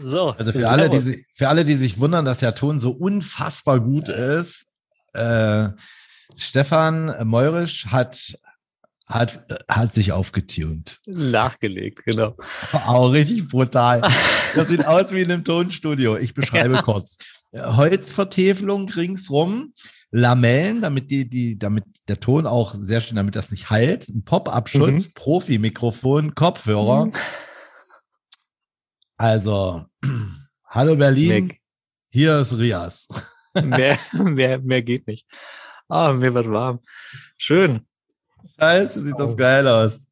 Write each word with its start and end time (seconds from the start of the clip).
So. 0.00 0.30
Also 0.30 0.52
für 0.52 0.68
alle, 0.68 0.90
die 0.90 0.98
sich, 0.98 1.26
für 1.32 1.48
alle, 1.48 1.64
die 1.64 1.76
sich 1.76 1.98
wundern, 1.98 2.24
dass 2.24 2.40
der 2.40 2.54
Ton 2.54 2.78
so 2.78 2.90
unfassbar 2.90 3.80
gut 3.80 4.08
ist, 4.08 4.66
äh, 5.12 5.68
Stefan 6.36 7.14
Meurisch 7.26 7.86
hat, 7.86 8.38
hat, 9.06 9.46
hat 9.68 9.92
sich 9.92 10.12
aufgetunt. 10.12 11.00
Nachgelegt, 11.06 12.04
genau. 12.04 12.36
Auch 12.72 13.12
richtig 13.12 13.48
brutal. 13.48 14.02
Das 14.54 14.68
sieht 14.68 14.84
aus 14.86 15.12
wie 15.12 15.22
in 15.22 15.30
einem 15.30 15.44
Tonstudio. 15.44 16.16
Ich 16.16 16.34
beschreibe 16.34 16.76
ja. 16.76 16.82
kurz. 16.82 17.18
Holzvertäfelung 17.54 18.88
ringsrum, 18.88 19.72
Lamellen, 20.10 20.80
damit 20.80 21.10
die, 21.10 21.28
die, 21.28 21.58
damit 21.58 21.84
der 22.08 22.20
Ton 22.20 22.46
auch 22.46 22.74
sehr 22.76 23.00
schön, 23.00 23.16
damit 23.16 23.36
das 23.36 23.50
nicht 23.50 23.70
heilt, 23.70 24.08
ein 24.08 24.24
Pop-Up-Schutz, 24.24 25.06
mhm. 25.06 25.12
Profi-Mikrofon, 25.14 26.34
Kopfhörer. 26.34 27.06
Mhm. 27.06 27.12
Also, 29.18 29.86
hallo 30.68 30.94
Berlin, 30.94 31.46
mehr, 31.46 31.56
hier 32.10 32.38
ist 32.38 32.52
Rias. 32.52 33.08
Mehr, 33.64 33.98
mehr, 34.12 34.58
mehr 34.58 34.82
geht 34.82 35.06
nicht. 35.06 35.26
Ah, 35.88 36.12
mir 36.12 36.34
wird 36.34 36.50
warm. 36.50 36.80
Schön. 37.38 37.86
Scheiße, 38.58 39.00
sieht 39.00 39.18
das 39.18 39.34
geil 39.34 39.66
aus. 39.66 40.08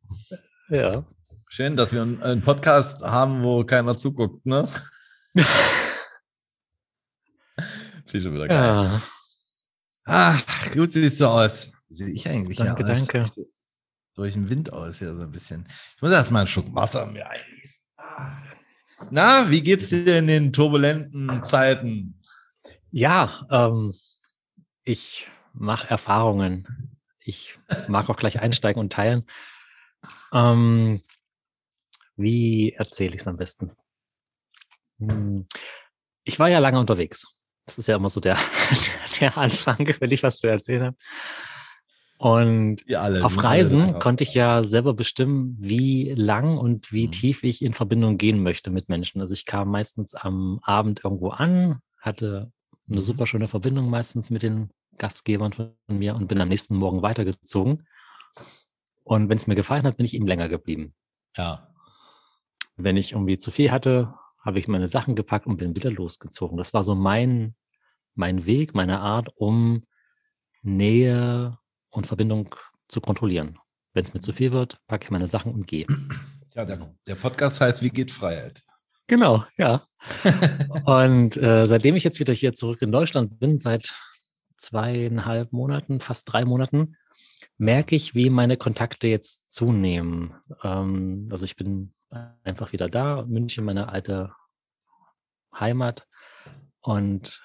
Ja. 0.70 1.04
Schön, 1.48 1.76
dass 1.76 1.92
wir 1.92 2.00
einen 2.00 2.40
Podcast 2.40 3.02
haben, 3.02 3.42
wo 3.42 3.62
keiner 3.62 3.98
zuguckt, 3.98 4.46
ne? 4.46 4.66
Viel 8.06 8.22
schon 8.22 8.32
wieder 8.32 8.48
geil. 8.48 8.58
Ja. 8.58 9.02
Ach, 10.06 10.72
gut 10.72 10.92
siehst 10.92 11.20
du 11.20 11.26
aus. 11.26 11.70
Wie 11.88 11.94
sehe 11.94 12.08
ich 12.08 12.26
eigentlich 12.26 12.56
danke, 12.56 12.82
ja 12.82 12.92
aus? 12.92 13.06
Danke. 13.06 13.46
Durch 14.14 14.32
den 14.32 14.48
Wind 14.48 14.72
aus 14.72 15.00
hier 15.00 15.14
so 15.14 15.22
ein 15.22 15.30
bisschen. 15.30 15.68
Ich 15.96 16.00
muss 16.00 16.12
erstmal 16.12 16.40
einen 16.40 16.48
Schluck 16.48 16.74
Wasser 16.74 17.04
mir 17.04 17.28
eingießen. 17.28 17.82
Ah. 17.98 18.53
Na, 19.10 19.50
wie 19.50 19.62
geht's 19.62 19.88
dir 19.88 20.18
in 20.18 20.26
den 20.26 20.52
turbulenten 20.52 21.44
Zeiten? 21.44 22.20
Ja, 22.90 23.46
ähm, 23.50 23.94
ich 24.84 25.26
mache 25.52 25.88
Erfahrungen. 25.88 26.98
Ich 27.20 27.58
mag 27.88 28.08
auch 28.08 28.16
gleich 28.16 28.40
einsteigen 28.40 28.80
und 28.80 28.92
teilen. 28.92 29.26
Ähm, 30.32 31.02
wie 32.16 32.72
erzähle 32.72 33.14
ich 33.14 33.22
es 33.22 33.26
am 33.26 33.36
besten? 33.36 33.72
Hm. 34.98 35.46
Ich 36.24 36.38
war 36.38 36.48
ja 36.48 36.58
lange 36.58 36.78
unterwegs. 36.78 37.26
Das 37.66 37.78
ist 37.78 37.88
ja 37.88 37.96
immer 37.96 38.10
so 38.10 38.20
der, 38.20 38.38
der 39.20 39.36
Anfang, 39.36 39.78
wenn 39.98 40.10
ich 40.10 40.22
was 40.22 40.38
zu 40.38 40.48
erzählen 40.48 40.84
habe. 40.84 40.96
Und 42.16 42.84
alle, 42.94 43.24
auf 43.24 43.42
Reisen 43.42 43.98
konnte 43.98 44.22
ich 44.22 44.34
ja 44.34 44.64
selber 44.64 44.94
bestimmen, 44.94 45.56
wie 45.58 46.12
lang 46.12 46.58
und 46.58 46.92
wie 46.92 47.08
mhm. 47.08 47.12
tief 47.12 47.42
ich 47.42 47.60
in 47.60 47.74
Verbindung 47.74 48.18
gehen 48.18 48.42
möchte 48.42 48.70
mit 48.70 48.88
Menschen. 48.88 49.20
Also 49.20 49.34
ich 49.34 49.46
kam 49.46 49.70
meistens 49.70 50.14
am 50.14 50.60
Abend 50.62 51.02
irgendwo 51.04 51.30
an, 51.30 51.80
hatte 52.00 52.52
eine 52.88 52.98
mhm. 52.98 53.02
super 53.02 53.26
schöne 53.26 53.48
Verbindung 53.48 53.90
meistens 53.90 54.30
mit 54.30 54.42
den 54.42 54.70
Gastgebern 54.96 55.52
von 55.52 55.74
mir 55.88 56.14
und 56.14 56.28
bin 56.28 56.40
am 56.40 56.48
nächsten 56.48 56.76
Morgen 56.76 57.02
weitergezogen. 57.02 57.86
Und 59.02 59.28
wenn 59.28 59.36
es 59.36 59.46
mir 59.46 59.56
gefallen 59.56 59.82
hat, 59.82 59.96
bin 59.96 60.06
ich 60.06 60.14
eben 60.14 60.26
länger 60.26 60.48
geblieben. 60.48 60.94
Ja. 61.36 61.68
Wenn 62.76 62.96
ich 62.96 63.12
irgendwie 63.12 63.38
zu 63.38 63.50
viel 63.50 63.70
hatte, 63.70 64.14
habe 64.40 64.58
ich 64.58 64.68
meine 64.68 64.88
Sachen 64.88 65.16
gepackt 65.16 65.46
und 65.46 65.56
bin 65.56 65.74
wieder 65.74 65.90
losgezogen. 65.90 66.56
Das 66.56 66.74
war 66.74 66.84
so 66.84 66.94
mein, 66.94 67.54
mein 68.14 68.46
Weg, 68.46 68.74
meine 68.74 69.00
Art, 69.00 69.30
um 69.36 69.84
Nähe 70.62 71.58
und 71.94 72.06
Verbindung 72.06 72.54
zu 72.88 73.00
kontrollieren. 73.00 73.58
Wenn 73.92 74.02
es 74.02 74.12
mir 74.12 74.20
zu 74.20 74.32
viel 74.32 74.52
wird, 74.52 74.78
packe 74.86 75.04
ich 75.04 75.10
meine 75.10 75.28
Sachen 75.28 75.52
und 75.52 75.66
gehe. 75.66 75.86
Ja, 76.54 76.64
der, 76.64 76.94
der 77.06 77.14
Podcast 77.14 77.60
heißt 77.60 77.82
Wie 77.82 77.90
geht 77.90 78.12
Freiheit? 78.12 78.62
Genau, 79.06 79.44
ja. 79.56 79.86
und 80.86 81.36
äh, 81.36 81.66
seitdem 81.66 81.96
ich 81.96 82.04
jetzt 82.04 82.20
wieder 82.20 82.32
hier 82.32 82.54
zurück 82.54 82.80
in 82.82 82.92
Deutschland 82.92 83.38
bin, 83.38 83.58
seit 83.58 83.94
zweieinhalb 84.56 85.52
Monaten, 85.52 86.00
fast 86.00 86.32
drei 86.32 86.44
Monaten, 86.44 86.96
merke 87.58 87.94
ich, 87.96 88.14
wie 88.14 88.30
meine 88.30 88.56
Kontakte 88.56 89.08
jetzt 89.08 89.52
zunehmen. 89.52 90.34
Ähm, 90.62 91.28
also 91.30 91.44
ich 91.44 91.56
bin 91.56 91.92
einfach 92.42 92.72
wieder 92.72 92.88
da, 92.88 93.24
München, 93.26 93.64
meine 93.64 93.88
alte 93.88 94.32
Heimat 95.58 96.06
und 96.80 97.42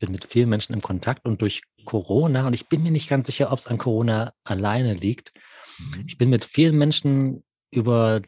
bin 0.00 0.10
mit 0.10 0.24
vielen 0.24 0.48
Menschen 0.48 0.72
im 0.72 0.82
Kontakt 0.82 1.24
und 1.24 1.40
durch 1.40 1.62
Corona, 1.84 2.48
und 2.48 2.54
ich 2.54 2.68
bin 2.68 2.82
mir 2.82 2.90
nicht 2.90 3.08
ganz 3.08 3.26
sicher, 3.26 3.52
ob 3.52 3.60
es 3.60 3.68
an 3.68 3.78
Corona 3.78 4.32
alleine 4.42 4.94
liegt, 4.94 5.32
mhm. 5.78 6.04
ich 6.08 6.18
bin 6.18 6.30
mit 6.30 6.44
vielen 6.44 6.76
Menschen 6.76 7.44
über 7.70 8.20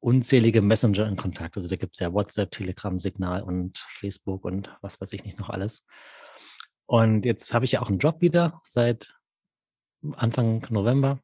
unzählige 0.00 0.62
Messenger 0.62 1.06
in 1.08 1.16
Kontakt. 1.16 1.56
Also 1.56 1.68
da 1.68 1.76
gibt 1.76 1.96
es 1.96 2.00
ja 2.00 2.12
WhatsApp, 2.12 2.50
Telegram, 2.52 2.98
Signal 3.00 3.42
und 3.42 3.78
Facebook 3.88 4.44
und 4.44 4.70
was 4.80 5.00
weiß 5.00 5.12
ich 5.12 5.24
nicht 5.24 5.38
noch 5.38 5.50
alles. 5.50 5.84
Und 6.86 7.24
jetzt 7.24 7.52
habe 7.52 7.64
ich 7.64 7.72
ja 7.72 7.82
auch 7.82 7.88
einen 7.88 7.98
Job 7.98 8.20
wieder 8.20 8.60
seit 8.62 9.14
Anfang 10.14 10.64
November. 10.70 11.18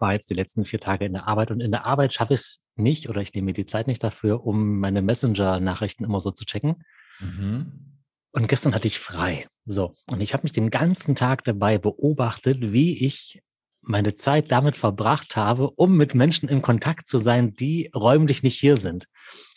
War 0.00 0.14
jetzt 0.14 0.30
die 0.30 0.34
letzten 0.34 0.64
vier 0.64 0.80
Tage 0.80 1.04
in 1.04 1.12
der 1.12 1.28
Arbeit 1.28 1.50
und 1.50 1.60
in 1.60 1.70
der 1.70 1.86
Arbeit 1.86 2.12
schaffe 2.12 2.34
ich 2.34 2.40
es 2.40 2.60
nicht 2.74 3.08
oder 3.08 3.20
ich 3.20 3.32
nehme 3.34 3.46
mir 3.46 3.52
die 3.52 3.66
Zeit 3.66 3.86
nicht 3.86 4.02
dafür, 4.02 4.44
um 4.44 4.80
meine 4.80 5.02
Messenger-Nachrichten 5.02 6.04
immer 6.04 6.20
so 6.20 6.32
zu 6.32 6.44
checken. 6.44 6.82
Mhm. 7.20 7.99
Und 8.32 8.48
gestern 8.48 8.74
hatte 8.74 8.88
ich 8.88 8.98
frei. 8.98 9.46
So. 9.64 9.94
Und 10.08 10.20
ich 10.20 10.32
habe 10.32 10.44
mich 10.44 10.52
den 10.52 10.70
ganzen 10.70 11.16
Tag 11.16 11.44
dabei 11.44 11.78
beobachtet, 11.78 12.72
wie 12.72 13.04
ich 13.04 13.42
meine 13.82 14.14
Zeit 14.14 14.52
damit 14.52 14.76
verbracht 14.76 15.36
habe, 15.36 15.70
um 15.70 15.96
mit 15.96 16.14
Menschen 16.14 16.48
in 16.48 16.62
Kontakt 16.62 17.08
zu 17.08 17.18
sein, 17.18 17.54
die 17.54 17.90
räumlich 17.94 18.42
nicht 18.42 18.58
hier 18.58 18.76
sind. 18.76 19.06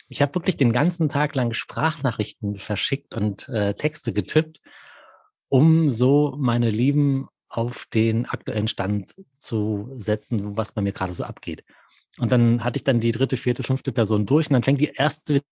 Ich 0.08 0.22
habe 0.22 0.34
wirklich 0.34 0.56
den 0.56 0.72
ganzen 0.72 1.08
Tag 1.08 1.34
lang 1.34 1.54
Sprachnachrichten 1.54 2.58
verschickt 2.58 3.14
und 3.14 3.48
äh, 3.48 3.74
Texte 3.74 4.12
getippt, 4.12 4.60
um 5.48 5.90
so 5.90 6.34
meine 6.38 6.70
Lieben 6.70 7.28
auf 7.48 7.86
den 7.92 8.26
aktuellen 8.26 8.68
Stand 8.68 9.14
zu 9.38 9.92
setzen, 9.96 10.56
was 10.56 10.72
bei 10.72 10.82
mir 10.82 10.92
gerade 10.92 11.14
so 11.14 11.24
abgeht. 11.24 11.64
Und 12.18 12.32
dann 12.32 12.62
hatte 12.62 12.76
ich 12.76 12.84
dann 12.84 13.00
die 13.00 13.12
dritte, 13.12 13.36
vierte, 13.36 13.62
fünfte 13.62 13.92
Person 13.92 14.26
durch 14.26 14.48
und 14.48 14.54
dann 14.54 14.62
fängt 14.62 14.80
die 14.80 14.92
erste 14.94 15.42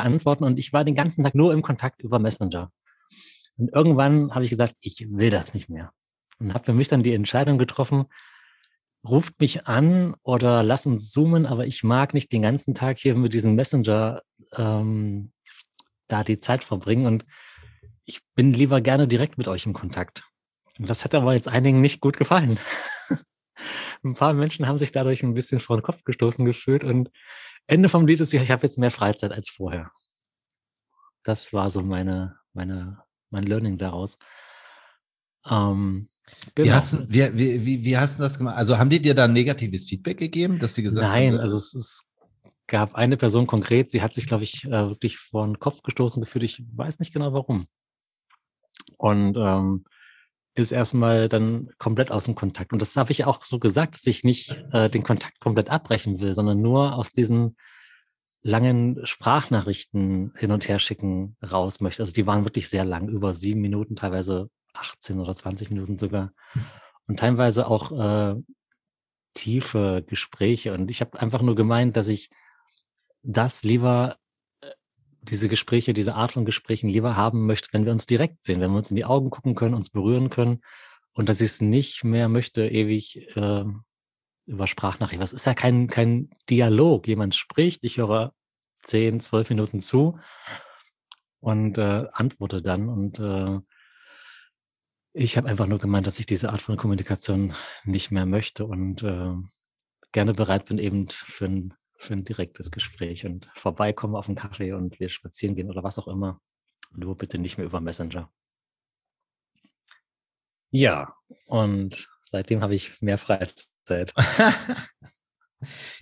antworten 0.00 0.44
und 0.44 0.58
ich 0.58 0.72
war 0.72 0.84
den 0.84 0.94
ganzen 0.94 1.24
Tag 1.24 1.34
nur 1.34 1.52
im 1.52 1.62
Kontakt 1.62 2.02
über 2.02 2.18
Messenger. 2.18 2.72
Und 3.56 3.72
irgendwann 3.72 4.34
habe 4.34 4.44
ich 4.44 4.50
gesagt, 4.50 4.74
ich 4.80 5.06
will 5.10 5.30
das 5.30 5.52
nicht 5.52 5.68
mehr. 5.68 5.92
Und 6.38 6.54
habe 6.54 6.64
für 6.64 6.72
mich 6.72 6.88
dann 6.88 7.02
die 7.02 7.12
Entscheidung 7.12 7.58
getroffen, 7.58 8.06
ruft 9.06 9.38
mich 9.40 9.66
an 9.66 10.14
oder 10.22 10.62
lass 10.62 10.86
uns 10.86 11.10
zoomen, 11.10 11.46
aber 11.46 11.66
ich 11.66 11.84
mag 11.84 12.14
nicht 12.14 12.32
den 12.32 12.42
ganzen 12.42 12.74
Tag 12.74 12.98
hier 12.98 13.14
mit 13.14 13.34
diesem 13.34 13.54
Messenger 13.54 14.22
ähm, 14.56 15.32
da 16.06 16.24
die 16.24 16.40
Zeit 16.40 16.64
verbringen 16.64 17.06
und 17.06 17.26
ich 18.04 18.20
bin 18.34 18.52
lieber 18.52 18.80
gerne 18.80 19.06
direkt 19.06 19.38
mit 19.38 19.48
euch 19.48 19.66
im 19.66 19.72
Kontakt. 19.72 20.24
Und 20.78 20.88
das 20.88 21.04
hat 21.04 21.14
aber 21.14 21.34
jetzt 21.34 21.48
einigen 21.48 21.80
nicht 21.80 22.00
gut 22.00 22.16
gefallen. 22.16 22.58
ein 24.04 24.14
paar 24.14 24.32
Menschen 24.32 24.66
haben 24.66 24.78
sich 24.78 24.92
dadurch 24.92 25.22
ein 25.22 25.34
bisschen 25.34 25.60
vor 25.60 25.76
den 25.76 25.82
Kopf 25.82 26.02
gestoßen 26.04 26.44
gefühlt 26.44 26.84
und 26.84 27.10
Ende 27.66 27.88
vom 27.88 28.06
Lied 28.06 28.20
ist, 28.20 28.32
ich 28.32 28.50
habe 28.50 28.66
jetzt 28.66 28.78
mehr 28.78 28.90
Freizeit 28.90 29.32
als 29.32 29.48
vorher. 29.48 29.90
Das 31.22 31.52
war 31.52 31.70
so 31.70 31.82
meine, 31.82 32.36
meine, 32.52 33.02
mein 33.30 33.44
Learning 33.44 33.78
daraus. 33.78 34.18
Ähm, 35.48 36.08
genau. 36.54 36.68
wie, 36.68 36.72
hast, 36.72 37.12
wie, 37.12 37.64
wie, 37.64 37.84
wie, 37.84 37.96
hast 37.96 38.18
du 38.18 38.22
das 38.22 38.38
gemacht? 38.38 38.56
Also 38.56 38.78
haben 38.78 38.90
die 38.90 39.00
dir 39.00 39.14
da 39.14 39.28
negatives 39.28 39.88
Feedback 39.88 40.18
gegeben, 40.18 40.58
dass 40.58 40.74
sie 40.74 40.82
gesagt 40.82 41.08
Nein, 41.08 41.28
haben? 41.28 41.34
Nein, 41.36 41.40
also 41.40 41.56
es, 41.56 41.74
es, 41.74 42.04
gab 42.68 42.94
eine 42.94 43.18
Person 43.18 43.46
konkret, 43.46 43.90
sie 43.90 44.00
hat 44.00 44.14
sich, 44.14 44.26
glaube 44.26 44.44
ich, 44.44 44.64
äh, 44.64 44.88
wirklich 44.88 45.18
vor 45.18 45.44
den 45.44 45.58
Kopf 45.58 45.82
gestoßen 45.82 46.22
gefühlt. 46.22 46.44
Ich 46.44 46.64
weiß 46.74 47.00
nicht 47.00 47.12
genau 47.12 47.32
warum. 47.34 47.66
Und 48.96 49.36
ähm, 49.36 49.84
ist 50.54 50.72
erstmal 50.72 51.28
dann 51.28 51.70
komplett 51.78 52.10
aus 52.10 52.24
dem 52.24 52.34
Kontakt. 52.34 52.72
Und 52.72 52.82
das 52.82 52.96
habe 52.96 53.12
ich 53.12 53.24
auch 53.24 53.42
so 53.42 53.58
gesagt, 53.58 53.94
dass 53.94 54.06
ich 54.06 54.24
nicht 54.24 54.62
äh, 54.72 54.90
den 54.90 55.02
Kontakt 55.02 55.40
komplett 55.40 55.70
abbrechen 55.70 56.20
will, 56.20 56.34
sondern 56.34 56.60
nur 56.60 56.94
aus 56.96 57.12
diesen 57.12 57.56
langen 58.42 59.06
Sprachnachrichten 59.06 60.34
hin 60.36 60.50
und 60.50 60.68
her 60.68 60.78
schicken 60.78 61.36
raus 61.42 61.80
möchte. 61.80 62.02
Also 62.02 62.12
die 62.12 62.26
waren 62.26 62.44
wirklich 62.44 62.68
sehr 62.68 62.84
lang, 62.84 63.08
über 63.08 63.34
sieben 63.34 63.60
Minuten, 63.60 63.96
teilweise 63.96 64.50
18 64.74 65.20
oder 65.20 65.34
20 65.34 65.70
Minuten 65.70 65.98
sogar. 65.98 66.32
Und 67.06 67.18
teilweise 67.20 67.66
auch 67.66 67.92
äh, 67.92 68.34
tiefe 69.34 70.04
Gespräche. 70.06 70.74
Und 70.74 70.90
ich 70.90 71.00
habe 71.00 71.18
einfach 71.20 71.42
nur 71.42 71.54
gemeint, 71.54 71.96
dass 71.96 72.08
ich 72.08 72.30
das 73.22 73.62
lieber 73.62 74.16
diese 75.22 75.48
Gespräche, 75.48 75.94
diese 75.94 76.14
Art 76.14 76.32
von 76.32 76.44
Gesprächen 76.44 76.88
lieber 76.88 77.16
haben 77.16 77.46
möchte, 77.46 77.68
wenn 77.72 77.84
wir 77.84 77.92
uns 77.92 78.06
direkt 78.06 78.44
sehen, 78.44 78.60
wenn 78.60 78.72
wir 78.72 78.78
uns 78.78 78.90
in 78.90 78.96
die 78.96 79.04
Augen 79.04 79.30
gucken 79.30 79.54
können, 79.54 79.74
uns 79.74 79.90
berühren 79.90 80.30
können 80.30 80.62
und 81.12 81.28
dass 81.28 81.40
ich 81.40 81.50
es 81.52 81.60
nicht 81.60 82.04
mehr 82.04 82.28
möchte, 82.28 82.68
ewig 82.68 83.36
äh, 83.36 83.64
über 84.46 84.66
Sprachnachricht. 84.66 85.20
Was 85.20 85.32
ist 85.32 85.46
ja 85.46 85.54
kein, 85.54 85.88
kein 85.88 86.30
Dialog. 86.50 87.06
Jemand 87.06 87.34
spricht, 87.34 87.84
ich 87.84 87.98
höre 87.98 88.34
zehn, 88.82 89.20
zwölf 89.20 89.48
Minuten 89.48 89.80
zu 89.80 90.18
und 91.40 91.78
äh, 91.78 92.06
antworte 92.12 92.62
dann. 92.62 92.88
Und 92.88 93.18
äh, 93.18 93.60
ich 95.12 95.36
habe 95.36 95.48
einfach 95.48 95.66
nur 95.66 95.78
gemeint, 95.78 96.06
dass 96.06 96.18
ich 96.18 96.26
diese 96.26 96.50
Art 96.50 96.60
von 96.60 96.76
Kommunikation 96.76 97.54
nicht 97.84 98.10
mehr 98.10 98.26
möchte 98.26 98.66
und 98.66 99.02
äh, 99.02 99.34
gerne 100.12 100.34
bereit 100.34 100.66
bin, 100.66 100.78
eben 100.78 101.08
für 101.08 101.46
ein 101.46 101.74
für 102.02 102.14
ein 102.14 102.24
direktes 102.24 102.70
Gespräch 102.70 103.24
und 103.24 103.48
vorbeikommen 103.54 104.16
auf 104.16 104.26
einen 104.26 104.36
Kaffee 104.36 104.72
und 104.72 104.98
wir 105.00 105.08
spazieren 105.08 105.54
gehen 105.54 105.70
oder 105.70 105.84
was 105.84 105.98
auch 105.98 106.08
immer. 106.08 106.40
Nur 106.94 107.16
bitte 107.16 107.38
nicht 107.38 107.58
mehr 107.58 107.66
über 107.66 107.80
Messenger. 107.80 108.30
Ja, 110.70 111.14
und 111.46 112.08
seitdem 112.22 112.60
habe 112.60 112.74
ich 112.74 113.00
mehr 113.00 113.18
Freizeit. 113.18 114.12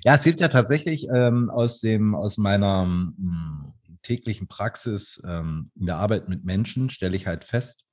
ja, 0.05 0.15
es 0.15 0.25
gibt 0.25 0.41
ja 0.41 0.49
tatsächlich 0.49 1.07
ähm, 1.13 1.51
aus 1.51 1.81
dem, 1.81 2.15
aus 2.15 2.39
meiner 2.39 2.87
mh, 2.87 3.13
hm, 3.17 3.75
täglichen 4.03 4.49
Praxis 4.49 5.21
ähm, 5.27 5.71
in 5.79 5.87
der 5.87 5.97
Arbeit 5.97 6.29
mit 6.29 6.45
Menschen 6.45 6.89
stelle 6.91 7.17
ich 7.17 7.27
halt 7.27 7.45
fest, 7.45 7.85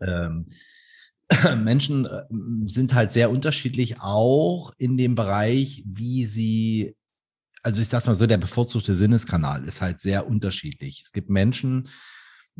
ähm, 0.00 0.50
Menschen 1.62 2.06
äh, 2.06 2.24
sind 2.66 2.94
halt 2.94 3.12
sehr 3.12 3.30
unterschiedlich, 3.30 4.00
auch 4.00 4.72
in 4.78 4.96
dem 4.96 5.14
Bereich, 5.14 5.82
wie 5.86 6.24
sie, 6.24 6.96
also 7.62 7.80
ich 7.80 7.88
sag's 7.88 8.06
mal 8.06 8.16
so, 8.16 8.26
der 8.26 8.38
bevorzugte 8.38 8.94
Sinneskanal 8.94 9.64
ist 9.64 9.80
halt 9.80 10.00
sehr 10.00 10.26
unterschiedlich. 10.26 11.02
Es 11.04 11.12
gibt 11.12 11.30
Menschen, 11.30 11.88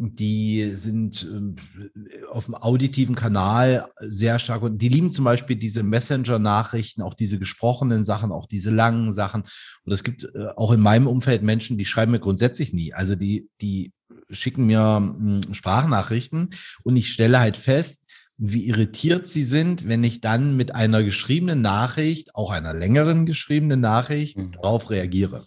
die 0.00 0.70
sind 0.74 1.28
äh, 1.28 2.24
auf 2.30 2.46
dem 2.46 2.54
auditiven 2.54 3.16
Kanal 3.16 3.88
sehr 3.98 4.38
stark 4.38 4.62
und 4.62 4.78
die 4.78 4.88
lieben 4.88 5.10
zum 5.10 5.24
Beispiel 5.24 5.56
diese 5.56 5.82
Messenger-Nachrichten, 5.82 7.02
auch 7.02 7.14
diese 7.14 7.38
gesprochenen 7.38 8.04
Sachen, 8.04 8.30
auch 8.30 8.46
diese 8.46 8.70
langen 8.70 9.12
Sachen. 9.12 9.42
Und 9.84 9.92
es 9.92 10.04
gibt 10.04 10.22
äh, 10.22 10.46
auch 10.56 10.70
in 10.70 10.80
meinem 10.80 11.08
Umfeld 11.08 11.42
Menschen, 11.42 11.78
die 11.78 11.84
schreiben 11.84 12.12
mir 12.12 12.20
grundsätzlich 12.20 12.72
nie. 12.72 12.94
Also 12.94 13.16
die, 13.16 13.48
die 13.60 13.92
schicken 14.30 14.66
mir 14.66 14.96
hm, 14.98 15.52
Sprachnachrichten 15.52 16.50
und 16.84 16.96
ich 16.96 17.12
stelle 17.12 17.40
halt 17.40 17.56
fest, 17.56 18.07
wie 18.38 18.66
irritiert 18.66 19.26
sie 19.26 19.44
sind, 19.44 19.88
wenn 19.88 20.04
ich 20.04 20.20
dann 20.20 20.56
mit 20.56 20.74
einer 20.74 21.02
geschriebenen 21.02 21.60
Nachricht, 21.60 22.34
auch 22.36 22.52
einer 22.52 22.72
längeren 22.72 23.26
geschriebenen 23.26 23.80
Nachricht, 23.80 24.38
mhm. 24.38 24.52
darauf 24.52 24.90
reagiere. 24.90 25.46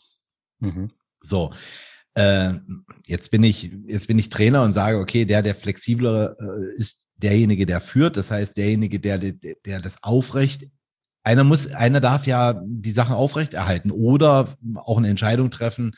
Mhm. 0.60 0.92
So. 1.22 1.54
Äh, 2.14 2.56
jetzt 3.06 3.32
bin 3.32 3.44
ich, 3.46 3.72
jetzt 3.88 4.08
bin 4.08 4.20
ich 4.20 4.28
Trainer 4.28 4.64
und 4.64 4.74
sage, 4.74 5.00
okay, 5.00 5.24
der, 5.24 5.42
der 5.42 5.56
flexiblere 5.56 6.36
äh, 6.38 6.78
ist 6.78 7.08
derjenige, 7.16 7.66
der 7.66 7.80
führt. 7.80 8.18
Das 8.18 8.30
heißt, 8.30 8.58
derjenige, 8.58 9.00
der, 9.00 9.18
der, 9.18 9.56
der 9.66 9.80
das 9.80 10.04
aufrecht, 10.04 10.68
einer 11.24 11.46
muss, 11.46 11.68
einer 11.68 12.02
darf 12.02 12.28
ja 12.28 12.62
die 12.66 12.92
Sachen 12.92 13.16
aufrechterhalten 13.16 13.92
oder 13.92 14.58
auch 14.76 14.98
eine 14.98 15.08
Entscheidung 15.08 15.52
treffen, 15.52 15.94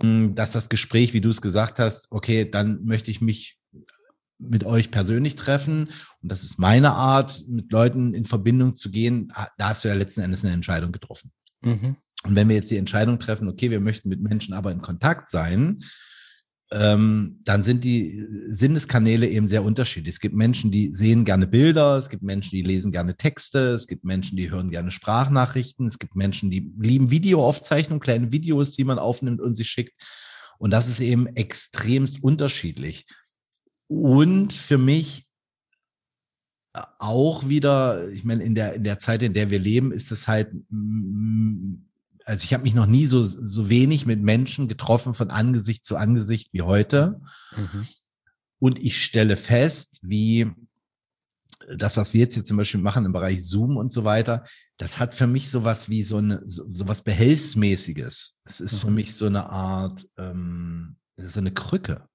hm, 0.00 0.36
dass 0.36 0.52
das 0.52 0.68
Gespräch, 0.68 1.12
wie 1.14 1.20
du 1.20 1.30
es 1.30 1.40
gesagt 1.40 1.80
hast, 1.80 2.06
okay, 2.12 2.48
dann 2.48 2.84
möchte 2.84 3.10
ich 3.10 3.20
mich 3.20 3.58
mit 4.48 4.64
euch 4.64 4.90
persönlich 4.90 5.36
treffen 5.36 5.88
und 6.22 6.30
das 6.30 6.42
ist 6.42 6.58
meine 6.58 6.92
Art, 6.92 7.42
mit 7.48 7.72
Leuten 7.72 8.14
in 8.14 8.24
Verbindung 8.24 8.76
zu 8.76 8.90
gehen, 8.90 9.32
da 9.58 9.70
hast 9.70 9.84
du 9.84 9.88
ja 9.88 9.94
letzten 9.94 10.20
Endes 10.20 10.44
eine 10.44 10.54
Entscheidung 10.54 10.92
getroffen. 10.92 11.32
Mhm. 11.62 11.96
Und 12.24 12.36
wenn 12.36 12.48
wir 12.48 12.56
jetzt 12.56 12.70
die 12.70 12.76
Entscheidung 12.76 13.18
treffen, 13.18 13.48
okay, 13.48 13.70
wir 13.70 13.80
möchten 13.80 14.08
mit 14.08 14.20
Menschen 14.20 14.54
aber 14.54 14.70
in 14.70 14.78
Kontakt 14.78 15.30
sein, 15.30 15.82
ähm, 16.72 17.40
dann 17.44 17.62
sind 17.62 17.84
die 17.84 18.18
Sinneskanäle 18.18 19.28
eben 19.28 19.46
sehr 19.46 19.62
unterschiedlich. 19.62 20.14
Es 20.14 20.20
gibt 20.20 20.34
Menschen, 20.34 20.70
die 20.70 20.94
sehen 20.94 21.24
gerne 21.26 21.46
Bilder, 21.46 21.96
es 21.96 22.08
gibt 22.08 22.22
Menschen, 22.22 22.50
die 22.50 22.62
lesen 22.62 22.92
gerne 22.92 23.16
Texte, 23.16 23.74
es 23.74 23.86
gibt 23.86 24.04
Menschen, 24.04 24.36
die 24.36 24.50
hören 24.50 24.70
gerne 24.70 24.90
Sprachnachrichten, 24.90 25.86
es 25.86 25.98
gibt 25.98 26.16
Menschen, 26.16 26.50
die 26.50 26.72
lieben 26.78 27.10
Videoaufzeichnungen, 27.10 28.00
kleine 28.00 28.32
Videos, 28.32 28.72
die 28.72 28.84
man 28.84 28.98
aufnimmt 28.98 29.40
und 29.40 29.52
sich 29.52 29.68
schickt. 29.68 29.92
Und 30.58 30.70
das 30.70 30.88
ist 30.88 31.00
eben 31.00 31.26
extremst 31.26 32.22
unterschiedlich. 32.22 33.06
Und 34.00 34.52
für 34.52 34.78
mich 34.78 35.26
auch 36.98 37.48
wieder, 37.48 38.08
ich 38.08 38.24
meine, 38.24 38.42
in 38.42 38.54
der, 38.54 38.74
in 38.74 38.84
der 38.84 38.98
Zeit, 38.98 39.22
in 39.22 39.34
der 39.34 39.50
wir 39.50 39.58
leben, 39.58 39.92
ist 39.92 40.10
es 40.10 40.26
halt, 40.26 40.54
also 42.24 42.44
ich 42.44 42.54
habe 42.54 42.62
mich 42.62 42.74
noch 42.74 42.86
nie 42.86 43.06
so, 43.06 43.22
so 43.22 43.68
wenig 43.68 44.06
mit 44.06 44.20
Menschen 44.22 44.68
getroffen 44.68 45.12
von 45.12 45.30
Angesicht 45.30 45.84
zu 45.84 45.96
Angesicht 45.96 46.52
wie 46.52 46.62
heute. 46.62 47.20
Mhm. 47.56 47.86
Und 48.58 48.78
ich 48.78 49.04
stelle 49.04 49.36
fest, 49.36 49.98
wie 50.02 50.50
das, 51.76 51.96
was 51.96 52.14
wir 52.14 52.22
jetzt 52.22 52.34
hier 52.34 52.44
zum 52.44 52.56
Beispiel 52.56 52.80
machen 52.80 53.04
im 53.04 53.12
Bereich 53.12 53.46
Zoom 53.46 53.76
und 53.76 53.92
so 53.92 54.04
weiter, 54.04 54.44
das 54.78 54.98
hat 54.98 55.14
für 55.14 55.26
mich 55.26 55.50
sowas 55.50 55.88
wie 55.90 56.02
so, 56.02 56.16
eine, 56.16 56.40
so, 56.44 56.64
so 56.72 56.88
was 56.88 57.02
Behelfsmäßiges. 57.02 58.36
Es 58.44 58.60
ist 58.60 58.74
mhm. 58.74 58.78
für 58.78 58.90
mich 58.90 59.14
so 59.14 59.26
eine 59.26 59.50
Art, 59.50 60.08
ähm, 60.16 60.96
so 61.16 61.38
eine 61.38 61.52
Krücke. 61.52 62.08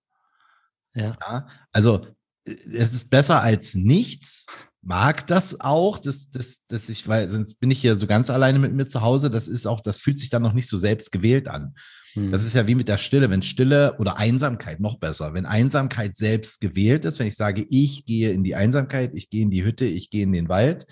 Ja. 0.97 1.15
ja. 1.21 1.47
Also 1.71 2.05
es 2.45 2.93
ist 2.93 3.09
besser 3.09 3.41
als 3.41 3.75
nichts. 3.75 4.45
Mag 4.81 5.27
das 5.27 5.59
auch, 5.59 5.97
dass, 5.99 6.29
dass, 6.31 6.59
dass 6.69 6.87
ich, 6.87 7.07
weil 7.07 7.29
sonst 7.29 7.59
bin 7.59 7.71
ich 7.71 7.81
hier 7.81 7.95
so 7.95 8.07
ganz 8.07 8.29
alleine 8.29 8.57
mit 8.57 8.73
mir 8.73 8.87
zu 8.87 9.01
Hause. 9.01 9.29
Das 9.29 9.47
ist 9.47 9.65
auch, 9.65 9.81
das 9.81 9.99
fühlt 9.99 10.19
sich 10.19 10.29
dann 10.29 10.43
noch 10.43 10.53
nicht 10.53 10.67
so 10.67 10.77
selbst 10.77 11.11
gewählt 11.11 11.47
an. 11.49 11.75
Hm. 12.13 12.31
Das 12.31 12.45
ist 12.45 12.53
ja 12.53 12.67
wie 12.67 12.75
mit 12.75 12.87
der 12.87 12.97
Stille. 12.97 13.29
Wenn 13.29 13.41
Stille 13.41 13.97
oder 13.97 14.17
Einsamkeit 14.17 14.79
noch 14.79 14.97
besser, 14.97 15.33
wenn 15.33 15.45
Einsamkeit 15.45 16.15
selbst 16.15 16.61
gewählt 16.61 17.03
ist, 17.03 17.19
wenn 17.19 17.27
ich 17.27 17.35
sage, 17.35 17.65
ich 17.69 18.05
gehe 18.05 18.31
in 18.31 18.43
die 18.43 18.55
Einsamkeit, 18.55 19.11
ich 19.13 19.29
gehe 19.29 19.41
in 19.41 19.51
die 19.51 19.65
Hütte, 19.65 19.85
ich 19.85 20.09
gehe 20.09 20.23
in 20.23 20.31
den 20.31 20.47
Wald, 20.47 20.85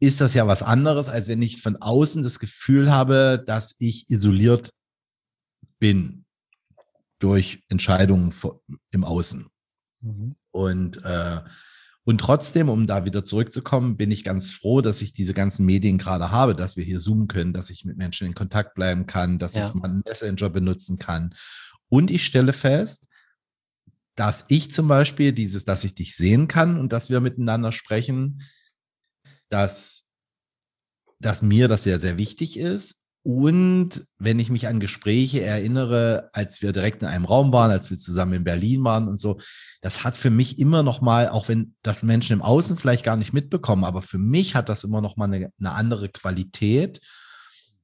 ist 0.00 0.20
das 0.20 0.34
ja 0.34 0.46
was 0.46 0.62
anderes, 0.62 1.08
als 1.08 1.28
wenn 1.28 1.42
ich 1.42 1.62
von 1.62 1.76
außen 1.76 2.22
das 2.22 2.38
Gefühl 2.38 2.90
habe, 2.90 3.42
dass 3.46 3.74
ich 3.78 4.10
isoliert 4.10 4.70
bin 5.78 6.24
durch 7.18 7.64
Entscheidungen 7.68 8.32
im 8.90 9.04
Außen. 9.04 9.46
Mhm. 10.00 10.36
Und, 10.50 11.04
äh, 11.04 11.40
und 12.04 12.18
trotzdem, 12.18 12.68
um 12.68 12.86
da 12.86 13.04
wieder 13.04 13.24
zurückzukommen, 13.24 13.96
bin 13.96 14.10
ich 14.10 14.24
ganz 14.24 14.52
froh, 14.52 14.80
dass 14.80 15.02
ich 15.02 15.12
diese 15.12 15.34
ganzen 15.34 15.66
Medien 15.66 15.98
gerade 15.98 16.30
habe, 16.30 16.54
dass 16.54 16.76
wir 16.76 16.84
hier 16.84 17.00
zoomen 17.00 17.28
können, 17.28 17.52
dass 17.52 17.70
ich 17.70 17.84
mit 17.84 17.98
Menschen 17.98 18.26
in 18.26 18.34
Kontakt 18.34 18.74
bleiben 18.74 19.06
kann, 19.06 19.38
dass 19.38 19.54
ja. 19.54 19.68
ich 19.68 19.74
mal 19.74 19.88
einen 19.88 20.02
Messenger 20.04 20.48
benutzen 20.48 20.98
kann. 20.98 21.34
Und 21.88 22.10
ich 22.10 22.24
stelle 22.24 22.52
fest, 22.52 23.08
dass 24.14 24.44
ich 24.48 24.72
zum 24.72 24.88
Beispiel 24.88 25.32
dieses, 25.32 25.64
dass 25.64 25.84
ich 25.84 25.94
dich 25.94 26.16
sehen 26.16 26.48
kann 26.48 26.78
und 26.78 26.92
dass 26.92 27.08
wir 27.08 27.20
miteinander 27.20 27.72
sprechen, 27.72 28.42
dass, 29.48 30.08
dass 31.20 31.42
mir 31.42 31.68
das 31.68 31.84
sehr, 31.84 32.00
sehr 32.00 32.18
wichtig 32.18 32.58
ist 32.58 32.98
und 33.28 34.06
wenn 34.18 34.38
ich 34.38 34.48
mich 34.48 34.68
an 34.68 34.80
Gespräche 34.80 35.42
erinnere, 35.42 36.30
als 36.32 36.62
wir 36.62 36.72
direkt 36.72 37.02
in 37.02 37.08
einem 37.08 37.26
Raum 37.26 37.52
waren, 37.52 37.70
als 37.70 37.90
wir 37.90 37.98
zusammen 37.98 38.32
in 38.32 38.44
Berlin 38.44 38.82
waren 38.84 39.06
und 39.06 39.20
so, 39.20 39.38
das 39.82 40.02
hat 40.02 40.16
für 40.16 40.30
mich 40.30 40.58
immer 40.58 40.82
noch 40.82 41.02
mal, 41.02 41.28
auch 41.28 41.46
wenn 41.46 41.74
das 41.82 42.02
Menschen 42.02 42.32
im 42.32 42.40
Außen 42.40 42.78
vielleicht 42.78 43.04
gar 43.04 43.18
nicht 43.18 43.34
mitbekommen, 43.34 43.84
aber 43.84 44.00
für 44.00 44.16
mich 44.16 44.54
hat 44.54 44.70
das 44.70 44.82
immer 44.82 45.02
noch 45.02 45.18
mal 45.18 45.26
eine, 45.26 45.52
eine 45.60 45.72
andere 45.72 46.08
Qualität, 46.08 47.00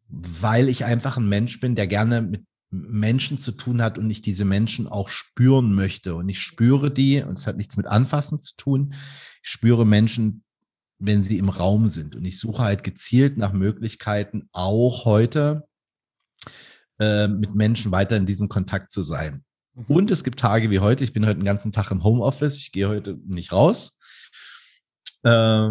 weil 0.09 0.71
ich 0.71 0.87
einfach 0.87 1.19
ein 1.19 1.29
Mensch 1.29 1.61
bin, 1.61 1.75
der 1.75 1.89
gerne 1.89 2.23
mit 2.23 2.47
Menschen 2.71 3.37
zu 3.37 3.53
tun 3.53 3.83
hat 3.83 3.99
und 3.99 4.11
ich 4.11 4.23
diese 4.23 4.47
Menschen 4.47 4.89
auch 4.89 5.11
spüren 5.11 5.75
möchte. 5.75 6.15
Und 6.15 6.31
ich 6.31 6.41
spüre 6.41 6.91
die, 6.91 7.23
und 7.23 7.39
es 7.39 7.47
hat 7.47 7.59
nichts 7.59 7.77
mit 7.77 7.87
Anfassen 7.87 8.41
zu 8.41 8.57
tun, 8.57 8.95
ich 9.43 9.51
spüre 9.51 9.85
Menschen 9.85 10.43
wenn 11.07 11.23
sie 11.23 11.39
im 11.39 11.49
Raum 11.49 11.89
sind. 11.89 12.17
Und 12.17 12.25
ich 12.25 12.39
suche 12.39 12.63
halt 12.63 12.85
gezielt 12.85 13.37
nach 13.37 13.53
Möglichkeiten, 13.53 14.49
auch 14.53 15.05
heute 15.05 15.65
äh, 16.99 17.29
mit 17.29 17.55
Menschen 17.55 17.93
weiter 17.93 18.17
in 18.17 18.27
diesem 18.27 18.49
Kontakt 18.49 18.91
zu 18.91 19.03
sein. 19.03 19.45
Mhm. 19.75 19.85
Und 19.89 20.11
es 20.11 20.25
gibt 20.25 20.41
Tage 20.41 20.71
wie 20.71 20.79
heute, 20.79 21.05
ich 21.05 21.13
bin 21.13 21.27
heute 21.27 21.41
den 21.41 21.45
ganzen 21.45 21.73
Tag 21.73 21.91
im 21.91 22.05
Homeoffice, 22.05 22.57
ich 22.57 22.73
gehe 22.73 22.89
heute 22.89 23.19
nicht 23.27 23.53
raus, 23.53 23.99
äh, 25.25 25.69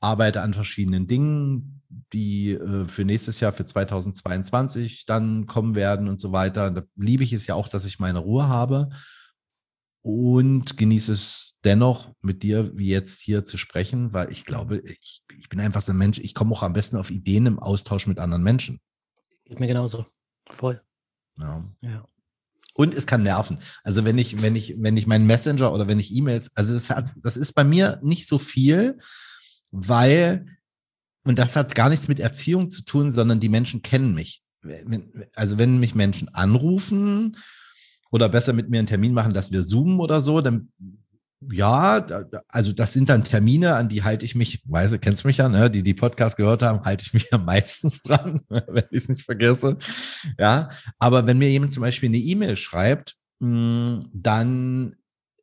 arbeite 0.00 0.42
an 0.42 0.54
verschiedenen 0.54 1.06
Dingen, 1.06 1.82
die 2.12 2.52
äh, 2.52 2.86
für 2.86 3.04
nächstes 3.04 3.40
Jahr, 3.40 3.52
für 3.52 3.66
2022 3.66 5.06
dann 5.06 5.46
kommen 5.46 5.74
werden 5.74 6.08
und 6.08 6.20
so 6.20 6.32
weiter. 6.32 6.70
Da 6.70 6.82
liebe 6.96 7.22
ich 7.22 7.32
es 7.32 7.46
ja 7.46 7.54
auch, 7.54 7.68
dass 7.68 7.84
ich 7.84 8.00
meine 8.00 8.18
Ruhe 8.18 8.48
habe 8.48 8.88
und 10.04 10.76
genieße 10.76 11.12
es 11.12 11.54
dennoch 11.64 12.12
mit 12.20 12.42
dir 12.42 12.76
wie 12.76 12.88
jetzt 12.88 13.22
hier 13.22 13.46
zu 13.46 13.56
sprechen, 13.56 14.12
weil 14.12 14.30
ich 14.30 14.44
glaube, 14.44 14.82
ich, 14.84 15.22
ich 15.38 15.48
bin 15.48 15.58
einfach 15.60 15.80
so 15.80 15.92
ein 15.92 15.98
Mensch, 15.98 16.18
ich 16.18 16.34
komme 16.34 16.52
auch 16.52 16.62
am 16.62 16.74
besten 16.74 16.98
auf 16.98 17.10
Ideen 17.10 17.46
im 17.46 17.58
Austausch 17.58 18.06
mit 18.06 18.18
anderen 18.18 18.42
Menschen. 18.42 18.82
Geht 19.46 19.60
mir 19.60 19.66
genauso. 19.66 20.04
Voll. 20.50 20.82
Ja. 21.38 21.64
ja. 21.80 22.06
Und 22.74 22.92
es 22.92 23.06
kann 23.06 23.22
nerven. 23.22 23.60
Also 23.82 24.04
wenn 24.04 24.18
ich, 24.18 24.42
wenn 24.42 24.54
ich, 24.56 24.74
wenn 24.76 24.98
ich 24.98 25.06
meinen 25.06 25.26
Messenger 25.26 25.72
oder 25.72 25.88
wenn 25.88 26.00
ich 26.00 26.14
E-Mails, 26.14 26.50
also 26.54 26.74
das 26.74 26.90
hat, 26.90 27.14
das 27.22 27.38
ist 27.38 27.54
bei 27.54 27.64
mir 27.64 27.98
nicht 28.02 28.28
so 28.28 28.38
viel, 28.38 28.98
weil, 29.72 30.44
und 31.24 31.38
das 31.38 31.56
hat 31.56 31.74
gar 31.74 31.88
nichts 31.88 32.08
mit 32.08 32.20
Erziehung 32.20 32.68
zu 32.68 32.84
tun, 32.84 33.10
sondern 33.10 33.40
die 33.40 33.48
Menschen 33.48 33.80
kennen 33.80 34.12
mich. 34.12 34.42
Also 35.34 35.56
wenn 35.56 35.78
mich 35.78 35.94
Menschen 35.94 36.28
anrufen, 36.34 37.38
oder 38.14 38.28
besser 38.28 38.52
mit 38.52 38.70
mir 38.70 38.78
einen 38.78 38.86
Termin 38.86 39.12
machen, 39.12 39.34
dass 39.34 39.50
wir 39.50 39.64
zoomen 39.64 39.98
oder 39.98 40.22
so, 40.22 40.40
dann 40.40 40.68
ja, 41.50 42.06
also 42.46 42.72
das 42.72 42.92
sind 42.92 43.08
dann 43.08 43.24
Termine, 43.24 43.74
an 43.74 43.88
die 43.88 44.04
halte 44.04 44.24
ich 44.24 44.36
mich, 44.36 44.62
weiß 44.66 44.92
du, 44.92 45.00
kennst 45.00 45.24
mich 45.24 45.38
ja, 45.38 45.48
ne, 45.48 45.68
die 45.68 45.82
die 45.82 45.94
Podcast 45.94 46.36
gehört 46.36 46.62
haben, 46.62 46.84
halte 46.84 47.02
ich 47.04 47.12
mich 47.12 47.26
ja 47.32 47.38
meistens 47.44 48.02
dran, 48.02 48.40
wenn 48.48 48.84
ich 48.92 48.98
es 48.98 49.08
nicht 49.08 49.24
vergesse. 49.24 49.78
Ja, 50.38 50.70
aber 51.00 51.26
wenn 51.26 51.38
mir 51.38 51.50
jemand 51.50 51.72
zum 51.72 51.80
Beispiel 51.80 52.08
eine 52.08 52.18
E-Mail 52.18 52.54
schreibt, 52.54 53.16
hm, 53.40 54.08
dann 54.12 54.94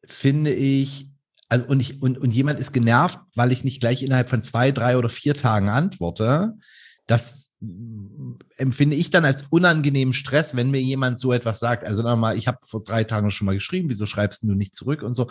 finde 0.06 0.54
ich, 0.54 1.10
also 1.50 1.66
und 1.66 1.82
ich, 1.82 2.01
und, 2.01 2.20
und 2.20 2.34
jemand 2.34 2.62
ist 2.62 2.72
genervt, 2.72 3.20
weil 3.36 3.51
ich 3.51 3.66
nicht 3.66 3.82
gleich 3.82 4.01
innerhalb 4.01 4.30
von 4.30 4.44
zwei, 4.44 4.72
drei 4.72 4.98
oder 4.98 5.10
vier 5.10 5.34
Tagen 5.34 5.68
antworte, 5.68 6.54
das 7.06 7.51
empfinde 8.57 8.95
ich 8.95 9.09
dann 9.09 9.25
als 9.25 9.43
unangenehmen 9.50 10.13
Stress, 10.13 10.55
wenn 10.55 10.71
mir 10.71 10.81
jemand 10.81 11.19
so 11.19 11.33
etwas 11.33 11.59
sagt. 11.59 11.85
Also 11.85 12.03
nochmal, 12.03 12.38
ich 12.38 12.47
habe 12.47 12.57
vor 12.65 12.83
drei 12.83 13.03
Tagen 13.03 13.31
schon 13.31 13.45
mal 13.45 13.55
geschrieben, 13.55 13.89
wieso 13.89 14.05
schreibst 14.05 14.43
du 14.43 14.53
nicht 14.53 14.75
zurück 14.75 15.03
und 15.03 15.13
so. 15.13 15.29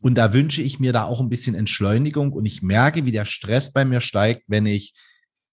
Und 0.00 0.16
da 0.16 0.32
wünsche 0.32 0.62
ich 0.62 0.80
mir 0.80 0.92
da 0.92 1.04
auch 1.04 1.20
ein 1.20 1.28
bisschen 1.28 1.54
Entschleunigung 1.54 2.32
und 2.32 2.44
ich 2.44 2.62
merke, 2.62 3.04
wie 3.04 3.12
der 3.12 3.24
Stress 3.24 3.72
bei 3.72 3.84
mir 3.84 4.00
steigt, 4.00 4.42
wenn 4.48 4.66
ich 4.66 4.94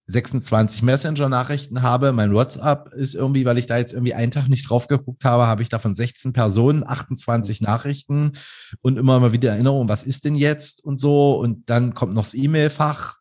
26 0.10 0.82
Messenger-Nachrichten 0.82 1.84
habe. 1.84 2.12
Mein 2.12 2.34
WhatsApp 2.34 2.92
ist 2.94 3.14
irgendwie, 3.14 3.46
weil 3.46 3.60
ich 3.60 3.68
da 3.68 3.78
jetzt 3.78 3.94
irgendwie 3.94 4.16
einen 4.16 4.32
Tag 4.32 4.48
nicht 4.48 4.68
drauf 4.68 4.88
geguckt 4.88 5.24
habe, 5.24 5.46
habe 5.46 5.62
ich 5.62 5.70
davon 5.70 5.94
16 5.94 6.34
Personen, 6.34 6.84
28 6.86 7.62
Nachrichten 7.62 8.34
und 8.82 8.98
immer 8.98 9.20
mal 9.20 9.34
wieder 9.34 9.52
Erinnerung, 9.52 9.88
was 9.88 10.04
ist 10.04 10.26
denn 10.26 10.36
jetzt 10.36 10.84
und 10.84 10.98
so. 11.00 11.38
Und 11.40 11.70
dann 11.70 11.94
kommt 11.94 12.14
noch 12.16 12.24
das 12.24 12.34
E-Mail-Fach. 12.34 13.18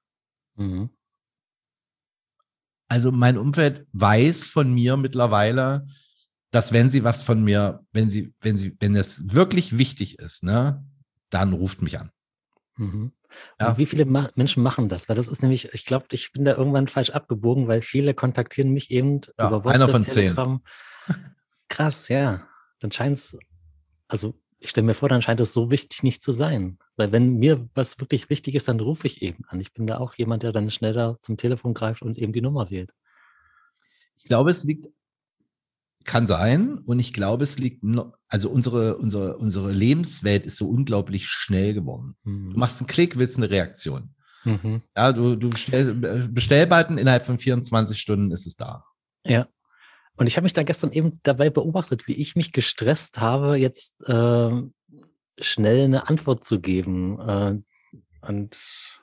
Mhm. 0.56 0.88
Also 2.88 3.12
mein 3.12 3.36
Umfeld 3.36 3.86
weiß 3.92 4.44
von 4.44 4.72
mir 4.72 4.96
mittlerweile, 4.96 5.86
dass 6.50 6.72
wenn 6.72 6.90
sie 6.90 7.04
was 7.04 7.22
von 7.22 7.44
mir, 7.44 7.84
wenn 7.92 8.08
sie, 8.08 8.32
wenn 8.40 8.56
sie, 8.56 8.76
wenn 8.80 8.96
es 8.96 9.32
wirklich 9.32 9.76
wichtig 9.76 10.18
ist, 10.18 10.42
ne, 10.42 10.84
dann 11.30 11.52
ruft 11.52 11.82
mich 11.82 11.98
an. 11.98 12.10
Mhm. 12.76 13.12
Ja. 13.60 13.76
wie 13.76 13.84
viele 13.84 14.06
Ma 14.06 14.30
Menschen 14.36 14.62
machen 14.62 14.88
das? 14.88 15.08
Weil 15.08 15.16
das 15.16 15.28
ist 15.28 15.42
nämlich, 15.42 15.74
ich 15.74 15.84
glaube, 15.84 16.06
ich 16.12 16.32
bin 16.32 16.44
da 16.44 16.54
irgendwann 16.54 16.88
falsch 16.88 17.10
abgebogen, 17.10 17.68
weil 17.68 17.82
viele 17.82 18.14
kontaktieren 18.14 18.70
mich 18.72 18.90
eben 18.90 19.20
ja, 19.38 19.48
über 19.48 19.64
WhatsApp, 19.64 19.74
einer 19.74 19.88
von 19.88 20.04
Telegram. 20.06 20.62
zehn. 21.06 21.16
Krass, 21.68 22.08
ja. 22.08 22.46
Dann 22.80 22.90
scheint 22.90 23.18
es, 23.18 23.36
also 24.06 24.40
ich 24.60 24.70
stelle 24.70 24.86
mir 24.86 24.94
vor, 24.94 25.08
dann 25.08 25.22
scheint 25.22 25.40
es 25.40 25.52
so 25.52 25.70
wichtig 25.70 26.02
nicht 26.02 26.22
zu 26.22 26.32
sein. 26.32 26.78
Weil 26.96 27.12
wenn 27.12 27.34
mir 27.34 27.68
was 27.74 27.98
wirklich 28.00 28.28
wichtig 28.28 28.54
ist, 28.54 28.68
dann 28.68 28.80
rufe 28.80 29.06
ich 29.06 29.22
eben 29.22 29.44
an. 29.48 29.60
Ich 29.60 29.72
bin 29.72 29.86
da 29.86 29.98
auch 29.98 30.14
jemand, 30.14 30.42
der 30.42 30.52
dann 30.52 30.70
schneller 30.70 31.18
zum 31.22 31.36
Telefon 31.36 31.74
greift 31.74 32.02
und 32.02 32.18
eben 32.18 32.32
die 32.32 32.40
Nummer 32.40 32.70
wählt. 32.70 32.92
Ich 34.16 34.24
glaube, 34.24 34.50
es 34.50 34.64
liegt 34.64 34.88
kann 36.08 36.26
sein. 36.26 36.78
Und 36.78 36.98
ich 36.98 37.12
glaube, 37.12 37.44
es 37.44 37.58
liegt, 37.58 37.84
also 38.28 38.50
unsere, 38.50 38.96
unsere, 38.96 39.36
unsere 39.36 39.70
Lebenswelt 39.70 40.46
ist 40.46 40.56
so 40.56 40.68
unglaublich 40.68 41.28
schnell 41.28 41.74
geworden. 41.74 42.16
Mhm. 42.24 42.54
Du 42.54 42.58
machst 42.58 42.80
einen 42.80 42.88
Klick, 42.88 43.16
willst 43.16 43.36
eine 43.36 43.50
Reaktion. 43.50 44.14
Mhm. 44.44 44.82
Ja, 44.96 45.12
du, 45.12 45.36
du 45.36 45.50
bestell, 45.50 45.94
Bestellbutton 45.94 46.98
innerhalb 46.98 47.26
von 47.26 47.38
24 47.38 48.00
Stunden 48.00 48.32
ist 48.32 48.46
es 48.46 48.56
da. 48.56 48.84
Ja. 49.24 49.46
Und 50.18 50.26
ich 50.26 50.36
habe 50.36 50.44
mich 50.44 50.52
da 50.52 50.64
gestern 50.64 50.90
eben 50.90 51.20
dabei 51.22 51.48
beobachtet, 51.48 52.08
wie 52.08 52.20
ich 52.20 52.34
mich 52.34 52.52
gestresst 52.52 53.20
habe, 53.20 53.56
jetzt 53.56 54.08
äh, 54.08 54.50
schnell 55.38 55.84
eine 55.84 56.08
Antwort 56.08 56.44
zu 56.44 56.60
geben 56.60 57.20
äh, 57.20 58.26
und 58.26 59.00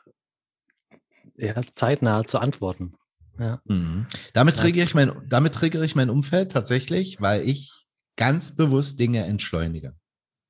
ja, 1.38 1.62
zeitnah 1.74 2.26
zu 2.26 2.40
antworten. 2.40 2.96
Ja. 3.40 3.62
Mhm. 3.66 4.08
Damit, 4.34 4.58
triggere 4.58 4.84
ich 4.84 4.94
mein, 4.94 5.14
damit 5.28 5.56
triggere 5.56 5.86
ich 5.86 5.96
mein 5.96 6.10
Umfeld 6.10 6.52
tatsächlich, 6.52 7.22
weil 7.22 7.48
ich 7.48 7.72
ganz 8.18 8.54
bewusst 8.54 9.00
Dinge 9.00 9.24
entschleunige. 9.26 9.96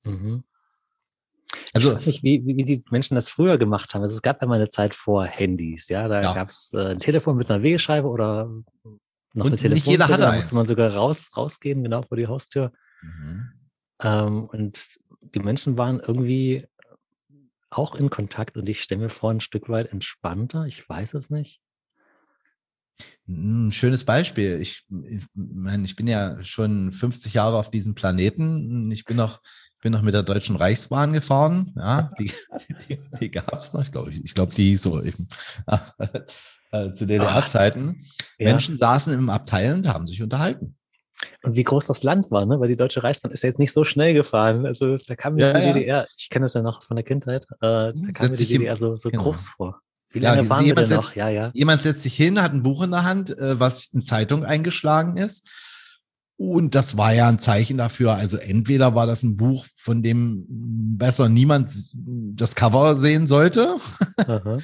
Mhm. 0.03 0.43
Also, 1.74 1.91
ich 1.91 1.98
weiß 1.98 2.05
nicht, 2.07 2.24
wie, 2.24 2.43
wie 2.45 2.63
die 2.63 2.84
Menschen 2.89 3.15
das 3.15 3.29
früher 3.29 3.57
gemacht 3.57 3.93
haben. 3.93 4.01
Also 4.01 4.15
es 4.15 4.22
gab 4.22 4.41
ja 4.41 4.48
mal 4.48 4.55
eine 4.55 4.69
Zeit 4.69 4.95
vor 4.95 5.25
Handys, 5.25 5.89
ja. 5.89 6.07
Da 6.07 6.22
ja. 6.22 6.34
gab 6.34 6.50
es 6.50 6.72
äh, 6.74 6.91
ein 6.91 7.00
Telefon 7.00 7.38
mit 7.38 7.51
einer 7.51 7.63
Wegescheibe 7.63 8.07
oder 8.07 8.50
noch 9.36 9.46
und 9.46 9.63
eine. 9.63 9.74
Nicht 9.74 9.86
jeder 9.86 10.08
hatte 10.08 10.18
Da 10.18 10.34
musste 10.34 10.56
man 10.56 10.68
sogar 10.68 10.94
raus, 10.94 11.30
rausgehen, 11.36 11.84
genau 11.84 12.01
vor 12.01 12.18
die 12.18 12.27
Haustür. 12.27 12.72
Mhm. 13.01 13.51
Ähm, 14.01 14.46
und 14.46 14.88
die 15.22 15.39
Menschen 15.39 15.77
waren 15.77 16.00
irgendwie 16.00 16.68
auch 17.70 17.96
in 17.96 18.10
Kontakt 18.10 18.58
und 18.58 18.70
ich 18.70 18.82
stelle 18.82 19.01
mir 19.01 19.10
vor, 19.10 19.32
ein 19.32 19.42
Stück 19.42 19.70
weit 19.70 19.92
entspannter. 19.92 20.65
Ich 20.65 20.88
weiß 20.88 21.13
es 21.15 21.30
nicht. 21.30 21.62
Ein 23.27 23.72
schönes 23.72 24.04
Beispiel. 24.04 24.60
Ich, 24.62 24.86
ich 24.89 25.24
meine, 25.34 25.84
ich 25.86 25.96
bin 25.96 26.08
ja 26.08 26.42
schon 26.44 26.94
50 26.94 27.34
Jahre 27.34 27.58
auf 27.58 27.70
diesem 27.70 27.96
Planeten. 27.96 28.89
Ich 28.92 29.04
bin 29.04 29.18
noch, 29.18 29.42
bin 29.82 29.92
noch 29.92 30.04
mit 30.04 30.13
der 30.13 30.24
Deutschen 30.24 30.56
Reichsbahn 30.56 31.12
gefahren. 31.12 31.74
Ja, 31.75 32.12
die, 32.18 32.32
die, 32.89 33.00
die 33.20 33.32
gab 33.32 33.60
es 33.60 33.74
noch. 33.74 33.82
Ich 33.82 33.92
glaube, 33.92 34.12
ich, 34.12 34.24
ich 34.24 34.34
glaube, 34.34 34.56
die 34.56 34.70
hieß 34.70 34.84
so 34.84 35.01
eben. 35.01 35.27
Äh, 36.75 36.94
zu 36.94 37.05
DDR-Zeiten. 37.05 38.05
Ja. 38.38 38.50
Menschen 38.50 38.77
saßen 38.77 39.13
im 39.13 39.29
Abteil 39.29 39.75
und 39.75 39.88
haben 39.88 40.08
sich 40.08 40.22
unterhalten. 40.22 40.75
Und 41.44 41.55
wie 41.55 41.63
groß 41.63 41.86
das 41.86 42.03
Land 42.03 42.29
war, 42.32 42.46
ne? 42.46 42.60
weil 42.60 42.67
die 42.67 42.75
Deutsche 42.75 43.03
Reichsbahn 43.03 43.32
ist 43.32 43.44
ja 43.44 43.50
jetzt 43.50 43.60
nicht 43.60 43.72
so 43.72 43.84
schnell 43.84 44.13
gefahren. 44.13 44.65
Also 44.65 44.98
da 44.98 45.15
kam 45.15 45.36
mir 45.36 45.48
ja, 45.48 45.53
die 45.53 45.79
DDR, 45.79 46.08
ich 46.17 46.29
kenne 46.29 46.46
das 46.46 46.53
ja 46.53 46.62
noch 46.62 46.84
von 46.84 46.96
der 46.96 47.05
Kindheit, 47.05 47.46
äh, 47.46 47.58
da 47.62 47.94
kam 48.13 48.29
mir 48.29 48.36
die 48.36 48.46
DDR 48.46 48.75
so, 48.75 48.96
so 48.96 49.10
genau. 49.10 49.24
groß 49.24 49.48
vor. 49.48 49.79
Wie 50.12 50.20
lange 50.20 50.44
ja, 50.44 50.50
waren 50.50 50.65
wir 50.65 50.75
denn 50.75 50.89
noch? 50.89 51.15
ja, 51.15 51.29
ja. 51.29 51.51
Jemand 51.53 51.82
setzt 51.82 52.03
sich 52.03 52.15
hin, 52.15 52.41
hat 52.41 52.53
ein 52.53 52.63
Buch 52.63 52.84
in 52.84 52.91
der 52.91 53.03
Hand, 53.03 53.38
äh, 53.38 53.60
was 53.60 53.88
in 53.88 54.01
Zeitung 54.01 54.44
eingeschlagen 54.44 55.17
ist. 55.17 55.48
Und 56.38 56.75
das 56.75 56.98
war 56.98 57.13
ja 57.13 57.29
ein 57.29 57.39
Zeichen 57.39 57.77
dafür. 57.77 58.13
Also 58.13 58.38
entweder 58.38 58.94
war 58.94 59.08
das 59.08 59.24
ein 59.24 59.38
Buch, 59.38 59.65
von 59.77 60.03
dem 60.03 60.46
besser 60.98 61.29
niemand 61.29 61.70
das 61.94 62.55
Cover 62.55 62.96
sehen 62.96 63.25
sollte. 63.25 63.77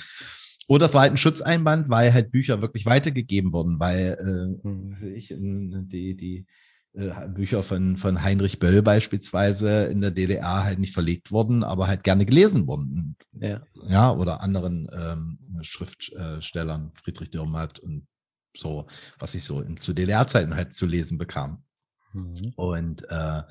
Oder 0.71 0.85
das 0.85 0.93
war 0.93 1.01
halt 1.01 1.11
ein 1.11 1.17
Schutzeinband, 1.17 1.89
weil 1.89 2.13
halt 2.13 2.31
Bücher 2.31 2.61
wirklich 2.61 2.85
weitergegeben 2.85 3.51
wurden, 3.51 3.77
weil 3.81 4.17
äh, 4.21 4.65
mhm. 4.65 4.95
ich, 5.13 5.27
die, 5.27 6.15
die 6.15 6.45
äh, 6.93 7.27
Bücher 7.27 7.61
von, 7.61 7.97
von 7.97 8.23
Heinrich 8.23 8.57
Böll 8.57 8.81
beispielsweise 8.81 9.87
in 9.87 9.99
der 9.99 10.11
DDR 10.11 10.63
halt 10.63 10.79
nicht 10.79 10.93
verlegt 10.93 11.29
wurden, 11.29 11.65
aber 11.65 11.87
halt 11.87 12.05
gerne 12.05 12.25
gelesen 12.25 12.67
wurden. 12.67 13.17
Ja, 13.33 13.61
ja 13.85 14.13
oder 14.13 14.39
anderen 14.39 14.89
ähm, 14.93 15.39
Schriftstellern, 15.61 16.93
Friedrich 16.95 17.31
Dürrmatt 17.31 17.79
und 17.79 18.07
so, 18.55 18.85
was 19.19 19.35
ich 19.35 19.43
so 19.43 19.59
in, 19.59 19.75
zu 19.75 19.91
DDR-Zeiten 19.91 20.55
halt 20.55 20.73
zu 20.73 20.85
lesen 20.85 21.17
bekam. 21.17 21.65
Mhm. 22.13 22.53
Und, 22.55 23.09
äh, 23.09 23.41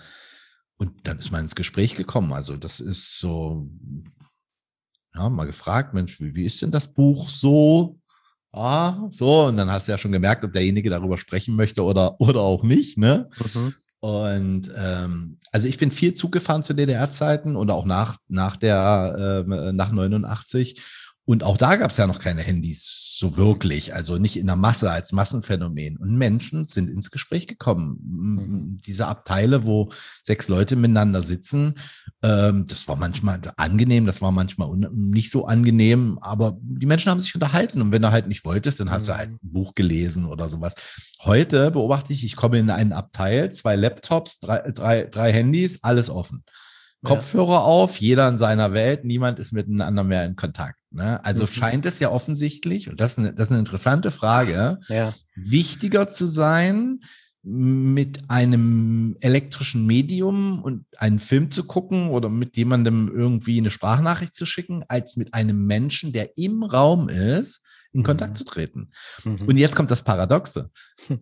und 0.78 1.06
dann 1.06 1.18
ist 1.18 1.32
man 1.32 1.42
ins 1.42 1.54
Gespräch 1.54 1.96
gekommen. 1.96 2.32
Also 2.32 2.56
das 2.56 2.80
ist 2.80 3.18
so, 3.18 3.68
ja, 5.14 5.28
mal 5.28 5.46
gefragt, 5.46 5.94
Mensch, 5.94 6.20
wie, 6.20 6.34
wie 6.34 6.46
ist 6.46 6.62
denn 6.62 6.70
das 6.70 6.92
Buch 6.92 7.28
so? 7.28 8.00
ah, 8.52 9.08
so, 9.10 9.44
und 9.46 9.56
dann 9.56 9.70
hast 9.70 9.88
du 9.88 9.92
ja 9.92 9.98
schon 9.98 10.12
gemerkt, 10.12 10.44
ob 10.44 10.52
derjenige 10.52 10.90
darüber 10.90 11.18
sprechen 11.18 11.56
möchte 11.56 11.84
oder, 11.84 12.20
oder 12.20 12.40
auch 12.40 12.62
nicht, 12.62 12.98
ne? 12.98 13.28
Mhm. 13.54 13.74
Und 14.02 14.70
ähm, 14.74 15.36
also 15.52 15.68
ich 15.68 15.76
bin 15.76 15.90
viel 15.90 16.14
Zug 16.14 16.32
gefahren 16.32 16.62
zu 16.62 16.72
DDR-Zeiten 16.72 17.54
und 17.54 17.70
auch 17.70 17.84
nach, 17.84 18.16
nach 18.28 18.56
der, 18.56 19.44
äh, 19.46 19.72
nach 19.72 19.92
89 19.92 20.80
und 21.30 21.44
auch 21.44 21.56
da 21.56 21.76
gab 21.76 21.92
es 21.92 21.96
ja 21.96 22.08
noch 22.08 22.18
keine 22.18 22.42
Handys 22.42 23.14
so 23.16 23.36
wirklich, 23.36 23.94
also 23.94 24.18
nicht 24.18 24.36
in 24.36 24.46
der 24.46 24.56
Masse 24.56 24.90
als 24.90 25.12
Massenphänomen. 25.12 25.96
Und 25.96 26.16
Menschen 26.16 26.66
sind 26.66 26.90
ins 26.90 27.12
Gespräch 27.12 27.46
gekommen. 27.46 28.00
Mhm. 28.02 28.80
Diese 28.84 29.06
Abteile, 29.06 29.64
wo 29.64 29.92
sechs 30.24 30.48
Leute 30.48 30.74
miteinander 30.74 31.22
sitzen, 31.22 31.74
ähm, 32.24 32.66
das 32.66 32.88
war 32.88 32.96
manchmal 32.96 33.40
angenehm, 33.56 34.06
das 34.06 34.20
war 34.20 34.32
manchmal 34.32 34.76
nicht 34.90 35.30
so 35.30 35.46
angenehm, 35.46 36.18
aber 36.20 36.58
die 36.62 36.86
Menschen 36.86 37.10
haben 37.10 37.20
sich 37.20 37.36
unterhalten. 37.36 37.80
Und 37.80 37.92
wenn 37.92 38.02
du 38.02 38.10
halt 38.10 38.26
nicht 38.26 38.44
wolltest, 38.44 38.80
dann 38.80 38.90
hast 38.90 39.04
mhm. 39.04 39.06
du 39.06 39.16
halt 39.16 39.30
mhm. 39.30 39.38
ein 39.40 39.52
Buch 39.52 39.76
gelesen 39.76 40.26
oder 40.26 40.48
sowas. 40.48 40.74
Heute 41.22 41.70
beobachte 41.70 42.12
ich, 42.12 42.24
ich 42.24 42.34
komme 42.34 42.58
in 42.58 42.70
einen 42.70 42.92
Abteil, 42.92 43.52
zwei 43.52 43.76
Laptops, 43.76 44.40
drei, 44.40 44.68
drei, 44.72 45.04
drei 45.04 45.32
Handys, 45.32 45.78
alles 45.84 46.10
offen. 46.10 46.42
Kopfhörer 47.02 47.52
ja. 47.52 47.60
auf, 47.60 47.96
jeder 47.96 48.28
in 48.28 48.36
seiner 48.36 48.72
Welt, 48.72 49.04
niemand 49.04 49.38
ist 49.38 49.52
miteinander 49.52 50.04
mehr 50.04 50.24
in 50.24 50.36
Kontakt. 50.36 50.78
Ne? 50.90 51.24
Also 51.24 51.44
mhm. 51.44 51.48
scheint 51.48 51.86
es 51.86 51.98
ja 51.98 52.10
offensichtlich, 52.10 52.90
und 52.90 53.00
das 53.00 53.12
ist 53.12 53.18
eine, 53.18 53.32
das 53.32 53.44
ist 53.44 53.52
eine 53.52 53.60
interessante 53.60 54.10
Frage, 54.10 54.80
ja. 54.88 55.14
wichtiger 55.34 56.10
zu 56.10 56.26
sein, 56.26 57.00
mit 57.42 58.28
einem 58.28 59.16
elektrischen 59.20 59.86
Medium 59.86 60.62
und 60.62 60.84
einen 60.98 61.20
Film 61.20 61.50
zu 61.50 61.64
gucken 61.64 62.10
oder 62.10 62.28
mit 62.28 62.56
jemandem 62.58 63.10
irgendwie 63.14 63.58
eine 63.58 63.70
Sprachnachricht 63.70 64.34
zu 64.34 64.44
schicken, 64.44 64.84
als 64.88 65.16
mit 65.16 65.32
einem 65.32 65.66
Menschen, 65.66 66.12
der 66.12 66.36
im 66.36 66.62
Raum 66.62 67.08
ist, 67.08 67.62
in 67.92 68.02
Kontakt 68.02 68.32
mhm. 68.32 68.36
zu 68.36 68.44
treten. 68.44 68.90
Mhm. 69.24 69.46
Und 69.46 69.56
jetzt 69.56 69.74
kommt 69.74 69.90
das 69.90 70.02
Paradoxe. 70.02 70.70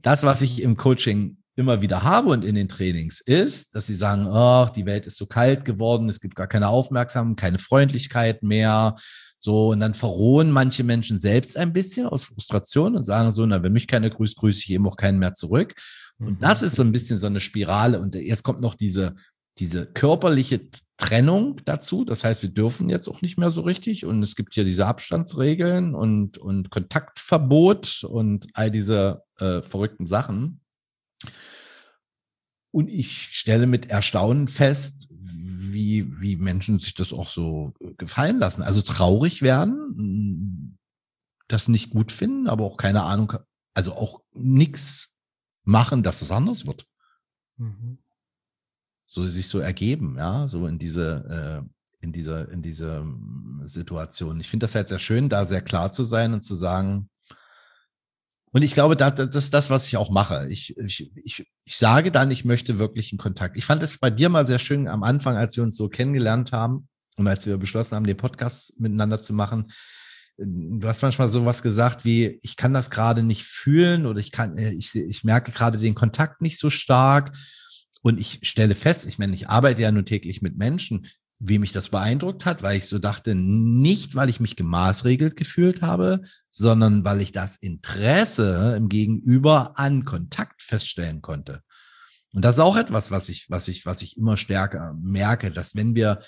Das, 0.02 0.24
was 0.24 0.42
ich 0.42 0.60
im 0.60 0.76
Coaching 0.76 1.38
immer 1.58 1.82
wieder 1.82 2.04
habe 2.04 2.28
und 2.28 2.44
in 2.44 2.54
den 2.54 2.68
Trainings 2.68 3.20
ist, 3.20 3.74
dass 3.74 3.88
sie 3.88 3.96
sagen, 3.96 4.28
ach, 4.28 4.70
die 4.70 4.86
Welt 4.86 5.06
ist 5.06 5.16
so 5.16 5.26
kalt 5.26 5.64
geworden, 5.64 6.08
es 6.08 6.20
gibt 6.20 6.36
gar 6.36 6.46
keine 6.46 6.68
Aufmerksamkeit, 6.68 7.36
keine 7.36 7.58
Freundlichkeit 7.58 8.42
mehr. 8.42 8.94
So, 9.40 9.70
und 9.70 9.80
dann 9.80 9.94
verrohen 9.94 10.50
manche 10.50 10.84
Menschen 10.84 11.18
selbst 11.18 11.56
ein 11.56 11.72
bisschen 11.72 12.06
aus 12.06 12.24
Frustration 12.24 12.96
und 12.96 13.02
sagen 13.02 13.32
so, 13.32 13.44
na, 13.44 13.62
wenn 13.62 13.72
mich 13.72 13.88
keiner 13.88 14.10
grüßt, 14.10 14.36
grüße 14.36 14.60
ich 14.60 14.70
eben 14.70 14.86
auch 14.86 14.96
keinen 14.96 15.18
mehr 15.18 15.34
zurück. 15.34 15.74
Und 16.18 16.38
mhm. 16.38 16.38
das 16.40 16.62
ist 16.62 16.76
so 16.76 16.82
ein 16.82 16.92
bisschen 16.92 17.16
so 17.16 17.26
eine 17.26 17.40
Spirale. 17.40 18.00
Und 18.00 18.14
jetzt 18.14 18.42
kommt 18.42 18.60
noch 18.60 18.74
diese, 18.74 19.14
diese 19.58 19.86
körperliche 19.86 20.68
Trennung 20.96 21.56
dazu. 21.64 22.04
Das 22.04 22.24
heißt, 22.24 22.42
wir 22.42 22.50
dürfen 22.50 22.88
jetzt 22.88 23.08
auch 23.08 23.20
nicht 23.20 23.38
mehr 23.38 23.50
so 23.50 23.62
richtig. 23.62 24.04
Und 24.04 24.22
es 24.22 24.34
gibt 24.34 24.54
hier 24.54 24.64
diese 24.64 24.86
Abstandsregeln 24.86 25.94
und, 25.94 26.38
und 26.38 26.70
Kontaktverbot 26.70 28.04
und 28.08 28.46
all 28.54 28.70
diese 28.70 29.22
äh, 29.38 29.62
verrückten 29.62 30.06
Sachen. 30.06 30.60
Und 32.78 32.86
ich 32.86 33.22
stelle 33.32 33.66
mit 33.66 33.90
Erstaunen 33.90 34.46
fest, 34.46 35.08
wie, 35.10 36.20
wie 36.20 36.36
Menschen 36.36 36.78
sich 36.78 36.94
das 36.94 37.12
auch 37.12 37.28
so 37.28 37.74
gefallen 37.96 38.38
lassen. 38.38 38.62
Also 38.62 38.82
traurig 38.82 39.42
werden, 39.42 40.78
das 41.48 41.66
nicht 41.66 41.90
gut 41.90 42.12
finden, 42.12 42.46
aber 42.46 42.62
auch 42.62 42.76
keine 42.76 43.02
Ahnung 43.02 43.32
Also 43.74 43.94
auch 43.94 44.20
nichts 44.32 45.08
machen, 45.64 46.04
dass 46.04 46.22
es 46.22 46.30
anders 46.30 46.68
wird. 46.68 46.86
Mhm. 47.56 47.98
So 49.06 49.24
sich 49.24 49.48
so 49.48 49.58
ergeben, 49.58 50.14
ja, 50.16 50.46
so 50.46 50.68
in 50.68 50.78
diese, 50.78 51.64
äh, 51.64 52.04
in 52.04 52.12
dieser, 52.12 52.48
in 52.48 52.62
dieser 52.62 52.98
ähm, 53.00 53.62
Situation. 53.64 54.38
Ich 54.38 54.48
finde 54.48 54.66
das 54.66 54.76
halt 54.76 54.86
sehr 54.86 55.00
schön, 55.00 55.28
da 55.28 55.46
sehr 55.46 55.62
klar 55.62 55.90
zu 55.90 56.04
sein 56.04 56.32
und 56.32 56.44
zu 56.44 56.54
sagen, 56.54 57.10
und 58.52 58.62
ich 58.62 58.74
glaube, 58.74 58.96
das, 58.96 59.14
das 59.14 59.34
ist 59.36 59.54
das, 59.54 59.70
was 59.70 59.86
ich 59.86 59.96
auch 59.96 60.10
mache. 60.10 60.48
Ich, 60.50 60.76
ich, 60.78 61.10
ich, 61.16 61.46
ich 61.64 61.76
sage 61.76 62.10
dann, 62.10 62.30
ich 62.30 62.44
möchte 62.44 62.78
wirklich 62.78 63.12
einen 63.12 63.18
Kontakt. 63.18 63.56
Ich 63.56 63.64
fand 63.64 63.82
es 63.82 63.98
bei 63.98 64.10
dir 64.10 64.28
mal 64.28 64.46
sehr 64.46 64.58
schön 64.58 64.88
am 64.88 65.02
Anfang, 65.02 65.36
als 65.36 65.56
wir 65.56 65.64
uns 65.64 65.76
so 65.76 65.88
kennengelernt 65.88 66.52
haben 66.52 66.88
und 67.16 67.26
als 67.26 67.46
wir 67.46 67.56
beschlossen 67.58 67.96
haben, 67.96 68.06
den 68.06 68.16
Podcast 68.16 68.78
miteinander 68.78 69.20
zu 69.20 69.34
machen. 69.34 69.66
Du 70.38 70.86
hast 70.86 71.02
manchmal 71.02 71.28
sowas 71.28 71.62
gesagt 71.62 72.04
wie, 72.04 72.38
ich 72.42 72.56
kann 72.56 72.72
das 72.72 72.90
gerade 72.90 73.22
nicht 73.22 73.44
fühlen 73.44 74.06
oder 74.06 74.20
ich 74.20 74.30
kann, 74.30 74.56
äh, 74.56 74.72
ich, 74.72 74.94
ich 74.94 75.24
merke 75.24 75.52
gerade 75.52 75.78
den 75.78 75.94
Kontakt 75.94 76.40
nicht 76.40 76.58
so 76.58 76.70
stark. 76.70 77.36
Und 78.00 78.20
ich 78.20 78.38
stelle 78.42 78.76
fest, 78.76 79.06
ich 79.06 79.18
meine, 79.18 79.34
ich 79.34 79.48
arbeite 79.48 79.82
ja 79.82 79.90
nur 79.90 80.04
täglich 80.04 80.40
mit 80.40 80.56
Menschen, 80.56 81.08
wie 81.40 81.58
mich 81.58 81.72
das 81.72 81.88
beeindruckt 81.88 82.44
hat, 82.44 82.62
weil 82.62 82.78
ich 82.78 82.86
so 82.86 82.98
dachte, 82.98 83.34
nicht 83.34 84.16
weil 84.16 84.28
ich 84.28 84.40
mich 84.40 84.56
gemaßregelt 84.56 85.36
gefühlt 85.36 85.82
habe, 85.82 86.22
sondern 86.50 87.04
weil 87.04 87.22
ich 87.22 87.30
das 87.32 87.56
Interesse 87.56 88.74
im 88.76 88.88
Gegenüber 88.88 89.78
an 89.78 90.04
Kontakt 90.04 90.62
feststellen 90.62 91.22
konnte. 91.22 91.62
Und 92.32 92.44
das 92.44 92.56
ist 92.56 92.60
auch 92.60 92.76
etwas, 92.76 93.10
was 93.10 93.28
ich, 93.28 93.48
was 93.48 93.68
ich, 93.68 93.86
was 93.86 94.02
ich 94.02 94.16
immer 94.16 94.36
stärker 94.36 94.94
merke, 95.00 95.50
dass 95.50 95.74
wenn 95.74 95.94
wir 95.94 96.20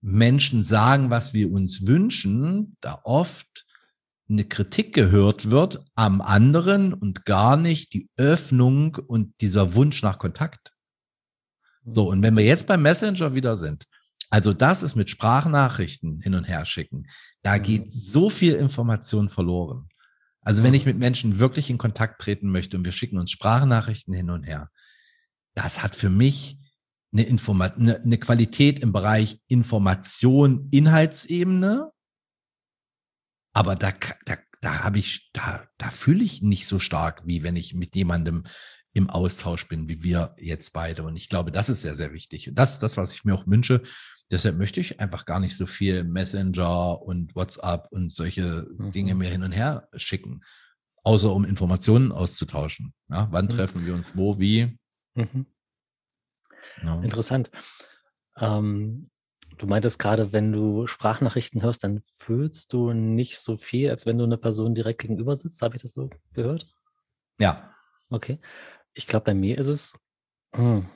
Menschen 0.00 0.62
sagen, 0.62 1.10
was 1.10 1.34
wir 1.34 1.50
uns 1.50 1.86
wünschen, 1.86 2.76
da 2.80 3.00
oft 3.04 3.66
eine 4.28 4.44
Kritik 4.44 4.94
gehört 4.94 5.50
wird 5.50 5.80
am 5.94 6.20
anderen 6.20 6.92
und 6.92 7.24
gar 7.24 7.56
nicht 7.56 7.94
die 7.94 8.10
Öffnung 8.16 8.96
und 8.96 9.40
dieser 9.40 9.74
Wunsch 9.74 10.02
nach 10.02 10.18
Kontakt. 10.18 10.72
So, 11.90 12.10
und 12.10 12.22
wenn 12.22 12.36
wir 12.36 12.44
jetzt 12.44 12.66
beim 12.66 12.82
Messenger 12.82 13.34
wieder 13.34 13.56
sind, 13.56 13.86
also 14.30 14.52
das 14.52 14.82
ist 14.82 14.94
mit 14.94 15.10
Sprachnachrichten 15.10 16.20
hin 16.20 16.34
und 16.34 16.44
her 16.44 16.66
schicken. 16.66 17.06
Da 17.42 17.56
mhm. 17.56 17.62
geht 17.62 17.92
so 17.92 18.30
viel 18.30 18.54
Information 18.54 19.30
verloren. 19.30 19.88
Also 20.40 20.62
wenn 20.62 20.74
ich 20.74 20.86
mit 20.86 20.98
Menschen 20.98 21.40
wirklich 21.40 21.68
in 21.68 21.78
Kontakt 21.78 22.20
treten 22.20 22.50
möchte 22.50 22.76
und 22.76 22.84
wir 22.84 22.92
schicken 22.92 23.18
uns 23.18 23.30
Sprachnachrichten 23.30 24.14
hin 24.14 24.30
und 24.30 24.44
her, 24.44 24.70
das 25.54 25.82
hat 25.82 25.94
für 25.94 26.10
mich 26.10 26.58
eine, 27.12 27.22
Informa 27.22 27.66
eine, 27.66 28.00
eine 28.00 28.18
Qualität 28.18 28.80
im 28.80 28.92
Bereich 28.92 29.40
Information, 29.48 30.68
Inhaltsebene. 30.70 31.90
Aber 33.54 33.74
da, 33.74 33.92
da, 34.24 34.36
da 34.60 34.84
habe 34.84 34.98
ich, 34.98 35.30
da, 35.32 35.66
da 35.78 35.90
fühle 35.90 36.24
ich 36.24 36.42
nicht 36.42 36.66
so 36.66 36.78
stark, 36.78 37.22
wie 37.26 37.42
wenn 37.42 37.56
ich 37.56 37.74
mit 37.74 37.94
jemandem 37.96 38.44
im 38.92 39.10
Austausch 39.10 39.68
bin, 39.68 39.88
wie 39.88 40.02
wir 40.02 40.34
jetzt 40.38 40.72
beide. 40.72 41.02
Und 41.02 41.16
ich 41.16 41.28
glaube, 41.28 41.52
das 41.52 41.68
ist 41.68 41.82
sehr, 41.82 41.94
sehr 41.94 42.12
wichtig. 42.12 42.48
Und 42.48 42.54
das 42.54 42.74
ist 42.74 42.82
das, 42.82 42.96
was 42.96 43.12
ich 43.12 43.24
mir 43.24 43.34
auch 43.34 43.46
wünsche, 43.46 43.82
Deshalb 44.30 44.58
möchte 44.58 44.80
ich 44.80 45.00
einfach 45.00 45.24
gar 45.24 45.40
nicht 45.40 45.56
so 45.56 45.64
viel 45.64 46.04
Messenger 46.04 47.00
und 47.00 47.34
WhatsApp 47.34 47.88
und 47.90 48.12
solche 48.12 48.66
mhm. 48.76 48.92
Dinge 48.92 49.14
mir 49.14 49.30
hin 49.30 49.42
und 49.42 49.52
her 49.52 49.88
schicken, 49.94 50.42
außer 51.02 51.32
um 51.32 51.44
Informationen 51.44 52.12
auszutauschen. 52.12 52.92
Ja, 53.08 53.28
wann 53.30 53.46
mhm. 53.46 53.50
treffen 53.50 53.86
wir 53.86 53.94
uns 53.94 54.16
wo, 54.16 54.38
wie? 54.38 54.78
Mhm. 55.14 55.46
Ja. 56.82 57.00
Interessant. 57.00 57.50
Ähm, 58.36 59.10
du 59.56 59.66
meintest 59.66 59.98
gerade, 59.98 60.32
wenn 60.32 60.52
du 60.52 60.86
Sprachnachrichten 60.86 61.62
hörst, 61.62 61.82
dann 61.82 62.00
fühlst 62.02 62.72
du 62.72 62.92
nicht 62.92 63.38
so 63.38 63.56
viel, 63.56 63.90
als 63.90 64.04
wenn 64.04 64.18
du 64.18 64.24
eine 64.24 64.38
Person 64.38 64.74
direkt 64.74 65.00
gegenüber 65.00 65.36
sitzt. 65.36 65.62
Habe 65.62 65.76
ich 65.76 65.82
das 65.82 65.92
so 65.92 66.10
gehört? 66.34 66.70
Ja. 67.40 67.74
Okay. 68.10 68.40
Ich 68.92 69.06
glaube, 69.06 69.24
bei 69.24 69.34
mir 69.34 69.58
ist 69.58 69.68
es, 69.68 69.94
hm, 70.54 70.88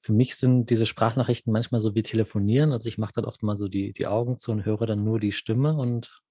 für 0.00 0.12
mich 0.12 0.36
sind 0.36 0.70
diese 0.70 0.86
Sprachnachrichten 0.86 1.52
manchmal 1.52 1.80
so 1.80 1.94
wie 1.94 2.02
telefonieren. 2.02 2.72
Also 2.72 2.88
ich 2.88 2.96
mache 2.96 3.12
dann 3.14 3.26
oft 3.26 3.42
mal 3.42 3.58
so 3.58 3.68
die, 3.68 3.92
die 3.92 4.06
Augen 4.06 4.38
zu 4.38 4.50
und 4.50 4.64
höre 4.64 4.86
dann 4.86 5.04
nur 5.04 5.20
die 5.20 5.32
Stimme 5.32 5.74
und 5.74 6.22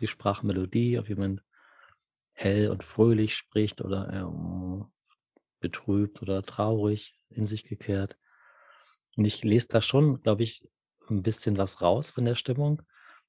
die 0.00 0.08
Sprachmelodie, 0.08 0.98
ob 0.98 1.08
jemand 1.08 1.42
hell 2.32 2.70
und 2.70 2.82
fröhlich 2.82 3.36
spricht 3.36 3.80
oder 3.80 4.12
äh, 4.12 4.84
betrübt 5.60 6.20
oder 6.20 6.42
traurig 6.42 7.14
in 7.30 7.46
sich 7.46 7.64
gekehrt. 7.64 8.16
Und 9.16 9.24
ich 9.24 9.44
lese 9.44 9.68
da 9.68 9.82
schon, 9.82 10.20
glaube 10.22 10.42
ich, 10.42 10.68
ein 11.08 11.22
bisschen 11.22 11.58
was 11.58 11.80
raus 11.80 12.10
von 12.10 12.24
der 12.24 12.34
Stimmung. 12.34 12.82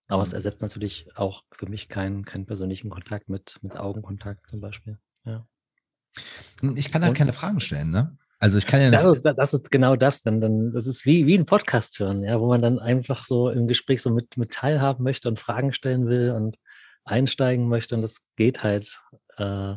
Aber 0.08 0.23
es 0.23 0.32
mhm. 0.32 0.38
ersetzt 0.38 0.62
natürlich 0.62 1.15
auch 1.15 1.43
für 1.51 1.67
mich 1.67 1.88
keinen, 1.88 2.25
keinen 2.25 2.45
persönlichen 2.45 2.89
Kontakt 2.89 3.29
mit, 3.29 3.60
mit 3.62 3.77
Augenkontakt 3.77 4.47
zum 4.49 4.60
Beispiel. 4.60 4.97
Ja. 5.25 5.47
Ich 6.75 6.91
kann 6.91 7.03
halt 7.03 7.15
keine 7.15 7.34
Fragen 7.34 7.60
stellen, 7.60 7.91
ne? 7.91 8.17
Also 8.43 8.58
ich 8.58 8.65
kann 8.65 8.82
ja 8.82 8.91
das 8.91 9.06
ist, 9.06 9.23
das 9.23 9.53
ist 9.53 9.71
genau 9.71 9.95
das. 9.95 10.21
Dann, 10.21 10.41
dann, 10.41 10.73
das 10.73 10.86
ist 10.86 11.06
wie, 11.06 11.25
wie 11.27 11.38
ein 11.38 11.45
Podcast 11.45 11.97
hören, 11.99 12.23
ja, 12.23 12.41
wo 12.41 12.47
man 12.49 12.62
dann 12.62 12.77
einfach 12.77 13.25
so 13.25 13.49
im 13.49 13.69
Gespräch 13.69 14.01
so 14.01 14.10
mit, 14.10 14.36
mit 14.36 14.51
teilhaben 14.51 15.01
möchte 15.06 15.29
und 15.29 15.39
Fragen 15.39 15.71
stellen 15.71 16.08
will 16.08 16.32
und 16.32 16.58
einsteigen 17.06 17.69
möchte. 17.69 17.95
Und 17.95 18.01
das 18.01 18.17
geht 18.36 18.62
halt 18.62 18.99
äh, 19.38 19.75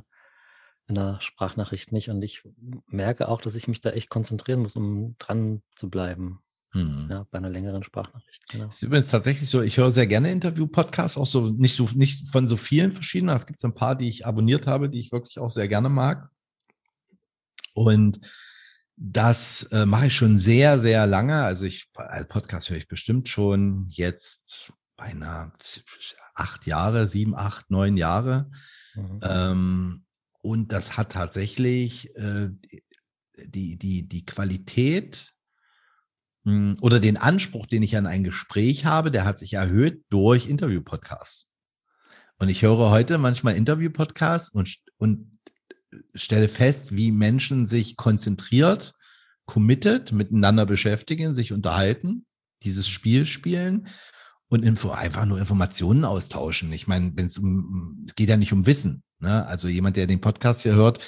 in 0.89 0.97
der 0.97 1.19
Sprachnachricht 1.21 1.93
nicht. 1.93 2.11
Und 2.11 2.21
ich 2.23 2.43
merke 2.89 3.29
auch, 3.29 3.41
dass 3.41 3.55
ich 3.55 3.69
mich 3.69 3.83
da 3.83 3.91
echt 3.91 4.09
konzentrieren 4.09 4.63
muss, 4.63 4.75
um 4.75 5.15
dran 5.21 5.63
zu 5.77 5.89
bleiben. 5.89 6.41
Hm. 6.73 7.07
Ja, 7.09 7.25
bei 7.31 7.39
einer 7.39 7.51
längeren 7.51 7.85
Sprachnachricht. 7.85 8.49
Genau. 8.49 8.67
Ist 8.71 8.83
übrigens 8.83 9.11
tatsächlich 9.11 9.49
so, 9.49 9.63
ich 9.63 9.77
höre 9.77 9.93
sehr 9.93 10.09
gerne 10.09 10.33
Interview-Podcasts, 10.33 11.17
auch 11.19 11.27
so 11.29 11.51
nicht 11.51 11.77
so 11.77 11.89
nicht 11.95 12.33
von 12.33 12.49
so 12.49 12.57
vielen 12.57 12.91
verschiedenen. 12.91 13.37
Es 13.37 13.47
gibt 13.47 13.65
ein 13.65 13.75
paar, 13.75 13.95
die 13.95 14.09
ich 14.09 14.27
abonniert 14.27 14.67
habe, 14.67 14.91
die 14.91 14.99
ich 14.99 15.13
wirklich 15.13 15.39
auch 15.39 15.51
sehr 15.51 15.69
gerne 15.69 15.89
mag. 15.89 16.31
Und 17.73 18.19
das 18.97 19.65
äh, 19.73 19.85
mache 19.85 20.07
ich 20.07 20.17
schon 20.17 20.39
sehr, 20.39 20.81
sehr 20.81 21.07
lange. 21.07 21.45
Also 21.45 21.67
ich, 21.67 21.91
als 21.95 22.29
Podcast 22.29 22.71
höre 22.71 22.79
ich 22.79 22.89
bestimmt 22.89 23.29
schon 23.29 23.87
jetzt 23.91 24.73
beinahe 24.97 25.53
acht 26.35 26.67
Jahre, 26.67 27.07
sieben, 27.07 27.35
acht, 27.37 27.71
neun 27.71 27.97
Jahre. 27.97 28.51
Mhm. 28.95 29.21
Ähm, 29.23 30.05
und 30.41 30.73
das 30.73 30.97
hat 30.97 31.13
tatsächlich 31.13 32.15
äh, 32.17 32.49
die, 33.37 33.77
die, 33.77 34.09
die 34.09 34.25
Qualität 34.25 35.35
mh, 36.45 36.53
hm, 36.53 36.77
oder 36.81 36.99
den 36.99 37.19
Anspruch, 37.19 37.67
den 37.67 37.83
ich 37.83 37.97
an 37.97 38.07
ein 38.07 38.25
Gespräch 38.25 38.87
habe, 38.87 39.11
der 39.11 39.25
hat 39.25 39.39
sich 39.39 39.55
erhöht 39.55 40.05
durch 40.09 40.47
Interview-Podcasts. 40.47 41.49
Und 42.39 42.49
ich 42.49 42.63
höre 42.63 42.91
heute 42.91 43.19
manchmal 43.19 43.57
Interview-Podcasts 43.57 44.51
und, 44.51 44.77
und 44.99 45.36
stelle 46.15 46.49
fest, 46.49 46.95
wie 46.95 47.13
Menschen 47.13 47.67
sich 47.67 47.97
konzentriert, 47.97 48.95
committed, 49.47 50.13
miteinander 50.13 50.67
beschäftigen, 50.67 51.35
sich 51.35 51.53
unterhalten, 51.53 52.27
dieses 52.63 52.89
Spiel 52.89 53.27
spielen 53.27 53.89
und 54.49 54.65
Info, 54.65 54.91
einfach 54.91 55.25
nur 55.25 55.39
Informationen 55.39 56.05
austauschen. 56.05 56.73
Ich 56.73 56.87
meine, 56.87 57.13
wenn 57.15 57.27
es 57.27 57.39
um, 57.39 58.07
geht 58.17 58.29
ja 58.29 58.37
nicht 58.37 58.53
um 58.53 58.67
Wissen. 58.67 59.03
Ne? 59.19 59.47
Also 59.47 59.69
jemand, 59.69 59.97
der 59.97 60.07
den 60.07 60.21
Podcast 60.21 60.63
hier 60.63 60.75
hört, 60.75 61.01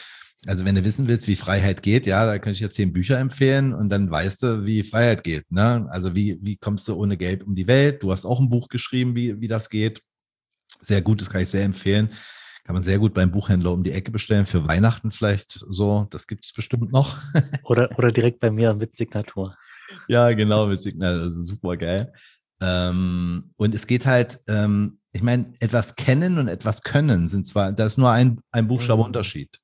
also 0.47 0.65
wenn 0.65 0.77
du 0.77 0.85
wissen 0.85 1.09
willst, 1.09 1.27
wie 1.27 1.35
Freiheit 1.35 1.83
geht, 1.83 2.07
ja, 2.07 2.25
da 2.25 2.39
könnte 2.39 2.55
ich 2.55 2.61
jetzt 2.61 2.77
zehn 2.77 2.93
Bücher 2.93 3.19
empfehlen 3.19 3.75
und 3.75 3.91
dann 3.91 4.11
weißt 4.11 4.43
du, 4.43 4.65
wie 4.65 4.85
Freiheit 4.85 5.25
geht. 5.25 5.51
Ne? 5.51 5.87
Also 5.91 6.15
wie, 6.15 6.39
wie 6.43 6.57
kommst 6.57 6.87
du 6.87 6.95
ohne 6.95 7.17
Geld 7.17 7.43
um 7.43 7.57
die 7.57 7.67
Welt? 7.67 8.03
Du 8.03 8.13
hast 8.13 8.25
auch 8.25 8.39
ein 8.39 8.49
Buch 8.49 8.69
geschrieben, 8.69 9.17
wie, 9.17 9.41
wie 9.41 9.49
das 9.49 9.69
geht. 9.69 10.01
Sehr 10.81 11.03
gut, 11.03 11.21
das 11.21 11.31
kann 11.31 11.43
ich 11.43 11.49
sehr 11.49 11.65
empfehlen. 11.65 12.11
Kann 12.69 12.75
man 12.75 12.83
sehr 12.83 12.99
gut 12.99 13.15
beim 13.15 13.31
Buchhändler 13.31 13.73
um 13.73 13.83
die 13.83 13.93
Ecke 13.93 14.11
bestellen, 14.11 14.45
für 14.45 14.69
Weihnachten 14.69 15.11
vielleicht 15.11 15.65
so. 15.71 16.07
Das 16.11 16.27
gibt 16.27 16.45
es 16.45 16.53
bestimmt 16.53 16.93
noch. 16.93 17.17
oder, 17.63 17.89
oder 17.97 18.13
direkt 18.13 18.41
bei 18.41 18.51
mir 18.51 18.75
mit 18.75 18.95
Signatur. 18.95 19.57
Ja, 20.07 20.31
genau, 20.35 20.67
mit 20.67 20.79
Signatur. 20.79 21.29
Ist 21.29 21.47
super 21.47 21.79
geil. 21.79 22.13
Ähm, 22.61 23.55
und 23.57 23.75
es 23.75 23.87
geht 23.87 24.05
halt, 24.05 24.39
ähm, 24.49 24.99
ich 25.13 25.23
meine, 25.23 25.55
etwas 25.61 25.97
kennen 25.97 26.37
und 26.37 26.49
etwas 26.49 26.83
können 26.83 27.27
sind 27.29 27.47
zwar, 27.47 27.73
da 27.73 27.87
ist 27.87 27.97
nur 27.97 28.11
ein, 28.11 28.39
ein 28.53 28.69
Buchstabe 28.69 29.01
mhm. 29.01 29.07
Unterschied. 29.07 29.59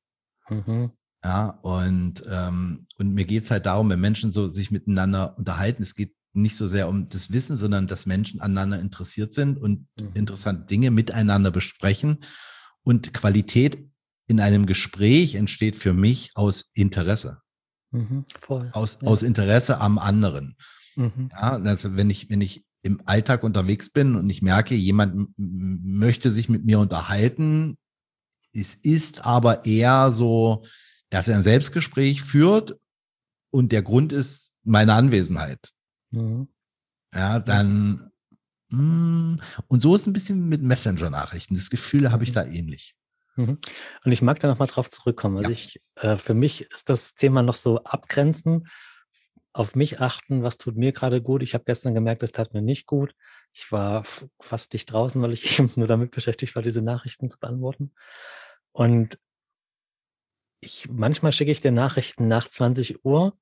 Mhm. 0.48 0.90
Ja, 1.22 1.58
und, 1.60 2.24
ähm, 2.26 2.86
und 2.96 3.12
mir 3.12 3.26
geht 3.26 3.44
es 3.44 3.50
halt 3.50 3.66
darum, 3.66 3.90
wenn 3.90 4.00
Menschen 4.00 4.32
so 4.32 4.48
sich 4.48 4.70
miteinander 4.70 5.36
unterhalten, 5.36 5.82
es 5.82 5.94
geht 5.94 6.14
nicht 6.32 6.56
so 6.56 6.66
sehr 6.66 6.88
um 6.88 7.10
das 7.10 7.30
Wissen, 7.30 7.56
sondern 7.56 7.86
dass 7.86 8.06
Menschen 8.06 8.40
aneinander 8.40 8.80
interessiert 8.80 9.34
sind 9.34 9.60
und 9.60 9.88
mhm. 10.00 10.12
interessante 10.14 10.64
Dinge 10.64 10.90
miteinander 10.90 11.50
besprechen 11.50 12.20
und 12.84 13.12
Qualität 13.12 13.78
in 14.26 14.40
einem 14.40 14.66
Gespräch 14.66 15.34
entsteht 15.34 15.76
für 15.76 15.92
mich 15.92 16.30
aus 16.34 16.70
Interesse. 16.74 17.40
Mhm, 17.90 18.24
voll, 18.40 18.70
aus, 18.72 18.98
ja. 19.00 19.08
aus 19.08 19.22
Interesse 19.22 19.80
am 19.80 19.98
anderen. 19.98 20.56
Mhm. 20.96 21.30
Ja, 21.32 21.56
also 21.56 21.96
wenn 21.96 22.10
ich, 22.10 22.30
wenn 22.30 22.40
ich 22.40 22.64
im 22.82 23.00
Alltag 23.06 23.42
unterwegs 23.42 23.90
bin 23.90 24.14
und 24.14 24.28
ich 24.30 24.42
merke, 24.42 24.74
jemand 24.74 25.30
möchte 25.36 26.30
sich 26.30 26.48
mit 26.48 26.64
mir 26.64 26.78
unterhalten, 26.78 27.76
es 28.52 28.74
ist 28.82 29.24
aber 29.24 29.64
eher 29.64 30.12
so, 30.12 30.64
dass 31.10 31.28
er 31.28 31.36
ein 31.36 31.42
Selbstgespräch 31.42 32.22
führt 32.22 32.76
und 33.50 33.72
der 33.72 33.82
Grund 33.82 34.12
ist 34.12 34.52
meine 34.62 34.94
Anwesenheit. 34.94 35.70
Mhm. 36.10 36.48
Ja, 37.14 37.38
dann 37.38 38.10
hm, 38.70 39.40
und 39.68 39.80
so 39.80 39.94
ist 39.94 40.06
ein 40.06 40.12
bisschen 40.12 40.48
mit 40.48 40.62
Messenger-Nachrichten. 40.62 41.54
Das 41.54 41.70
Gefühl 41.70 42.10
habe 42.10 42.24
ich 42.24 42.30
mhm. 42.30 42.34
da 42.34 42.44
ähnlich. 42.44 42.94
Mhm. 43.36 43.58
Und 44.04 44.12
ich 44.12 44.22
mag 44.22 44.38
da 44.40 44.48
nochmal 44.48 44.68
drauf 44.68 44.90
zurückkommen. 44.90 45.36
Also 45.36 45.50
ja. 45.50 45.54
ich, 45.54 45.80
äh, 45.96 46.16
für 46.16 46.34
mich 46.34 46.62
ist 46.72 46.88
das 46.88 47.14
Thema 47.14 47.42
noch 47.42 47.56
so 47.56 47.82
abgrenzen, 47.84 48.68
auf 49.52 49.76
mich 49.76 50.00
achten, 50.00 50.42
was 50.42 50.58
tut 50.58 50.76
mir 50.76 50.92
gerade 50.92 51.22
gut. 51.22 51.42
Ich 51.42 51.54
habe 51.54 51.64
gestern 51.64 51.94
gemerkt, 51.94 52.22
es 52.22 52.32
tat 52.32 52.54
mir 52.54 52.62
nicht 52.62 52.86
gut. 52.86 53.14
Ich 53.52 53.70
war 53.70 54.04
fast 54.40 54.72
nicht 54.72 54.86
draußen, 54.86 55.22
weil 55.22 55.32
ich 55.32 55.58
eben 55.58 55.70
nur 55.76 55.86
damit 55.86 56.10
beschäftigt 56.10 56.56
war, 56.56 56.62
diese 56.62 56.82
Nachrichten 56.82 57.30
zu 57.30 57.38
beantworten. 57.38 57.92
Und 58.72 59.18
ich, 60.60 60.88
manchmal 60.90 61.32
schicke 61.32 61.52
ich 61.52 61.60
dir 61.60 61.72
Nachrichten 61.72 62.26
nach 62.26 62.48
20 62.48 63.04
Uhr 63.04 63.36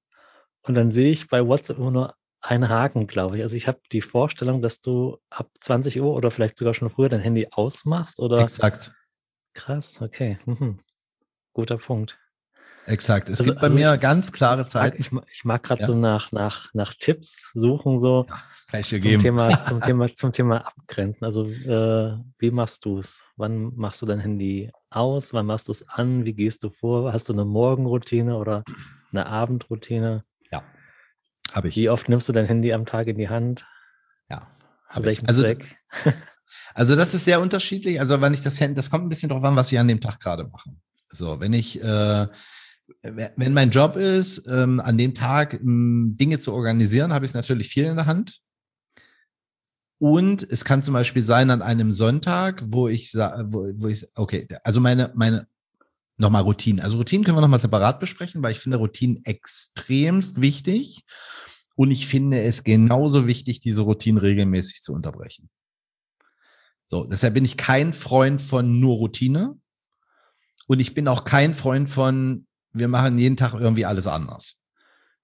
und 0.63 0.75
dann 0.75 0.91
sehe 0.91 1.11
ich 1.11 1.29
bei 1.29 1.47
WhatsApp 1.47 1.79
immer 1.79 1.91
nur 1.91 2.15
einen 2.43 2.69
Haken, 2.69 3.07
glaube 3.07 3.37
ich. 3.37 3.43
Also 3.43 3.57
ich 3.57 3.69
habe 3.69 3.81
die 3.93 4.03
Vorstellung, 4.03 4.61
dass 4.61 4.81
du 4.81 5.19
ab 5.31 5.49
20 5.61 6.01
Uhr 6.01 6.13
oder 6.13 6.31
vielleicht 6.31 6.59
sogar 6.59 6.75
schon 6.75 6.91
früher 6.91 7.09
dein 7.09 7.21
Handy 7.21 7.49
ausmachst 7.51 8.21
oder. 8.21 8.41
Exakt. 8.41 8.93
Krass, 9.55 10.01
okay. 10.03 10.39
Mhm. 10.45 10.79
Guter 11.53 11.79
Punkt. 11.79 12.19
Exakt. 12.87 13.29
Es 13.29 13.41
also, 13.41 13.53
gibt 13.53 13.61
bei 13.61 13.69
also 13.69 13.77
mir 13.77 13.95
ich, 13.95 14.01
ganz 14.01 14.33
klare 14.33 14.67
Zeit. 14.67 14.99
Ich 14.99 15.13
mag, 15.13 15.25
ich 15.33 15.45
mag 15.45 15.63
gerade 15.63 15.83
ja. 15.83 15.87
so 15.87 15.95
nach, 15.95 16.33
nach, 16.33 16.71
nach 16.75 16.95
Tipps 16.95 17.49
suchen, 17.55 18.01
so 18.01 18.27
ja, 18.73 18.83
zum, 18.83 18.99
geben. 18.99 19.23
Thema, 19.23 19.65
zum, 19.65 19.81
Thema, 19.83 20.13
zum 20.15 20.33
Thema 20.33 20.67
Abgrenzen. 20.67 21.25
Also, 21.25 21.47
äh, 21.47 22.19
wie 22.39 22.51
machst 22.51 22.85
du 22.85 22.99
es? 22.99 23.23
Wann 23.37 23.73
machst 23.77 24.03
du 24.03 24.07
dein 24.07 24.19
Handy 24.19 24.73
aus? 24.91 25.33
Wann 25.33 25.47
machst 25.47 25.69
du 25.69 25.73
es 25.73 25.89
an? 25.89 26.25
Wie 26.25 26.35
gehst 26.35 26.65
du 26.65 26.71
vor? 26.71 27.13
Hast 27.13 27.29
du 27.29 27.35
eine 27.35 27.45
Morgenroutine 27.45 28.37
oder 28.37 28.65
eine 29.13 29.27
Abendroutine? 29.27 30.25
Habe 31.53 31.69
ich. 31.69 31.77
Wie 31.77 31.88
oft 31.88 32.09
nimmst 32.09 32.29
du 32.29 32.33
dein 32.33 32.47
Handy 32.47 32.73
am 32.73 32.87
Tag 32.87 33.07
in 33.07 33.17
die 33.17 33.29
Hand? 33.29 33.67
Ja, 34.31 34.47
zu 34.91 35.05
welchem 35.05 35.27
also, 35.27 35.43
Zweck? 35.43 35.77
Also 36.75 36.97
das 36.97 37.12
ist 37.12 37.25
sehr 37.25 37.41
unterschiedlich. 37.41 38.01
Also 38.01 38.21
wenn 38.21 38.35
ich 38.35 38.43
das 38.43 38.61
Handy, 38.61 38.75
das 38.75 38.91
kommt 38.91 39.05
ein 39.05 39.09
bisschen 39.09 39.29
darauf 39.29 39.45
an, 39.45 39.57
was 39.57 39.71
ich 39.73 39.79
an 39.79 39.88
dem 39.88 40.01
Tag 40.01 40.21
gerade 40.21 40.45
mache. 40.45 40.71
So, 41.11 41.41
wenn 41.41 41.53
ich, 41.53 41.83
äh, 41.83 42.27
wenn 43.03 43.53
mein 43.53 43.71
Job 43.71 43.97
ist, 43.97 44.47
ähm, 44.49 44.81
an 44.81 44.97
dem 44.97 45.15
Tag 45.15 45.55
ähm, 45.55 46.17
Dinge 46.19 46.38
zu 46.38 46.53
organisieren, 46.53 47.12
habe 47.12 47.25
ich 47.25 47.31
es 47.31 47.35
natürlich 47.35 47.69
viel 47.69 47.85
in 47.85 47.97
der 47.97 48.07
Hand. 48.07 48.41
Und 49.99 50.43
es 50.51 50.65
kann 50.65 50.83
zum 50.83 50.95
Beispiel 50.95 51.23
sein 51.23 51.51
an 51.51 51.62
einem 51.62 51.93
Sonntag, 51.93 52.62
wo 52.67 52.88
ich 52.88 53.15
wo, 53.15 53.71
wo 53.77 53.87
ich, 53.87 54.07
okay, 54.17 54.49
also 54.65 54.81
meine, 54.81 55.12
meine, 55.15 55.47
nochmal 56.16 56.42
Routinen. 56.42 56.81
Also 56.81 56.96
Routinen 56.96 57.25
können 57.25 57.37
wir 57.37 57.40
nochmal 57.40 57.61
separat 57.61 58.01
besprechen, 58.01 58.42
weil 58.42 58.53
ich 58.53 58.61
finde 58.61 58.79
Routinen 58.79 59.25
extremst 59.25 60.40
wichtig. 60.40 61.05
Und 61.75 61.90
ich 61.90 62.07
finde 62.07 62.42
es 62.42 62.64
genauso 62.64 63.27
wichtig, 63.27 63.61
diese 63.61 63.83
Routinen 63.83 64.18
regelmäßig 64.18 64.83
zu 64.83 64.92
unterbrechen. 64.92 65.48
So, 66.87 67.05
deshalb 67.05 67.35
bin 67.35 67.44
ich 67.44 67.57
kein 67.57 67.94
Freund 67.94 68.42
von 68.42 68.79
nur 68.79 68.96
Routine. 68.96 69.59
Und 70.66 70.81
ich 70.81 70.94
bin 70.94 71.09
auch 71.09 71.25
kein 71.25 71.55
Freund 71.55 71.88
von, 71.88 72.46
wir 72.72 72.88
machen 72.88 73.18
jeden 73.18 73.37
Tag 73.37 73.55
irgendwie 73.55 73.87
alles 73.87 74.07
anders. 74.07 74.61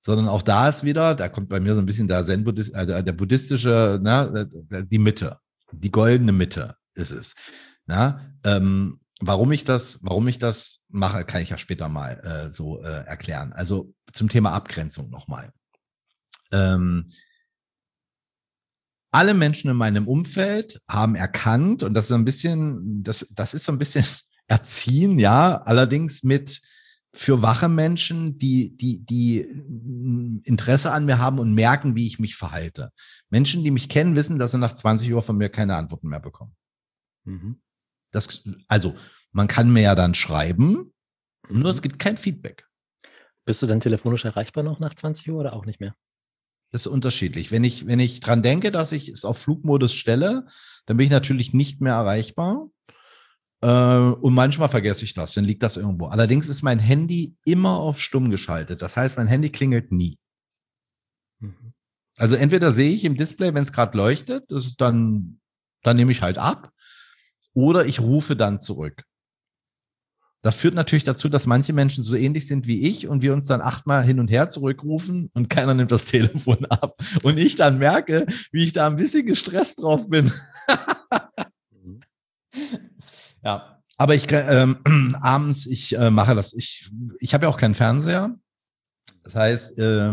Sondern 0.00 0.28
auch 0.28 0.42
da 0.42 0.68
ist 0.68 0.84
wieder, 0.84 1.14
da 1.14 1.28
kommt 1.28 1.48
bei 1.48 1.60
mir 1.60 1.74
so 1.74 1.80
ein 1.80 1.86
bisschen 1.86 2.08
der 2.08 2.24
Zen 2.24 2.44
-Buddhist, 2.44 2.72
äh, 2.72 3.04
der 3.04 3.12
buddhistische, 3.12 4.00
ne, 4.02 4.48
die 4.90 4.98
Mitte, 4.98 5.38
die 5.72 5.90
goldene 5.90 6.32
Mitte 6.32 6.76
ist 6.94 7.10
es. 7.10 7.34
Na, 7.86 8.32
ähm, 8.44 9.00
warum 9.20 9.52
ich 9.52 9.64
das, 9.64 9.98
warum 10.02 10.28
ich 10.28 10.38
das 10.38 10.80
mache, 10.88 11.24
kann 11.24 11.42
ich 11.42 11.50
ja 11.50 11.58
später 11.58 11.88
mal 11.88 12.20
äh, 12.20 12.50
so 12.50 12.82
äh, 12.82 13.04
erklären. 13.04 13.52
Also 13.52 13.92
zum 14.12 14.28
Thema 14.28 14.52
Abgrenzung 14.52 15.10
nochmal. 15.10 15.52
Ähm, 16.52 17.06
alle 19.10 19.34
Menschen 19.34 19.70
in 19.70 19.76
meinem 19.76 20.06
Umfeld 20.06 20.80
haben 20.88 21.14
erkannt, 21.14 21.82
und 21.82 21.94
das 21.94 22.06
ist 22.06 22.12
ein 22.12 22.24
bisschen, 22.24 23.02
das, 23.02 23.26
das 23.34 23.54
ist 23.54 23.64
so 23.64 23.72
ein 23.72 23.78
bisschen 23.78 24.04
erziehen, 24.46 25.18
ja, 25.18 25.62
allerdings 25.62 26.22
mit 26.22 26.60
für 27.14 27.42
wache 27.42 27.68
Menschen, 27.68 28.38
die, 28.38 28.76
die, 28.76 29.04
die 29.04 29.40
Interesse 30.44 30.92
an 30.92 31.06
mir 31.06 31.18
haben 31.18 31.38
und 31.38 31.54
merken, 31.54 31.96
wie 31.96 32.06
ich 32.06 32.18
mich 32.18 32.36
verhalte. 32.36 32.92
Menschen, 33.30 33.64
die 33.64 33.70
mich 33.70 33.88
kennen, 33.88 34.14
wissen, 34.14 34.38
dass 34.38 34.52
sie 34.52 34.58
nach 34.58 34.74
20 34.74 35.12
Uhr 35.12 35.22
von 35.22 35.36
mir 35.36 35.48
keine 35.48 35.74
Antworten 35.74 36.08
mehr 36.08 36.20
bekommen. 36.20 36.54
Mhm. 37.24 37.60
Das, 38.10 38.42
also, 38.68 38.96
man 39.32 39.48
kann 39.48 39.72
mir 39.72 39.82
ja 39.82 39.94
dann 39.94 40.14
schreiben, 40.14 40.92
mhm. 41.48 41.60
nur 41.60 41.70
es 41.70 41.82
gibt 41.82 41.98
kein 41.98 42.16
Feedback. 42.16 42.66
Bist 43.44 43.62
du 43.62 43.66
dann 43.66 43.80
telefonisch 43.80 44.24
erreichbar 44.24 44.62
noch 44.62 44.78
nach 44.78 44.94
20 44.94 45.30
Uhr 45.30 45.40
oder 45.40 45.54
auch 45.54 45.64
nicht 45.64 45.80
mehr? 45.80 45.94
Das 46.70 46.82
ist 46.82 46.86
unterschiedlich. 46.88 47.50
Wenn 47.50 47.64
ich, 47.64 47.86
wenn 47.86 47.98
ich 47.98 48.20
dran 48.20 48.42
denke, 48.42 48.70
dass 48.70 48.92
ich 48.92 49.08
es 49.08 49.24
auf 49.24 49.38
Flugmodus 49.38 49.94
stelle, 49.94 50.46
dann 50.84 50.98
bin 50.98 51.06
ich 51.06 51.10
natürlich 51.10 51.54
nicht 51.54 51.80
mehr 51.80 51.94
erreichbar. 51.94 52.68
Äh, 53.62 53.68
und 53.68 54.34
manchmal 54.34 54.68
vergesse 54.68 55.04
ich 55.04 55.14
das, 55.14 55.32
dann 55.32 55.44
liegt 55.44 55.62
das 55.62 55.76
irgendwo. 55.76 56.06
Allerdings 56.06 56.48
ist 56.48 56.62
mein 56.62 56.78
Handy 56.78 57.36
immer 57.44 57.78
auf 57.78 58.00
stumm 58.00 58.30
geschaltet. 58.30 58.82
Das 58.82 58.96
heißt, 58.96 59.16
mein 59.16 59.26
Handy 59.26 59.50
klingelt 59.50 59.92
nie. 59.92 60.18
Mhm. 61.40 61.72
Also 62.16 62.34
entweder 62.34 62.72
sehe 62.72 62.92
ich 62.92 63.04
im 63.04 63.16
Display, 63.16 63.54
wenn 63.54 63.62
es 63.62 63.72
gerade 63.72 63.96
leuchtet, 63.96 64.50
das 64.50 64.66
ist 64.66 64.80
dann, 64.80 65.40
dann 65.82 65.96
nehme 65.96 66.12
ich 66.12 66.20
halt 66.20 66.36
ab. 66.36 66.72
Oder 67.58 67.86
ich 67.86 67.98
rufe 67.98 68.36
dann 68.36 68.60
zurück. 68.60 69.02
Das 70.42 70.58
führt 70.58 70.74
natürlich 70.74 71.02
dazu, 71.02 71.28
dass 71.28 71.44
manche 71.44 71.72
Menschen 71.72 72.04
so 72.04 72.14
ähnlich 72.14 72.46
sind 72.46 72.68
wie 72.68 72.82
ich 72.82 73.08
und 73.08 73.20
wir 73.20 73.32
uns 73.32 73.46
dann 73.46 73.60
achtmal 73.60 74.04
hin 74.04 74.20
und 74.20 74.30
her 74.30 74.48
zurückrufen 74.48 75.28
und 75.34 75.50
keiner 75.50 75.74
nimmt 75.74 75.90
das 75.90 76.04
Telefon 76.12 76.66
ab. 76.66 76.96
Und 77.24 77.36
ich 77.36 77.56
dann 77.56 77.78
merke, 77.78 78.26
wie 78.52 78.62
ich 78.62 78.72
da 78.72 78.86
ein 78.86 78.94
bisschen 78.94 79.26
gestresst 79.26 79.80
drauf 79.80 80.08
bin. 80.08 80.32
ja, 83.42 83.82
aber 83.96 84.14
ich 84.14 84.28
ähm, 84.30 85.16
abends, 85.20 85.66
ich 85.66 85.96
äh, 85.96 86.12
mache 86.12 86.36
das. 86.36 86.52
Ich, 86.52 86.88
ich 87.18 87.34
habe 87.34 87.46
ja 87.46 87.50
auch 87.50 87.58
keinen 87.58 87.74
Fernseher. 87.74 88.36
Das 89.24 89.34
heißt, 89.34 89.80
äh, 89.80 90.12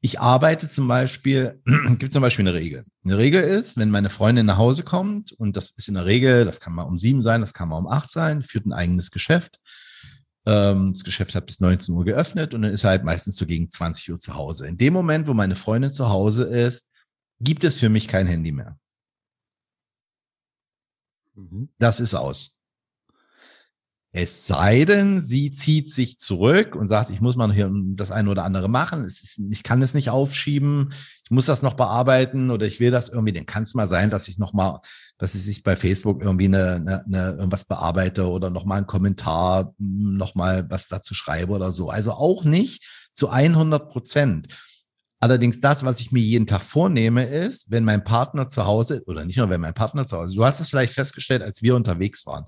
ich 0.00 0.20
arbeite 0.20 0.68
zum 0.68 0.88
Beispiel, 0.88 1.60
gibt 1.98 2.12
zum 2.12 2.22
Beispiel 2.22 2.46
eine 2.46 2.56
Regel. 2.56 2.84
Eine 3.04 3.18
Regel 3.18 3.42
ist, 3.42 3.76
wenn 3.76 3.90
meine 3.90 4.10
Freundin 4.10 4.46
nach 4.46 4.58
Hause 4.58 4.82
kommt, 4.82 5.32
und 5.32 5.56
das 5.56 5.70
ist 5.70 5.88
in 5.88 5.94
der 5.94 6.06
Regel, 6.06 6.44
das 6.44 6.60
kann 6.60 6.74
mal 6.74 6.82
um 6.82 6.98
sieben 6.98 7.22
sein, 7.22 7.40
das 7.40 7.54
kann 7.54 7.68
mal 7.68 7.78
um 7.78 7.88
acht 7.88 8.10
sein, 8.10 8.42
führt 8.42 8.66
ein 8.66 8.72
eigenes 8.72 9.10
Geschäft. 9.10 9.58
Ähm, 10.44 10.92
das 10.92 11.02
Geschäft 11.02 11.34
hat 11.34 11.46
bis 11.46 11.60
19 11.60 11.94
Uhr 11.94 12.04
geöffnet 12.04 12.54
und 12.54 12.62
dann 12.62 12.72
ist 12.72 12.84
er 12.84 12.90
halt 12.90 13.04
meistens 13.04 13.36
so 13.36 13.46
gegen 13.46 13.70
20 13.70 14.12
Uhr 14.12 14.18
zu 14.18 14.34
Hause. 14.34 14.66
In 14.68 14.78
dem 14.78 14.92
Moment, 14.92 15.26
wo 15.26 15.34
meine 15.34 15.56
Freundin 15.56 15.92
zu 15.92 16.08
Hause 16.08 16.44
ist, 16.44 16.86
gibt 17.40 17.64
es 17.64 17.78
für 17.78 17.88
mich 17.88 18.06
kein 18.06 18.26
Handy 18.26 18.52
mehr. 18.52 18.78
Mhm. 21.34 21.68
Das 21.78 22.00
ist 22.00 22.14
aus. 22.14 22.55
Es 24.18 24.46
sei 24.46 24.86
denn, 24.86 25.20
sie 25.20 25.50
zieht 25.50 25.92
sich 25.92 26.18
zurück 26.18 26.74
und 26.74 26.88
sagt, 26.88 27.10
ich 27.10 27.20
muss 27.20 27.36
mal 27.36 27.52
hier 27.52 27.70
das 27.96 28.10
eine 28.10 28.30
oder 28.30 28.44
andere 28.44 28.66
machen. 28.66 29.04
Ist, 29.04 29.38
ich 29.50 29.62
kann 29.62 29.82
es 29.82 29.92
nicht 29.92 30.08
aufschieben. 30.08 30.94
Ich 31.24 31.30
muss 31.30 31.44
das 31.44 31.60
noch 31.60 31.74
bearbeiten 31.74 32.50
oder 32.50 32.64
ich 32.64 32.80
will 32.80 32.90
das 32.90 33.10
irgendwie. 33.10 33.34
Dann 33.34 33.44
kann 33.44 33.64
es 33.64 33.74
mal 33.74 33.86
sein, 33.86 34.08
dass 34.08 34.26
ich 34.28 34.38
noch 34.38 34.54
mal, 34.54 34.80
dass 35.18 35.34
ich 35.34 35.42
sich 35.42 35.62
bei 35.62 35.76
Facebook 35.76 36.22
irgendwie 36.22 36.46
eine, 36.46 36.76
eine, 36.76 37.04
eine 37.04 37.30
irgendwas 37.32 37.64
bearbeite 37.64 38.26
oder 38.26 38.48
noch 38.48 38.64
mal 38.64 38.76
einen 38.76 38.86
Kommentar, 38.86 39.74
hm, 39.78 40.16
noch 40.16 40.34
mal 40.34 40.64
was 40.70 40.88
dazu 40.88 41.12
schreibe 41.12 41.52
oder 41.52 41.74
so. 41.74 41.90
Also 41.90 42.12
auch 42.12 42.42
nicht 42.42 43.10
zu 43.12 43.28
100 43.28 43.90
Prozent. 43.90 44.48
Allerdings 45.20 45.60
das, 45.60 45.84
was 45.84 46.00
ich 46.00 46.10
mir 46.10 46.22
jeden 46.22 46.46
Tag 46.46 46.62
vornehme, 46.62 47.26
ist, 47.26 47.70
wenn 47.70 47.84
mein 47.84 48.02
Partner 48.02 48.48
zu 48.48 48.64
Hause 48.64 49.02
oder 49.04 49.26
nicht 49.26 49.36
nur 49.36 49.50
wenn 49.50 49.60
mein 49.60 49.74
Partner 49.74 50.06
zu 50.06 50.16
Hause, 50.16 50.36
du 50.36 50.44
hast 50.46 50.60
es 50.60 50.70
vielleicht 50.70 50.94
festgestellt, 50.94 51.42
als 51.42 51.60
wir 51.60 51.76
unterwegs 51.76 52.24
waren. 52.24 52.46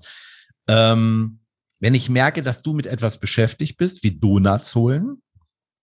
Ähm, 0.67 1.39
wenn 1.79 1.95
ich 1.95 2.09
merke, 2.09 2.41
dass 2.41 2.61
du 2.61 2.73
mit 2.73 2.85
etwas 2.85 3.19
beschäftigt 3.19 3.77
bist, 3.77 4.03
wie 4.03 4.19
Donuts 4.19 4.75
holen, 4.75 5.21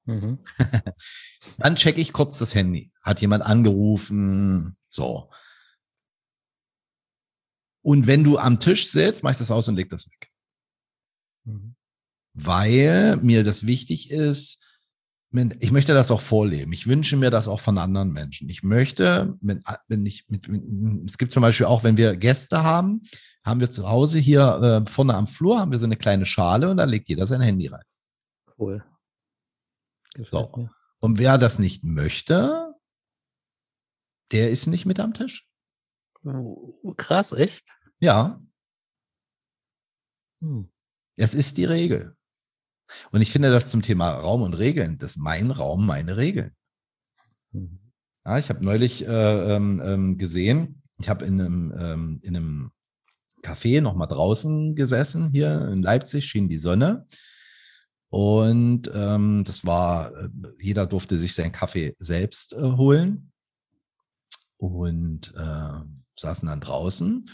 mhm. 0.04 0.38
dann 1.58 1.76
checke 1.76 2.00
ich 2.00 2.12
kurz 2.12 2.38
das 2.38 2.54
Handy. 2.54 2.92
Hat 3.02 3.20
jemand 3.20 3.44
angerufen? 3.44 4.76
So. 4.88 5.30
Und 7.82 8.06
wenn 8.06 8.24
du 8.24 8.38
am 8.38 8.60
Tisch 8.60 8.90
sitzt, 8.90 9.22
mach 9.22 9.32
ich 9.32 9.38
das 9.38 9.50
aus 9.50 9.68
und 9.68 9.76
leg 9.76 9.88
das 9.90 10.06
weg. 10.06 10.30
Mhm. 11.44 11.76
Weil 12.34 13.16
mir 13.16 13.44
das 13.44 13.66
wichtig 13.66 14.10
ist, 14.10 14.65
ich 15.32 15.72
möchte 15.72 15.92
das 15.92 16.10
auch 16.10 16.20
vorleben. 16.20 16.72
Ich 16.72 16.86
wünsche 16.86 17.16
mir 17.16 17.30
das 17.30 17.48
auch 17.48 17.60
von 17.60 17.78
anderen 17.78 18.12
Menschen. 18.12 18.48
Ich 18.48 18.62
möchte, 18.62 19.36
wenn, 19.40 19.62
wenn 19.88 20.06
ich 20.06 20.24
mit, 20.28 20.48
es 21.08 21.18
gibt 21.18 21.32
zum 21.32 21.42
Beispiel 21.42 21.66
auch, 21.66 21.84
wenn 21.84 21.96
wir 21.96 22.16
Gäste 22.16 22.62
haben, 22.62 23.02
haben 23.44 23.60
wir 23.60 23.70
zu 23.70 23.88
Hause 23.88 24.18
hier 24.18 24.84
äh, 24.86 24.90
vorne 24.90 25.14
am 25.14 25.26
Flur 25.26 25.58
haben 25.58 25.72
wir 25.72 25.78
so 25.78 25.84
eine 25.84 25.96
kleine 25.96 26.26
Schale 26.26 26.70
und 26.70 26.78
da 26.78 26.84
legt 26.84 27.08
jeder 27.08 27.26
sein 27.26 27.40
Handy 27.40 27.66
rein. 27.66 27.84
Cool. 28.58 28.84
so. 30.30 30.52
Mir. 30.56 30.70
Und 31.00 31.18
wer 31.18 31.38
das 31.38 31.58
nicht 31.58 31.84
möchte, 31.84 32.74
der 34.32 34.50
ist 34.50 34.66
nicht 34.66 34.86
mit 34.86 34.98
am 35.00 35.12
Tisch. 35.12 35.46
Oh, 36.24 36.94
krass, 36.96 37.32
echt? 37.32 37.64
Ja. 38.00 38.40
Hm. 40.40 40.68
Es 41.16 41.34
ist 41.34 41.56
die 41.56 41.64
Regel. 41.64 42.16
Und 43.10 43.20
ich 43.20 43.32
finde 43.32 43.50
das 43.50 43.70
zum 43.70 43.82
Thema 43.82 44.10
Raum 44.10 44.42
und 44.42 44.54
Regeln, 44.54 44.98
das 44.98 45.10
ist 45.10 45.16
mein 45.16 45.50
Raum, 45.50 45.86
meine 45.86 46.16
Regeln. 46.16 46.52
Mhm. 47.52 47.80
Ja, 48.24 48.38
ich 48.38 48.48
habe 48.48 48.64
neulich 48.64 49.06
äh, 49.06 49.54
ähm, 49.54 49.80
ähm, 49.84 50.18
gesehen, 50.18 50.82
ich 50.98 51.08
habe 51.08 51.24
in 51.24 51.40
einem, 51.40 51.74
ähm, 51.78 52.20
in 52.22 52.36
einem 52.36 52.70
Café 53.42 53.80
nochmal 53.80 54.08
draußen 54.08 54.74
gesessen. 54.74 55.30
Hier 55.30 55.68
in 55.68 55.82
Leipzig 55.82 56.24
schien 56.24 56.48
die 56.48 56.58
Sonne. 56.58 57.06
Und 58.08 58.90
ähm, 58.94 59.44
das 59.44 59.66
war, 59.66 60.12
äh, 60.12 60.28
jeder 60.58 60.86
durfte 60.86 61.18
sich 61.18 61.34
seinen 61.34 61.52
Kaffee 61.52 61.94
selbst 61.98 62.52
äh, 62.52 62.62
holen 62.62 63.32
und 64.56 65.34
äh, 65.36 65.80
saßen 66.18 66.48
dann 66.48 66.60
draußen. 66.60 67.28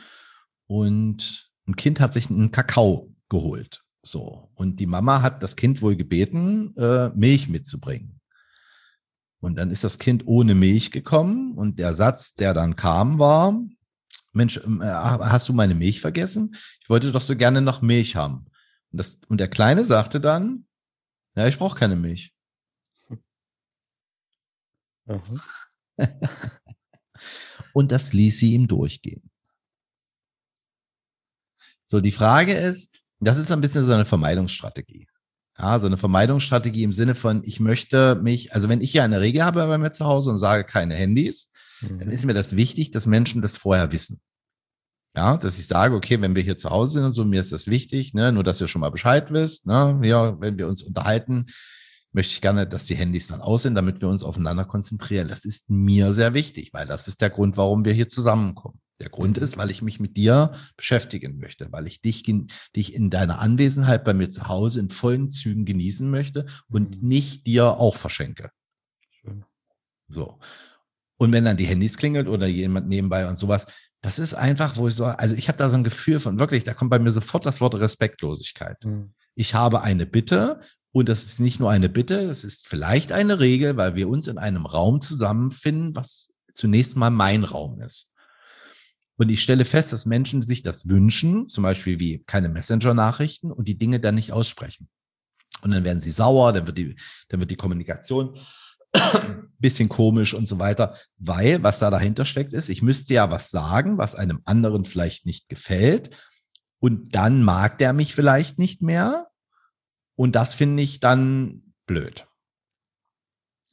Und 0.66 1.50
ein 1.68 1.76
Kind 1.76 2.00
hat 2.00 2.12
sich 2.12 2.30
einen 2.30 2.50
Kakao 2.50 3.14
geholt. 3.28 3.82
So. 4.02 4.50
Und 4.54 4.80
die 4.80 4.86
Mama 4.86 5.22
hat 5.22 5.42
das 5.42 5.56
Kind 5.56 5.82
wohl 5.82 5.96
gebeten, 5.96 6.76
äh, 6.76 7.08
Milch 7.10 7.48
mitzubringen. 7.48 8.20
Und 9.40 9.56
dann 9.56 9.70
ist 9.70 9.84
das 9.84 9.98
Kind 9.98 10.26
ohne 10.26 10.54
Milch 10.54 10.90
gekommen 10.90 11.54
und 11.54 11.78
der 11.78 11.94
Satz, 11.94 12.34
der 12.34 12.54
dann 12.54 12.76
kam, 12.76 13.18
war, 13.18 13.60
Mensch, 14.32 14.60
ähm, 14.64 14.80
äh, 14.80 14.86
hast 14.86 15.48
du 15.48 15.52
meine 15.52 15.74
Milch 15.74 16.00
vergessen? 16.00 16.54
Ich 16.80 16.88
wollte 16.88 17.12
doch 17.12 17.20
so 17.20 17.36
gerne 17.36 17.60
noch 17.60 17.82
Milch 17.82 18.16
haben. 18.16 18.46
Und, 18.90 18.98
das, 18.98 19.18
und 19.28 19.38
der 19.38 19.48
Kleine 19.48 19.84
sagte 19.84 20.20
dann, 20.20 20.66
ja, 21.34 21.46
ich 21.46 21.58
brauche 21.58 21.78
keine 21.78 21.96
Milch. 21.96 22.34
Und 27.72 27.90
das 27.90 28.12
ließ 28.12 28.38
sie 28.38 28.52
ihm 28.52 28.68
durchgehen. 28.68 29.30
So, 31.84 32.00
die 32.00 32.12
Frage 32.12 32.54
ist, 32.54 33.01
das 33.22 33.38
ist 33.38 33.50
ein 33.52 33.61
bisschen 33.61 33.87
so 33.87 33.92
eine 33.92 34.04
Vermeidungsstrategie. 34.04 35.06
Ja, 35.58 35.78
so 35.78 35.87
eine 35.87 35.96
Vermeidungsstrategie 35.96 36.82
im 36.82 36.92
Sinne 36.92 37.14
von, 37.14 37.42
ich 37.44 37.61
möchte 37.61 38.16
mich, 38.16 38.54
also 38.54 38.68
wenn 38.68 38.80
ich 38.80 38.92
ja 38.94 39.04
eine 39.04 39.20
Regel 39.20 39.44
habe 39.44 39.66
bei 39.66 39.78
mir 39.78 39.92
zu 39.92 40.06
Hause 40.06 40.30
und 40.30 40.38
sage 40.38 40.64
keine 40.64 40.94
Handys, 40.94 41.52
mhm. 41.80 41.98
dann 42.00 42.08
ist 42.08 42.24
mir 42.24 42.35
das 42.35 42.56
wichtig, 42.56 42.90
dass 42.90 43.06
Menschen 43.06 43.42
das 43.42 43.56
vorher 43.56 43.92
wissen. 43.92 44.20
Ja, 45.14 45.37
dass 45.37 45.58
ich 45.58 45.66
sage, 45.66 45.94
okay, 45.94 46.20
wenn 46.22 46.35
wir 46.35 46.42
hier 46.42 46.56
zu 46.56 46.70
Hause 46.70 46.94
sind 46.94 47.04
und 47.04 47.12
so, 47.12 47.24
mir 47.26 47.40
ist 47.40 47.52
das 47.52 47.66
wichtig, 47.66 48.14
ne, 48.14 48.32
nur 48.32 48.44
dass 48.44 48.62
ihr 48.62 48.68
schon 48.68 48.80
mal 48.80 48.90
Bescheid 48.90 49.30
wisst, 49.30 49.66
ne, 49.66 50.00
ja, 50.04 50.40
wenn 50.40 50.56
wir 50.56 50.66
uns 50.68 50.82
unterhalten, 50.82 51.46
möchte 52.12 52.35
ich 52.35 52.40
gerne, 52.40 52.66
dass 52.66 52.87
die 52.87 52.94
Handys 52.94 53.26
dann 53.26 53.42
aus 53.42 53.62
sind, 53.62 53.74
damit 53.74 54.00
wir 54.00 54.08
uns 54.08 54.24
aufeinander 54.24 54.64
konzentrieren. 54.64 55.28
Das 55.28 55.44
ist 55.44 55.68
mir 55.68 56.14
sehr 56.14 56.32
wichtig, 56.35 56.70
weil 56.72 56.87
das 56.87 57.08
ist 57.08 57.20
der 57.20 57.30
Grund, 57.30 57.56
warum 57.58 57.85
wir 57.85 57.92
hier 57.92 58.08
zusammenkommen. 58.08 58.80
Der 59.02 59.10
Grund 59.10 59.36
ist, 59.36 59.58
weil 59.58 59.72
ich 59.72 59.82
mich 59.82 59.98
mit 59.98 60.16
dir 60.16 60.52
beschäftigen 60.76 61.38
möchte, 61.38 61.72
weil 61.72 61.88
ich 61.88 62.00
dich, 62.00 62.22
dich 62.22 62.94
in 62.94 63.10
deiner 63.10 63.40
Anwesenheit 63.40 64.04
bei 64.04 64.14
mir 64.14 64.30
zu 64.30 64.46
Hause 64.46 64.78
in 64.78 64.90
vollen 64.90 65.28
Zügen 65.28 65.64
genießen 65.64 66.08
möchte 66.08 66.46
und 66.68 67.02
mich 67.02 67.38
mhm. 67.38 67.42
dir 67.42 67.66
auch 67.78 67.96
verschenke. 67.96 68.50
Schön. 69.10 69.44
So. 70.06 70.38
Und 71.16 71.32
wenn 71.32 71.44
dann 71.44 71.56
die 71.56 71.66
Handys 71.66 71.96
klingelt 71.96 72.28
oder 72.28 72.46
jemand 72.46 72.86
nebenbei 72.86 73.28
und 73.28 73.36
sowas, 73.36 73.66
das 74.02 74.20
ist 74.20 74.34
einfach, 74.34 74.76
wo 74.76 74.86
ich 74.86 74.94
so, 74.94 75.06
also 75.06 75.34
ich 75.34 75.48
habe 75.48 75.58
da 75.58 75.68
so 75.68 75.76
ein 75.76 75.84
Gefühl 75.84 76.20
von 76.20 76.38
wirklich, 76.38 76.62
da 76.62 76.74
kommt 76.74 76.90
bei 76.90 77.00
mir 77.00 77.10
sofort 77.10 77.44
das 77.44 77.60
Wort 77.60 77.74
Respektlosigkeit. 77.74 78.84
Mhm. 78.84 79.14
Ich 79.34 79.54
habe 79.54 79.82
eine 79.82 80.06
Bitte 80.06 80.60
und 80.92 81.08
das 81.08 81.24
ist 81.24 81.40
nicht 81.40 81.58
nur 81.58 81.72
eine 81.72 81.88
Bitte, 81.88 82.28
das 82.28 82.44
ist 82.44 82.68
vielleicht 82.68 83.10
eine 83.10 83.40
Regel, 83.40 83.76
weil 83.76 83.96
wir 83.96 84.08
uns 84.08 84.28
in 84.28 84.38
einem 84.38 84.64
Raum 84.64 85.00
zusammenfinden, 85.00 85.96
was 85.96 86.32
zunächst 86.54 86.94
mal 86.94 87.10
mein 87.10 87.42
Raum 87.42 87.80
ist. 87.80 88.12
Und 89.22 89.28
ich 89.28 89.40
stelle 89.40 89.64
fest, 89.64 89.92
dass 89.92 90.04
Menschen 90.04 90.42
sich 90.42 90.62
das 90.62 90.88
wünschen, 90.88 91.48
zum 91.48 91.62
Beispiel 91.62 92.00
wie 92.00 92.24
keine 92.24 92.48
Messenger-Nachrichten 92.48 93.52
und 93.52 93.68
die 93.68 93.78
Dinge 93.78 94.00
dann 94.00 94.16
nicht 94.16 94.32
aussprechen. 94.32 94.88
Und 95.62 95.70
dann 95.70 95.85
werden 95.85 96.00
sie 96.00 96.11
sauer, 96.11 96.52
dann 96.52 96.66
wird 96.66 96.76
die, 96.76 96.96
dann 97.28 97.38
wird 97.38 97.52
die 97.52 97.56
Kommunikation 97.56 98.37
bisschen 99.61 99.88
komisch 99.88 100.35
und 100.35 100.48
so 100.48 100.58
weiter, 100.58 100.96
weil 101.18 101.62
was 101.62 101.78
da 101.78 101.88
dahinter 101.88 102.24
steckt 102.24 102.52
ist, 102.52 102.68
ich 102.68 102.82
müsste 102.82 103.14
ja 103.14 103.30
was 103.30 103.50
sagen, 103.50 103.96
was 103.96 104.16
einem 104.16 104.40
anderen 104.44 104.87
vielleicht 104.87 105.24
nicht 105.24 105.48
gefällt 105.48 106.11
und 106.80 107.14
dann 107.14 107.44
mag 107.44 107.78
der 107.78 107.92
mich 107.92 108.16
vielleicht 108.16 108.58
nicht 108.58 108.82
mehr 108.82 109.28
und 110.16 110.35
das 110.35 110.52
finde 110.52 110.82
ich 110.82 110.98
dann 110.98 111.74
blöd. 111.87 112.26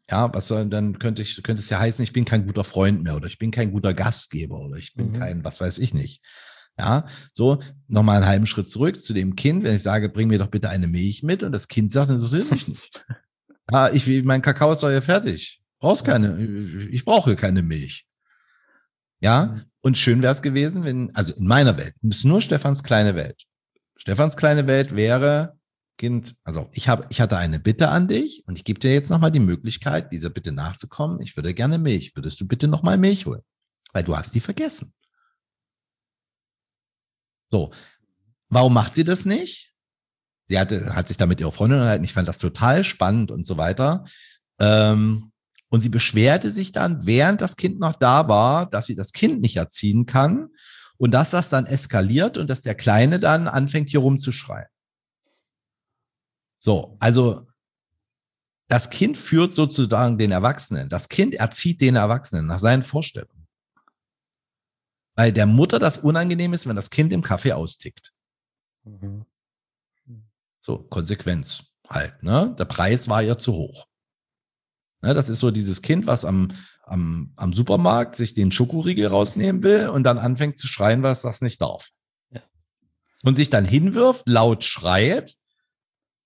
Ja, 0.09 0.33
was 0.33 0.47
soll, 0.47 0.65
dann 0.67 0.97
könnte 0.97 1.21
ich, 1.21 1.41
könnte 1.43 1.61
es 1.61 1.69
ja 1.69 1.79
heißen, 1.79 2.03
ich 2.03 2.13
bin 2.13 2.25
kein 2.25 2.45
guter 2.45 2.63
Freund 2.63 3.03
mehr 3.03 3.15
oder 3.15 3.27
ich 3.27 3.37
bin 3.37 3.51
kein 3.51 3.71
guter 3.71 3.93
Gastgeber 3.93 4.59
oder 4.59 4.77
ich 4.77 4.95
bin 4.95 5.11
mhm. 5.11 5.19
kein, 5.19 5.43
was 5.43 5.61
weiß 5.61 5.77
ich 5.77 5.93
nicht. 5.93 6.23
Ja, 6.79 7.07
so, 7.33 7.61
nochmal 7.87 8.17
einen 8.17 8.25
halben 8.25 8.47
Schritt 8.47 8.69
zurück 8.69 8.99
zu 8.99 9.13
dem 9.13 9.35
Kind, 9.35 9.63
wenn 9.63 9.75
ich 9.75 9.83
sage, 9.83 10.09
bring 10.09 10.29
mir 10.29 10.39
doch 10.39 10.47
bitte 10.47 10.69
eine 10.69 10.87
Milch 10.87 11.23
mit 11.23 11.43
und 11.43 11.51
das 11.51 11.67
Kind 11.67 11.91
sagt, 11.91 12.09
das 12.09 12.17
interessiert 12.17 12.51
mich 12.51 12.67
nicht. 12.67 13.05
Ah, 13.71 13.91
ich, 13.93 14.07
mein 14.23 14.41
Kakao 14.41 14.71
ist 14.71 14.81
doch 14.81 14.89
ja 14.89 14.99
fertig. 14.99 15.61
Brauchst 15.79 16.03
keine, 16.03 16.41
ich 16.89 17.05
brauche 17.05 17.35
keine 17.35 17.61
Milch. 17.61 18.07
Ja, 19.19 19.45
mhm. 19.45 19.61
und 19.81 19.95
schön 19.95 20.23
wäre 20.23 20.33
es 20.33 20.41
gewesen, 20.41 20.85
wenn, 20.85 21.15
also 21.15 21.35
in 21.35 21.45
meiner 21.45 21.77
Welt, 21.77 21.93
ist 22.01 22.25
nur 22.25 22.41
Stefans 22.41 22.81
kleine 22.81 23.13
Welt. 23.13 23.43
Stefans 23.95 24.37
kleine 24.37 24.65
Welt 24.65 24.95
wäre, 24.95 25.58
also 26.43 26.69
ich 26.73 26.87
habe, 26.87 27.05
ich 27.09 27.21
hatte 27.21 27.37
eine 27.37 27.59
Bitte 27.59 27.89
an 27.89 28.07
dich 28.07 28.43
und 28.47 28.57
ich 28.57 28.63
gebe 28.63 28.79
dir 28.79 28.93
jetzt 28.93 29.09
nochmal 29.09 29.31
die 29.31 29.39
Möglichkeit, 29.39 30.11
dieser 30.11 30.29
Bitte 30.29 30.51
nachzukommen. 30.51 31.21
Ich 31.21 31.35
würde 31.35 31.53
gerne 31.53 31.77
Milch. 31.77 32.15
Würdest 32.15 32.39
du 32.39 32.47
bitte 32.47 32.67
nochmal 32.67 32.97
Milch 32.97 33.25
holen? 33.25 33.41
Weil 33.91 34.03
du 34.03 34.15
hast 34.15 34.33
die 34.33 34.39
vergessen. 34.39 34.93
So. 37.49 37.71
Warum 38.49 38.73
macht 38.73 38.95
sie 38.95 39.03
das 39.03 39.25
nicht? 39.25 39.69
sie 40.49 40.59
hatte, 40.59 40.95
hat 40.95 41.07
sich 41.07 41.17
da 41.17 41.25
mit 41.25 41.39
ihrer 41.39 41.51
Freundin 41.51 41.79
unterhalten. 41.79 42.03
Ich 42.03 42.13
fand 42.13 42.27
das 42.27 42.39
total 42.39 42.83
spannend 42.83 43.31
und 43.31 43.45
so 43.45 43.57
weiter. 43.57 44.05
Ähm, 44.59 45.31
und 45.69 45.81
sie 45.81 45.89
beschwerte 45.89 46.51
sich 46.51 46.71
dann, 46.71 47.05
während 47.05 47.41
das 47.41 47.55
Kind 47.55 47.79
noch 47.79 47.95
da 47.95 48.27
war, 48.27 48.65
dass 48.65 48.87
sie 48.87 48.95
das 48.95 49.13
Kind 49.13 49.41
nicht 49.41 49.55
erziehen 49.55 50.07
kann 50.07 50.49
und 50.97 51.11
dass 51.11 51.29
das 51.29 51.49
dann 51.49 51.67
eskaliert 51.67 52.37
und 52.37 52.49
dass 52.49 52.61
der 52.61 52.73
Kleine 52.73 53.19
dann 53.19 53.47
anfängt, 53.47 53.89
hier 53.89 53.99
rumzuschreien. 53.99 54.67
So, 56.59 56.97
also 56.99 57.47
das 58.67 58.89
Kind 58.89 59.17
führt 59.17 59.53
sozusagen 59.53 60.17
den 60.17 60.31
Erwachsenen. 60.31 60.89
Das 60.89 61.09
Kind 61.09 61.33
erzieht 61.35 61.81
den 61.81 61.95
Erwachsenen 61.95 62.45
nach 62.45 62.59
seinen 62.59 62.83
Vorstellungen. 62.83 63.47
Weil 65.15 65.33
der 65.33 65.47
Mutter 65.47 65.79
das 65.79 65.97
unangenehm 65.97 66.53
ist, 66.53 66.67
wenn 66.67 66.75
das 66.75 66.91
Kind 66.91 67.11
im 67.11 67.23
Kaffee 67.23 67.53
austickt. 67.53 68.13
Mhm. 68.83 69.25
So, 70.61 70.77
Konsequenz 70.77 71.63
halt. 71.89 72.21
Ne? 72.21 72.55
Der 72.59 72.65
Preis 72.65 73.07
war 73.09 73.21
ja 73.21 73.37
zu 73.37 73.53
hoch. 73.53 73.87
Ne, 75.01 75.13
das 75.13 75.29
ist 75.29 75.39
so 75.39 75.49
dieses 75.49 75.81
Kind, 75.81 76.07
was 76.07 76.25
am, 76.25 76.51
am, 76.83 77.31
am 77.37 77.53
Supermarkt 77.53 78.15
sich 78.15 78.33
den 78.33 78.51
Schokoriegel 78.51 79.07
rausnehmen 79.07 79.63
will 79.63 79.87
und 79.89 80.03
dann 80.03 80.17
anfängt 80.17 80.59
zu 80.59 80.67
schreien, 80.67 81.03
was 81.03 81.21
das 81.21 81.41
nicht 81.41 81.61
darf. 81.61 81.89
Ja. 82.31 82.41
Und 83.23 83.35
sich 83.35 83.49
dann 83.49 83.65
hinwirft, 83.65 84.27
laut 84.27 84.63
schreit 84.63 85.38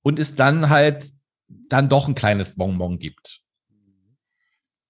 und 0.04 0.20
es 0.20 0.36
dann 0.36 0.70
halt 0.70 1.12
dann 1.48 1.90
doch 1.90 2.08
ein 2.08 2.16
kleines 2.16 2.56
Bonbon 2.56 3.00
gibt. 3.00 3.42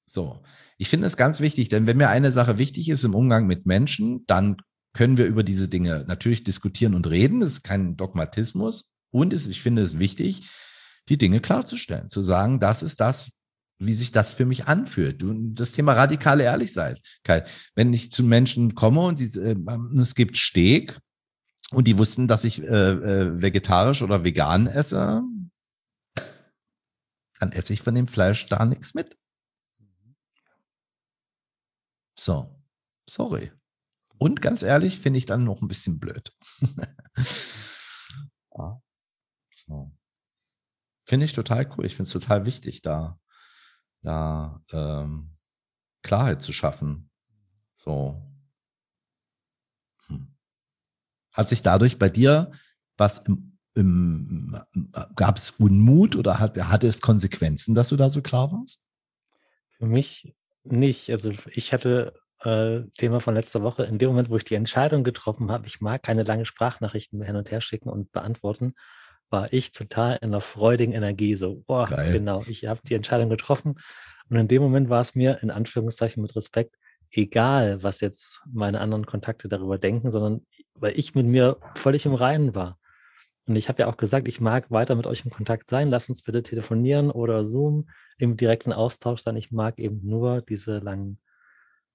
So. 0.06 0.44
Ich 0.78 0.90
finde 0.90 1.08
es 1.08 1.18
ganz 1.18 1.40
wichtig, 1.40 1.70
denn 1.70 1.88
wenn 1.88 1.98
mir 1.98 2.10
eine 2.10 2.32
Sache 2.32 2.58
wichtig 2.58 2.90
ist 2.90 3.04
im 3.04 3.16
Umgang 3.16 3.48
mit 3.48 3.66
Menschen, 3.66 4.26
dann 4.28 4.58
können 4.94 5.18
wir 5.18 5.26
über 5.26 5.44
diese 5.44 5.70
Dinge 5.70 6.04
natürlich 6.08 6.44
diskutieren 6.44 6.94
und 6.94 7.08
reden. 7.08 7.40
Das 7.40 7.52
ist 7.52 7.64
kein 7.64 7.96
Dogmatismus. 7.96 8.92
Und 9.12 9.34
es, 9.34 9.48
ich 9.48 9.62
finde 9.62 9.84
es 9.84 10.00
wichtig, 10.00 10.50
die 11.10 11.18
Dinge 11.18 11.40
klarzustellen, 11.40 12.10
zu 12.10 12.22
sagen, 12.22 12.60
das 12.60 12.84
ist 12.84 13.00
das, 13.00 13.30
wie 13.80 13.94
sich 13.94 14.12
das 14.12 14.34
für 14.34 14.46
mich 14.46 14.66
anfühlt. 14.66 15.24
Und 15.24 15.56
das 15.56 15.72
Thema 15.72 15.94
radikale 15.94 16.44
Ehrlichkeit. 16.44 17.50
Wenn 17.76 17.94
ich 17.94 18.12
zu 18.12 18.24
Menschen 18.24 18.76
komme 18.76 19.02
und 19.02 19.18
sie, 19.18 19.40
äh, 19.40 19.56
es 19.98 20.16
gibt 20.16 20.38
Steak 20.38 21.00
und 21.74 21.88
die 21.88 21.98
wussten, 21.98 22.28
dass 22.28 22.44
ich 22.44 22.62
äh, 22.62 22.66
äh, 22.66 23.42
vegetarisch 23.42 24.02
oder 24.02 24.24
vegan 24.24 24.68
esse, 24.68 25.24
dann 27.40 27.52
esse 27.52 27.74
ich 27.74 27.82
von 27.82 27.96
dem 27.96 28.08
Fleisch 28.08 28.46
da 28.48 28.66
nichts 28.66 28.94
mit. 28.94 29.18
So, 32.18 32.56
sorry. 33.10 33.52
Und 34.18 34.42
ganz 34.42 34.64
ehrlich, 34.64 35.00
finde 35.00 35.20
ich 35.20 35.26
dann 35.26 35.44
noch 35.44 35.62
ein 35.62 35.68
bisschen 35.68 36.00
blöd. 36.00 36.34
ja. 38.56 38.82
So. 39.54 39.92
Finde 41.06 41.26
ich 41.26 41.34
total 41.34 41.70
cool. 41.72 41.86
Ich 41.86 41.96
finde 41.96 42.08
es 42.08 42.14
total 42.14 42.46
wichtig, 42.46 42.82
da, 42.82 43.20
da 44.02 44.62
ähm, 44.72 45.38
Klarheit 46.04 46.42
zu 46.42 46.54
schaffen. 46.54 47.12
So. 47.74 48.22
Hm. 50.08 50.34
Hat 51.34 51.50
sich 51.50 51.62
dadurch 51.62 51.98
bei 51.98 52.10
dir 52.10 52.52
was 52.98 53.20
im, 53.20 53.58
im 53.76 54.58
gab 55.16 55.38
es 55.38 55.50
Unmut 55.52 56.16
oder 56.16 56.40
hat, 56.40 56.58
hatte 56.58 56.88
es 56.88 57.02
Konsequenzen, 57.02 57.76
dass 57.76 57.90
du 57.90 57.96
da 57.96 58.10
so 58.10 58.22
klar 58.22 58.52
warst? 58.52 58.82
Für 59.78 59.88
mich 59.88 60.36
nicht. 60.64 61.10
Also 61.10 61.32
ich 61.48 61.74
hatte 61.74 62.14
äh, 62.44 62.82
Thema 62.98 63.20
von 63.20 63.34
letzter 63.34 63.64
Woche, 63.64 63.84
in 63.84 63.98
dem 63.98 64.10
Moment, 64.10 64.30
wo 64.30 64.38
ich 64.38 64.44
die 64.44 64.56
Entscheidung 64.56 65.04
getroffen 65.04 65.52
habe, 65.52 65.68
ich 65.68 65.82
mag 65.82 66.04
keine 66.04 66.24
lange 66.24 66.46
Sprachnachrichten 66.46 67.20
mehr 67.20 67.28
hin 67.28 67.36
und 67.36 67.52
her 67.52 67.62
schicken 67.62 67.90
und 67.90 68.12
beantworten, 68.12 68.74
war 69.30 69.52
ich 69.52 69.72
total 69.72 70.18
in 70.18 70.30
einer 70.30 70.42
freudigen 70.42 70.94
Energie. 70.94 71.36
So, 71.36 71.64
boah, 71.66 71.88
Geil. 71.88 72.14
genau, 72.14 72.44
ich 72.48 72.66
habe 72.66 72.82
die 72.88 72.94
Entscheidung 72.94 73.30
getroffen. 73.30 73.80
Und 74.30 74.38
in 74.38 74.48
dem 74.48 74.62
Moment 74.62 74.90
war 74.90 75.02
es 75.02 75.16
mir, 75.16 75.42
in 75.42 75.52
Anführungszeichen 75.52 76.22
mit 76.22 76.36
Respekt, 76.36 76.76
egal, 77.14 77.84
was 77.84 78.02
jetzt 78.02 78.42
meine 78.52 78.82
anderen 78.82 79.06
Kontakte 79.06 79.48
darüber 79.48 79.78
denken, 79.78 80.12
sondern 80.12 80.46
weil 80.74 80.98
ich 80.98 81.16
mit 81.16 81.26
mir 81.26 81.58
völlig 81.76 82.06
im 82.06 82.16
Reinen 82.16 82.56
war. 82.56 82.80
Und 83.46 83.56
ich 83.56 83.70
habe 83.70 83.82
ja 83.82 83.88
auch 83.88 83.98
gesagt, 83.98 84.28
ich 84.28 84.42
mag 84.42 84.72
weiter 84.72 84.96
mit 84.96 85.06
euch 85.06 85.26
in 85.26 85.32
Kontakt 85.32 85.70
sein. 85.70 85.90
Lasst 85.90 86.10
uns 86.10 86.22
bitte 86.22 86.44
telefonieren 86.44 87.12
oder 87.12 87.46
Zoom 87.46 87.90
im 88.18 88.38
direkten 88.38 88.72
Austausch 88.72 89.22
sein. 89.22 89.36
Ich 89.36 89.52
mag 89.52 89.80
eben 89.80 90.00
nur 90.04 90.42
diese 90.42 90.80
langen 90.80 91.20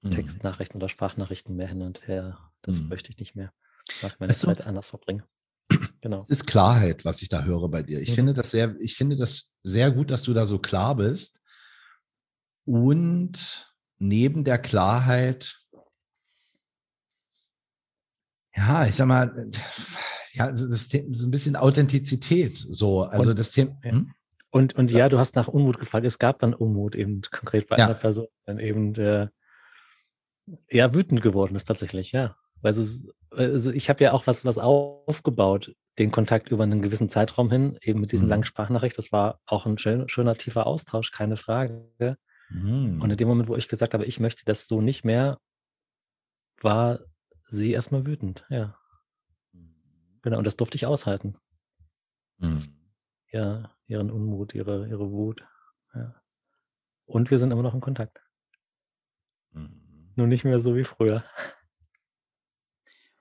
mhm. 0.03 0.11
Textnachrichten 0.13 0.77
oder 0.77 0.89
Sprachnachrichten 0.89 1.57
mehr 1.57 1.69
hin 1.69 1.83
und 1.83 2.07
her. 2.07 2.39
Das 2.63 2.79
mhm. 2.79 2.89
möchte 2.89 3.11
ich 3.11 3.19
nicht 3.19 3.35
mehr. 3.35 3.53
Ich 3.89 4.03
mag 4.03 4.17
meine 4.21 4.31
weißt 4.31 4.43
Zeit 4.43 4.67
anders 4.67 4.89
verbringen. 4.89 5.25
Genau. 6.01 6.23
Es 6.23 6.29
ist 6.29 6.47
Klarheit, 6.47 7.05
was 7.05 7.23
ich 7.23 7.29
da 7.29 7.43
höre 7.43 7.69
bei 7.69 7.83
dir. 7.83 8.01
Ich 8.01 8.11
mhm. 8.11 8.15
finde 8.15 8.35
das 8.35 8.53
sehr, 8.53 8.77
ich 8.79 8.95
finde 8.95 9.17
das 9.17 9.53
sehr 9.65 9.91
gut, 9.91 10.13
dass 10.13 10.23
du 10.23 10.33
da 10.33 10.47
so 10.47 10.61
klar 10.61 10.95
bist. 10.95 11.41
Und 12.65 13.75
neben 13.99 14.45
der 14.45 14.59
Klarheit, 14.59 15.59
ja, 18.55 18.87
ich 18.87 18.97
sag 18.97 19.07
mal, 19.07 19.51
ja, 20.33 20.51
das 20.51 20.61
ist 20.61 20.95
ein 20.95 21.31
bisschen 21.31 21.57
Authentizität. 21.57 22.59
So, 22.59 23.03
also 23.03 23.31
und, 23.31 23.39
das 23.39 23.51
Thema. 23.51 23.77
Hm? 23.83 24.13
Und, 24.51 24.75
und 24.77 24.91
ja, 24.91 25.09
du 25.09 25.19
hast 25.19 25.37
nach 25.37 25.49
Unmut 25.49 25.79
gefragt. 25.79 26.07
Es 26.07 26.19
gab 26.19 26.39
dann 26.39 26.55
Unmut 26.55 26.95
eben 26.95 27.23
konkret 27.31 27.69
bei 27.69 27.77
ja. 27.77 27.87
einer 27.87 27.95
Person, 27.95 28.29
dann 28.47 28.59
eben 28.59 28.95
der, 28.95 29.31
ja, 30.71 30.95
wütend 30.95 31.23
geworden 31.23 31.55
ist 31.55 31.67
tatsächlich, 31.67 32.13
ja. 32.13 32.37
Also, 32.63 33.09
also 33.31 33.71
ich 33.71 33.89
habe 33.89 34.03
ja 34.03 34.13
auch 34.13 34.27
was, 34.27 34.45
was 34.45 34.59
aufgebaut, 34.59 35.77
den 35.99 36.11
Kontakt 36.11 36.51
über 36.51 36.65
einen 36.65 36.83
gewissen 36.83 37.09
Zeitraum 37.09 37.51
hin, 37.51 37.79
eben 37.83 38.01
mit 38.01 38.11
diesen 38.11 38.25
mhm. 38.25 38.31
langen 38.31 38.45
Sprachnachrichten. 38.45 39.03
Das 39.03 39.13
war 39.13 39.41
auch 39.47 39.67
ein 39.67 39.79
schön, 39.79 40.09
schöner, 40.09 40.37
tiefer 40.37 40.67
Austausch, 40.67 41.13
keine 41.13 41.37
Frage. 41.37 42.17
Mhm. 42.51 43.01
Und 43.03 43.11
in 43.11 43.17
dem 43.17 43.29
Moment, 43.29 43.49
wo 43.49 43.57
ich 43.57 43.69
gesagt 43.69 43.95
habe, 43.95 44.05
ich 44.05 44.21
möchte 44.21 44.45
das 44.45 44.67
so 44.67 44.81
nicht 44.81 45.05
mehr, 45.05 45.39
war 46.61 47.01
sie 47.45 47.73
erstmal 47.73 48.07
wütend, 48.07 48.45
ja. 48.49 48.77
Genau, 50.23 50.39
und 50.39 50.47
das 50.47 50.57
durfte 50.57 50.77
ich 50.77 50.87
aushalten. 50.87 51.37
Mhm. 52.39 52.63
Ja, 53.31 53.71
ihren 53.87 54.11
Unmut, 54.11 54.55
ihre, 54.55 54.89
ihre 54.89 55.11
Wut. 55.11 55.47
Ja. 55.95 56.21
Und 57.07 57.31
wir 57.31 57.39
sind 57.39 57.51
immer 57.51 57.63
noch 57.63 57.75
in 57.75 57.81
Kontakt. 57.81 58.21
Mhm. 59.53 60.13
Nur 60.17 60.27
nicht 60.27 60.45
mehr 60.45 60.61
so 60.61 60.77
wie 60.77 60.85
früher. 60.85 61.25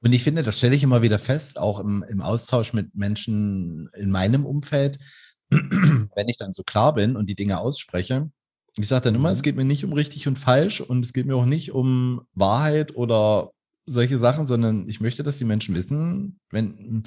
Und 0.02 0.14
ich 0.14 0.24
finde, 0.24 0.44
das 0.44 0.58
stelle 0.58 0.76
ich 0.76 0.84
immer 0.84 1.02
wieder 1.02 1.20
fest, 1.20 1.60
auch 1.60 1.80
im, 1.80 2.04
im 2.08 2.22
Austausch 2.22 2.74
mit 2.74 2.96
Menschen 2.96 3.90
in 3.94 4.12
meinem 4.12 4.46
Umfeld, 4.46 5.00
wenn 5.50 6.30
ich 6.30 6.38
dann 6.38 6.54
so 6.54 6.64
klar 6.64 6.94
bin 6.94 7.16
und 7.16 7.28
die 7.28 7.36
Dinge 7.36 7.60
ausspreche. 7.60 8.30
Ich 8.78 8.88
sage 8.88 9.06
dann 9.06 9.16
immer, 9.16 9.30
mhm. 9.30 9.34
es 9.34 9.42
geht 9.42 9.56
mir 9.56 9.66
nicht 9.66 9.84
um 9.84 9.94
richtig 9.94 10.28
und 10.28 10.38
falsch 10.38 10.82
und 10.82 11.04
es 11.04 11.12
geht 11.12 11.26
mir 11.26 11.36
auch 11.36 11.46
nicht 11.46 11.72
um 11.72 12.22
Wahrheit 12.36 12.96
oder 12.96 13.52
solche 13.88 14.18
Sachen, 14.18 14.46
sondern 14.46 14.88
ich 14.88 15.02
möchte, 15.02 15.24
dass 15.24 15.38
die 15.38 15.46
Menschen 15.46 15.76
wissen, 15.76 16.40
wenn, 16.52 17.04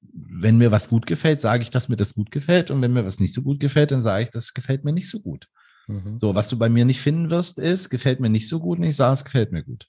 wenn 0.00 0.56
mir 0.56 0.70
was 0.70 0.88
gut 0.88 1.06
gefällt, 1.06 1.40
sage 1.40 1.62
ich, 1.62 1.70
dass 1.70 1.88
mir 1.90 1.96
das 1.96 2.14
gut 2.14 2.30
gefällt. 2.30 2.70
Und 2.70 2.80
wenn 2.80 2.92
mir 2.92 3.04
was 3.04 3.20
nicht 3.20 3.34
so 3.34 3.42
gut 3.42 3.60
gefällt, 3.60 3.90
dann 3.90 4.00
sage 4.00 4.24
ich, 4.24 4.30
das 4.30 4.54
gefällt 4.54 4.84
mir 4.84 4.92
nicht 4.92 5.10
so 5.10 5.20
gut. 5.20 5.48
Mhm. 5.88 6.18
So, 6.18 6.34
was 6.34 6.48
du 6.48 6.56
bei 6.56 6.70
mir 6.70 6.86
nicht 6.86 7.00
finden 7.00 7.30
wirst, 7.30 7.58
ist, 7.58 7.90
gefällt 7.90 8.20
mir 8.20 8.30
nicht 8.30 8.48
so 8.48 8.58
gut 8.58 8.78
und 8.78 8.84
ich 8.84 8.96
sage, 8.96 9.14
es 9.14 9.24
gefällt 9.24 9.52
mir 9.52 9.62
gut. 9.62 9.88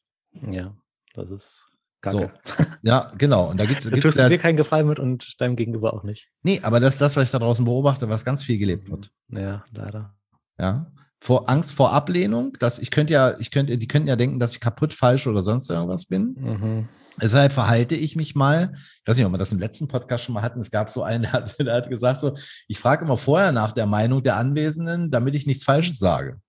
Ja, 0.51 0.75
das 1.13 1.29
ist 1.29 1.63
Kacke. 2.01 2.33
So. 2.45 2.65
Ja, 2.81 3.13
genau. 3.17 3.49
Und 3.49 3.59
da 3.59 3.65
da 3.65 3.73
tust 3.73 4.19
du 4.19 4.29
dir 4.29 4.37
keinen 4.37 4.57
Gefallen 4.57 4.87
mit 4.87 4.99
und 4.99 5.39
deinem 5.39 5.55
Gegenüber 5.55 5.93
auch 5.93 6.03
nicht. 6.03 6.29
Nee, 6.43 6.59
aber 6.61 6.79
das 6.81 6.95
ist 6.95 7.01
das, 7.01 7.15
was 7.15 7.23
ich 7.23 7.31
da 7.31 7.39
draußen 7.39 7.63
beobachte, 7.63 8.09
was 8.09 8.25
ganz 8.25 8.43
viel 8.43 8.57
gelebt 8.57 8.89
wird. 8.91 9.11
Ja, 9.29 9.63
leider. 9.71 10.13
Ja 10.59 10.91
vor 11.25 11.49
Angst 11.49 11.73
vor 11.73 11.91
Ablehnung, 11.91 12.55
dass 12.59 12.77
ich 12.77 12.91
könnte 12.91 13.13
ja, 13.13 13.35
ich 13.39 13.49
könnte, 13.49 13.79
die 13.79 13.87
könnten 13.87 14.07
ja 14.07 14.15
denken, 14.15 14.39
dass 14.39 14.51
ich 14.51 14.59
kaputt, 14.59 14.93
falsch 14.93 15.25
oder 15.25 15.41
sonst 15.41 15.67
irgendwas 15.71 16.05
bin. 16.05 16.35
Mhm. 16.37 16.89
Deshalb 17.19 17.51
verhalte 17.51 17.95
ich 17.95 18.15
mich 18.15 18.35
mal, 18.35 18.73
ich 18.75 19.07
weiß 19.07 19.17
nicht, 19.17 19.25
ob 19.25 19.31
wir 19.31 19.39
das 19.39 19.51
im 19.51 19.57
letzten 19.57 19.87
Podcast 19.87 20.23
schon 20.23 20.35
mal 20.35 20.43
hatten, 20.43 20.61
es 20.61 20.69
gab 20.69 20.91
so 20.91 21.01
einen, 21.01 21.23
der 21.23 21.31
hat, 21.31 21.59
der 21.59 21.73
hat 21.73 21.89
gesagt 21.89 22.19
so, 22.19 22.37
ich 22.67 22.77
frage 22.77 23.05
immer 23.05 23.17
vorher 23.17 23.51
nach 23.51 23.71
der 23.71 23.87
Meinung 23.87 24.21
der 24.21 24.35
Anwesenden, 24.35 25.09
damit 25.09 25.33
ich 25.33 25.47
nichts 25.47 25.63
Falsches 25.63 25.97
sage. 25.97 26.39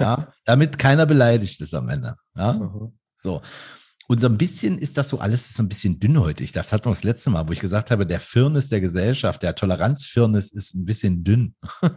Ja, 0.00 0.32
damit 0.46 0.78
keiner 0.78 1.04
beleidigt 1.04 1.60
ist 1.60 1.74
am 1.74 1.90
Ende. 1.90 2.16
Ja, 2.34 2.54
mhm. 2.54 2.98
so. 3.18 3.42
Und 4.06 4.20
so 4.20 4.26
ein 4.26 4.38
bisschen 4.38 4.78
ist 4.78 4.96
das 4.96 5.10
so 5.10 5.18
alles 5.18 5.52
so 5.52 5.62
ein 5.62 5.68
bisschen 5.68 6.00
dünnhäutig. 6.00 6.52
Das 6.52 6.72
hatten 6.72 6.86
wir 6.86 6.92
das 6.92 7.04
letzte 7.04 7.28
Mal, 7.28 7.46
wo 7.46 7.52
ich 7.52 7.60
gesagt 7.60 7.90
habe, 7.90 8.06
der 8.06 8.20
Firnis 8.20 8.68
der 8.68 8.80
Gesellschaft, 8.80 9.42
der 9.42 9.54
Toleranzfirnis 9.54 10.50
ist 10.50 10.74
ein 10.74 10.86
bisschen 10.86 11.24
dünn. 11.24 11.54
mhm. 11.82 11.90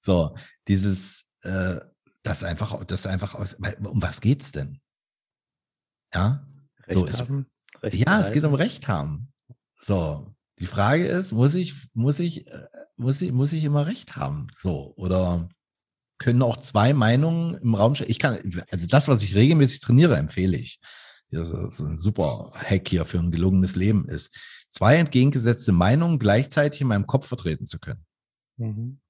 So, 0.00 0.34
dieses, 0.68 1.24
äh, 1.42 1.80
das 2.22 2.44
einfach, 2.44 2.84
das 2.84 3.06
einfach, 3.06 3.34
um 3.34 4.02
was 4.02 4.20
geht's 4.20 4.52
denn? 4.52 4.80
Ja, 6.14 6.46
Recht 6.86 6.98
so, 6.98 7.06
ich, 7.06 7.20
haben, 7.20 7.46
Recht 7.82 8.06
ja, 8.06 8.20
es 8.20 8.32
geht 8.32 8.44
um 8.44 8.54
Recht 8.54 8.88
haben. 8.88 9.32
So, 9.80 10.34
die 10.58 10.66
Frage 10.66 11.06
ist, 11.06 11.32
muss 11.32 11.54
ich, 11.54 11.88
muss 11.94 12.18
ich, 12.18 12.46
äh, 12.46 12.68
muss 12.96 13.20
ich, 13.20 13.32
muss 13.32 13.52
ich 13.52 13.64
immer 13.64 13.86
Recht 13.86 14.16
haben? 14.16 14.48
So, 14.58 14.94
oder 14.96 15.48
können 16.18 16.42
auch 16.42 16.56
zwei 16.56 16.92
Meinungen 16.92 17.56
im 17.56 17.74
Raum 17.74 17.94
stehen? 17.94 18.10
Ich 18.10 18.18
kann, 18.18 18.38
also 18.70 18.86
das, 18.86 19.08
was 19.08 19.22
ich 19.22 19.34
regelmäßig 19.34 19.80
trainiere, 19.80 20.16
empfehle 20.16 20.56
ich. 20.56 20.78
Das 21.30 21.48
ist 21.48 21.78
so 21.78 21.84
ein 21.84 21.98
super 21.98 22.52
Hack 22.54 22.88
hier 22.88 23.06
für 23.06 23.18
ein 23.18 23.32
gelungenes 23.32 23.74
Leben 23.74 24.06
ist, 24.06 24.36
zwei 24.70 24.96
entgegengesetzte 24.96 25.72
Meinungen 25.72 26.18
gleichzeitig 26.18 26.82
in 26.82 26.88
meinem 26.88 27.06
Kopf 27.06 27.26
vertreten 27.26 27.66
zu 27.66 27.78
können. 27.78 28.04
Mhm. 28.58 29.00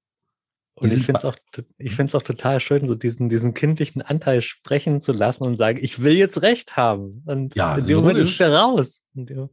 Und 0.74 0.92
ich 0.92 1.04
finde 1.04 1.18
es 1.18 1.24
auch, 1.24 1.37
ich 1.78 1.94
find's 1.94 2.14
auch 2.14 2.22
total 2.22 2.58
schön, 2.58 2.87
so 2.87 2.94
diesen, 2.94 3.28
diesen 3.28 3.54
kindlichen 3.54 4.00
Anteil 4.02 4.42
sprechen 4.42 5.00
zu 5.00 5.12
lassen 5.12 5.44
und 5.44 5.56
sagen, 5.56 5.78
ich 5.80 6.02
will 6.02 6.14
jetzt 6.14 6.42
Recht 6.42 6.76
haben. 6.76 7.22
Und 7.26 7.54
ja, 7.54 7.76
in 7.76 7.87
dem 7.87 7.98
Moment 7.98 8.18
ist 8.18 8.30
es 8.30 8.38
ja 8.38 8.58
raus. 8.58 9.02
Und, 9.14 9.30
und 9.30 9.50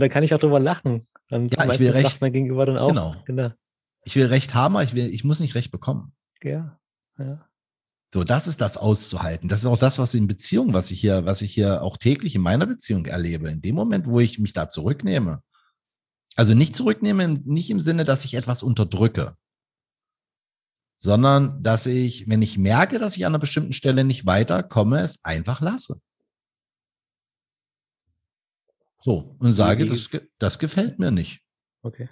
dann 0.00 0.10
kann 0.10 0.24
ich 0.24 0.34
auch 0.34 0.40
drüber 0.40 0.60
lachen. 0.60 1.06
Und 1.30 1.54
ja, 1.56 1.72
ich 1.72 1.78
will 1.78 1.90
Recht. 1.90 2.20
mein 2.20 2.32
Gegenüber 2.32 2.66
dann 2.66 2.78
auch. 2.78 2.88
Genau. 2.88 3.16
genau. 3.24 3.50
Ich 4.04 4.16
will 4.16 4.26
Recht 4.26 4.54
haben, 4.54 4.76
aber 4.76 4.84
ich, 4.84 4.94
will, 4.94 5.06
ich 5.06 5.24
muss 5.24 5.40
nicht 5.40 5.54
Recht 5.54 5.70
bekommen. 5.70 6.12
Ja, 6.42 6.78
ja. 7.18 7.48
So, 8.12 8.22
das 8.22 8.46
ist 8.46 8.60
das 8.60 8.76
auszuhalten. 8.76 9.48
Das 9.48 9.60
ist 9.60 9.66
auch 9.66 9.78
das, 9.78 9.98
was 9.98 10.14
in 10.14 10.28
Beziehungen, 10.28 10.72
was 10.72 10.92
ich 10.92 11.00
hier, 11.00 11.24
was 11.24 11.42
ich 11.42 11.52
hier 11.52 11.82
auch 11.82 11.96
täglich 11.96 12.36
in 12.36 12.42
meiner 12.42 12.66
Beziehung 12.66 13.06
erlebe. 13.06 13.50
In 13.50 13.60
dem 13.60 13.74
Moment, 13.74 14.06
wo 14.06 14.20
ich 14.20 14.38
mich 14.38 14.52
da 14.52 14.68
zurücknehme, 14.68 15.42
also 16.36 16.54
nicht 16.54 16.76
zurücknehme, 16.76 17.40
nicht 17.44 17.70
im 17.70 17.80
Sinne, 17.80 18.04
dass 18.04 18.24
ich 18.24 18.34
etwas 18.34 18.62
unterdrücke, 18.62 19.36
sondern 21.04 21.62
dass 21.62 21.84
ich, 21.84 22.26
wenn 22.30 22.40
ich 22.40 22.56
merke, 22.56 22.98
dass 22.98 23.14
ich 23.14 23.26
an 23.26 23.32
einer 23.32 23.38
bestimmten 23.38 23.74
Stelle 23.74 24.04
nicht 24.04 24.24
weiterkomme, 24.24 25.02
es 25.02 25.22
einfach 25.22 25.60
lasse. 25.60 26.00
So, 29.02 29.36
und 29.38 29.52
sage, 29.52 29.84
das, 29.84 30.08
das 30.38 30.58
gefällt 30.58 30.98
mir 30.98 31.10
nicht. 31.10 31.42
Okay. 31.82 32.08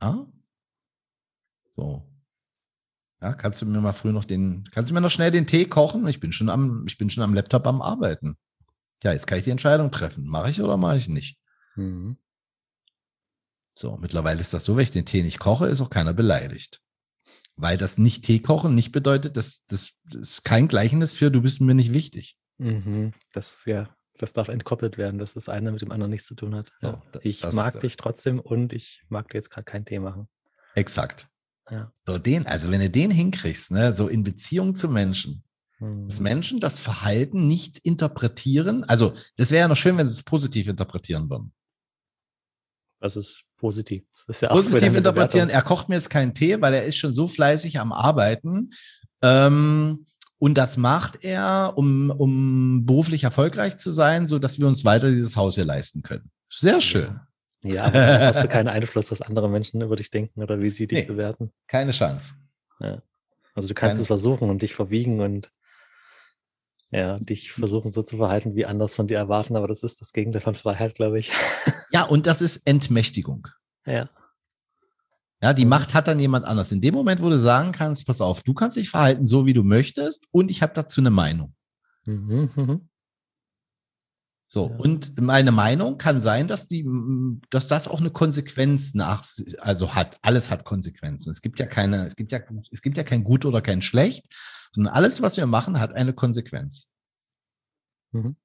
Ja? 0.00 0.30
So. 1.72 2.08
Ja, 3.20 3.34
kannst 3.34 3.60
du 3.60 3.66
mir 3.66 3.80
mal 3.80 3.94
früh 3.94 4.12
noch 4.12 4.26
den, 4.26 4.68
kannst 4.70 4.90
du 4.90 4.94
mir 4.94 5.00
noch 5.00 5.10
schnell 5.10 5.32
den 5.32 5.48
Tee 5.48 5.64
kochen? 5.64 6.06
Ich 6.06 6.20
bin 6.20 6.30
schon 6.30 6.48
am, 6.48 6.84
ich 6.86 6.98
bin 6.98 7.10
schon 7.10 7.24
am 7.24 7.34
Laptop 7.34 7.66
am 7.66 7.82
Arbeiten. 7.82 8.36
Ja, 9.02 9.12
jetzt 9.12 9.26
kann 9.26 9.38
ich 9.38 9.44
die 9.44 9.50
Entscheidung 9.50 9.90
treffen. 9.90 10.24
Mache 10.28 10.50
ich 10.52 10.62
oder 10.62 10.76
mache 10.76 10.98
ich 10.98 11.08
nicht? 11.08 11.40
Mhm. 11.74 12.16
So, 13.74 13.96
mittlerweile 13.96 14.40
ist 14.40 14.54
das 14.54 14.64
so, 14.64 14.76
wenn 14.76 14.84
ich 14.84 14.92
den 14.92 15.04
Tee 15.04 15.24
nicht 15.24 15.40
koche, 15.40 15.66
ist 15.66 15.80
auch 15.80 15.90
keiner 15.90 16.12
beleidigt. 16.12 16.80
Weil 17.56 17.78
das 17.78 17.96
nicht 17.98 18.24
Tee 18.24 18.40
kochen 18.40 18.74
nicht 18.74 18.92
bedeutet, 18.92 19.36
dass 19.36 19.64
das, 19.66 19.92
das 20.04 20.20
ist 20.20 20.44
kein 20.44 20.68
Gleichnis 20.68 21.14
für 21.14 21.30
du 21.30 21.40
bist 21.40 21.60
mir 21.60 21.74
nicht 21.74 21.92
wichtig. 21.92 22.36
Mhm. 22.58 23.12
Das 23.32 23.64
ja, 23.64 23.88
das 24.18 24.32
darf 24.32 24.48
entkoppelt 24.48 24.98
werden, 24.98 25.18
dass 25.18 25.34
das 25.34 25.48
eine 25.48 25.72
mit 25.72 25.82
dem 25.82 25.90
anderen 25.90 26.10
nichts 26.10 26.26
zu 26.26 26.34
tun 26.34 26.54
hat. 26.54 26.70
So, 26.76 26.88
ja, 26.88 27.02
ich 27.22 27.42
mag 27.52 27.80
dich 27.80 27.96
trotzdem 27.96 28.40
und 28.40 28.72
ich 28.72 29.02
mag 29.08 29.28
dir 29.28 29.38
jetzt 29.38 29.50
gerade 29.50 29.64
keinen 29.64 29.84
Tee 29.84 29.98
machen. 29.98 30.28
Exakt. 30.74 31.28
Ja. 31.70 31.92
So 32.06 32.18
den, 32.18 32.46
also 32.46 32.70
wenn 32.70 32.80
du 32.80 32.90
den 32.90 33.10
hinkriegst, 33.10 33.70
ne, 33.70 33.92
so 33.92 34.08
in 34.08 34.22
Beziehung 34.22 34.76
zu 34.76 34.88
Menschen, 34.88 35.42
mhm. 35.78 36.08
dass 36.08 36.20
Menschen 36.20 36.60
das 36.60 36.78
Verhalten 36.78 37.48
nicht 37.48 37.78
interpretieren, 37.78 38.84
also 38.84 39.14
das 39.36 39.50
wäre 39.50 39.62
ja 39.62 39.68
noch 39.68 39.76
schön, 39.76 39.96
wenn 39.96 40.06
sie 40.06 40.12
es 40.12 40.22
positiv 40.22 40.68
interpretieren 40.68 41.28
würden. 41.28 41.52
Das 43.00 43.16
ist 43.16 43.44
positiv. 43.56 44.04
Das 44.12 44.36
ist 44.36 44.42
ja 44.42 44.48
positiv 44.48 44.94
interpretieren. 44.94 45.48
Er 45.48 45.62
kocht 45.62 45.88
mir 45.88 45.96
jetzt 45.96 46.10
keinen 46.10 46.34
Tee, 46.34 46.60
weil 46.60 46.74
er 46.74 46.84
ist 46.84 46.96
schon 46.96 47.12
so 47.12 47.28
fleißig 47.28 47.80
am 47.80 47.92
Arbeiten. 47.92 48.70
Ähm, 49.22 50.06
und 50.38 50.58
das 50.58 50.76
macht 50.76 51.24
er, 51.24 51.72
um, 51.76 52.10
um 52.10 52.84
beruflich 52.84 53.24
erfolgreich 53.24 53.78
zu 53.78 53.90
sein, 53.90 54.26
so 54.26 54.38
dass 54.38 54.58
wir 54.58 54.66
uns 54.66 54.84
weiter 54.84 55.10
dieses 55.10 55.36
Haus 55.36 55.54
hier 55.54 55.64
leisten 55.64 56.02
können. 56.02 56.30
Sehr 56.50 56.80
schön. 56.80 57.20
Ja, 57.62 57.84
aber 57.84 57.98
dann 57.98 58.20
hast 58.22 58.44
du 58.44 58.48
keinen 58.48 58.68
Einfluss, 58.68 59.10
was 59.10 59.22
andere 59.22 59.48
Menschen 59.48 59.80
über 59.80 59.96
dich 59.96 60.10
denken 60.10 60.42
oder 60.42 60.60
wie 60.60 60.70
sie 60.70 60.86
dich 60.86 61.00
nee, 61.00 61.06
bewerten. 61.06 61.52
Keine 61.66 61.92
Chance. 61.92 62.34
Ja. 62.80 63.02
Also 63.54 63.68
du 63.68 63.74
kannst 63.74 63.94
keine. 63.94 64.02
es 64.02 64.06
versuchen 64.06 64.50
und 64.50 64.62
dich 64.62 64.74
verwiegen 64.74 65.20
und 65.20 65.50
ja, 66.90 67.18
dich 67.18 67.52
versuchen 67.52 67.90
so 67.90 68.02
zu 68.02 68.16
verhalten, 68.16 68.54
wie 68.54 68.66
anders 68.66 68.94
von 68.94 69.06
dir 69.06 69.18
erwarten, 69.18 69.56
aber 69.56 69.66
das 69.66 69.82
ist 69.82 70.00
das 70.00 70.12
Gegenteil 70.12 70.42
von 70.42 70.54
Freiheit, 70.54 70.94
glaube 70.94 71.18
ich. 71.18 71.32
Ja, 71.92 72.02
und 72.02 72.26
das 72.26 72.42
ist 72.42 72.66
Entmächtigung. 72.66 73.46
Ja. 73.86 74.10
Ja, 75.40 75.52
die 75.52 75.64
Macht 75.64 75.94
hat 75.94 76.08
dann 76.08 76.18
jemand 76.18 76.44
anders. 76.44 76.72
In 76.72 76.80
dem 76.80 76.92
Moment, 76.92 77.22
wo 77.22 77.30
du 77.30 77.38
sagen 77.38 77.72
kannst, 77.72 78.06
pass 78.06 78.20
auf, 78.20 78.42
du 78.42 78.54
kannst 78.54 78.76
dich 78.76 78.90
verhalten 78.90 79.24
so, 79.24 79.46
wie 79.46 79.54
du 79.54 79.62
möchtest 79.62 80.26
und 80.32 80.50
ich 80.50 80.62
habe 80.62 80.74
dazu 80.74 81.00
eine 81.00 81.10
Meinung. 81.10 81.54
Mhm, 82.04 82.50
mhm. 82.54 82.88
So, 84.48 84.68
ja. 84.68 84.76
und 84.76 85.20
meine 85.20 85.52
Meinung 85.52 85.98
kann 85.98 86.20
sein, 86.20 86.48
dass 86.48 86.66
die, 86.66 86.86
dass 87.50 87.66
das 87.66 87.88
auch 87.88 88.00
eine 88.00 88.10
Konsequenz 88.10 88.94
nach, 88.94 89.24
also 89.58 89.94
hat, 89.94 90.18
alles 90.22 90.50
hat 90.50 90.64
Konsequenzen. 90.64 91.30
Es 91.30 91.42
gibt 91.42 91.58
ja 91.58 91.66
keine, 91.66 92.06
es 92.06 92.16
gibt 92.16 92.32
ja, 92.32 92.40
es 92.70 92.82
gibt 92.82 92.96
ja 92.96 93.02
kein 93.04 93.24
Gut 93.24 93.44
oder 93.44 93.60
kein 93.60 93.82
Schlecht, 93.82 94.26
sondern 94.76 94.94
alles, 94.94 95.22
was 95.22 95.36
wir 95.38 95.46
machen, 95.46 95.80
hat 95.80 95.92
eine 95.94 96.12
Konsequenz. 96.12 96.88
Mhm. 98.12 98.36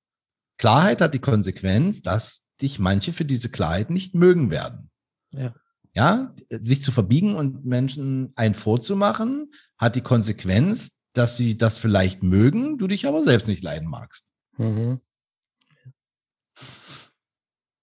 Klarheit 0.57 1.01
hat 1.01 1.13
die 1.13 1.19
Konsequenz, 1.19 2.01
dass 2.01 2.45
dich 2.61 2.79
manche 2.79 3.13
für 3.13 3.25
diese 3.25 3.49
Klarheit 3.49 3.89
nicht 3.89 4.15
mögen 4.15 4.49
werden. 4.49 4.89
Ja. 5.31 5.53
Ja, 5.93 6.33
sich 6.49 6.81
zu 6.81 6.93
verbiegen 6.93 7.35
und 7.35 7.65
Menschen 7.65 8.31
einen 8.35 8.55
vorzumachen, 8.55 9.51
hat 9.77 9.97
die 9.97 10.01
Konsequenz, 10.01 10.97
dass 11.11 11.35
sie 11.35 11.57
das 11.57 11.77
vielleicht 11.77 12.23
mögen, 12.23 12.77
du 12.77 12.87
dich 12.87 13.07
aber 13.07 13.23
selbst 13.23 13.49
nicht 13.49 13.61
leiden 13.61 13.89
magst. 13.89 14.25
Mhm. 14.57 15.01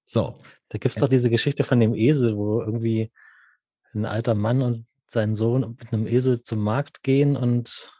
So. 0.04 0.34
Da 0.70 0.78
gibt 0.78 0.94
es 0.94 1.00
doch 1.00 1.08
diese 1.08 1.28
Geschichte 1.28 1.64
von 1.64 1.80
dem 1.80 1.94
Esel, 1.94 2.36
wo 2.36 2.60
irgendwie 2.60 3.10
ein 3.92 4.06
alter 4.06 4.34
Mann 4.34 4.62
und 4.62 4.86
sein 5.08 5.34
Sohn 5.34 5.76
mit 5.78 5.92
einem 5.92 6.06
Esel 6.06 6.42
zum 6.42 6.60
Markt 6.60 7.02
gehen 7.02 7.36
und 7.36 7.90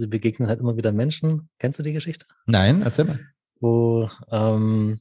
sie 0.00 0.08
begegnen 0.08 0.48
halt 0.48 0.60
immer 0.60 0.76
wieder 0.76 0.92
Menschen. 0.92 1.48
Kennst 1.58 1.78
du 1.78 1.82
die 1.82 1.92
Geschichte? 1.92 2.26
Nein, 2.46 2.82
erzähl 2.82 3.04
mal. 3.04 3.20
Wo 3.60 4.08
ähm, 4.30 5.00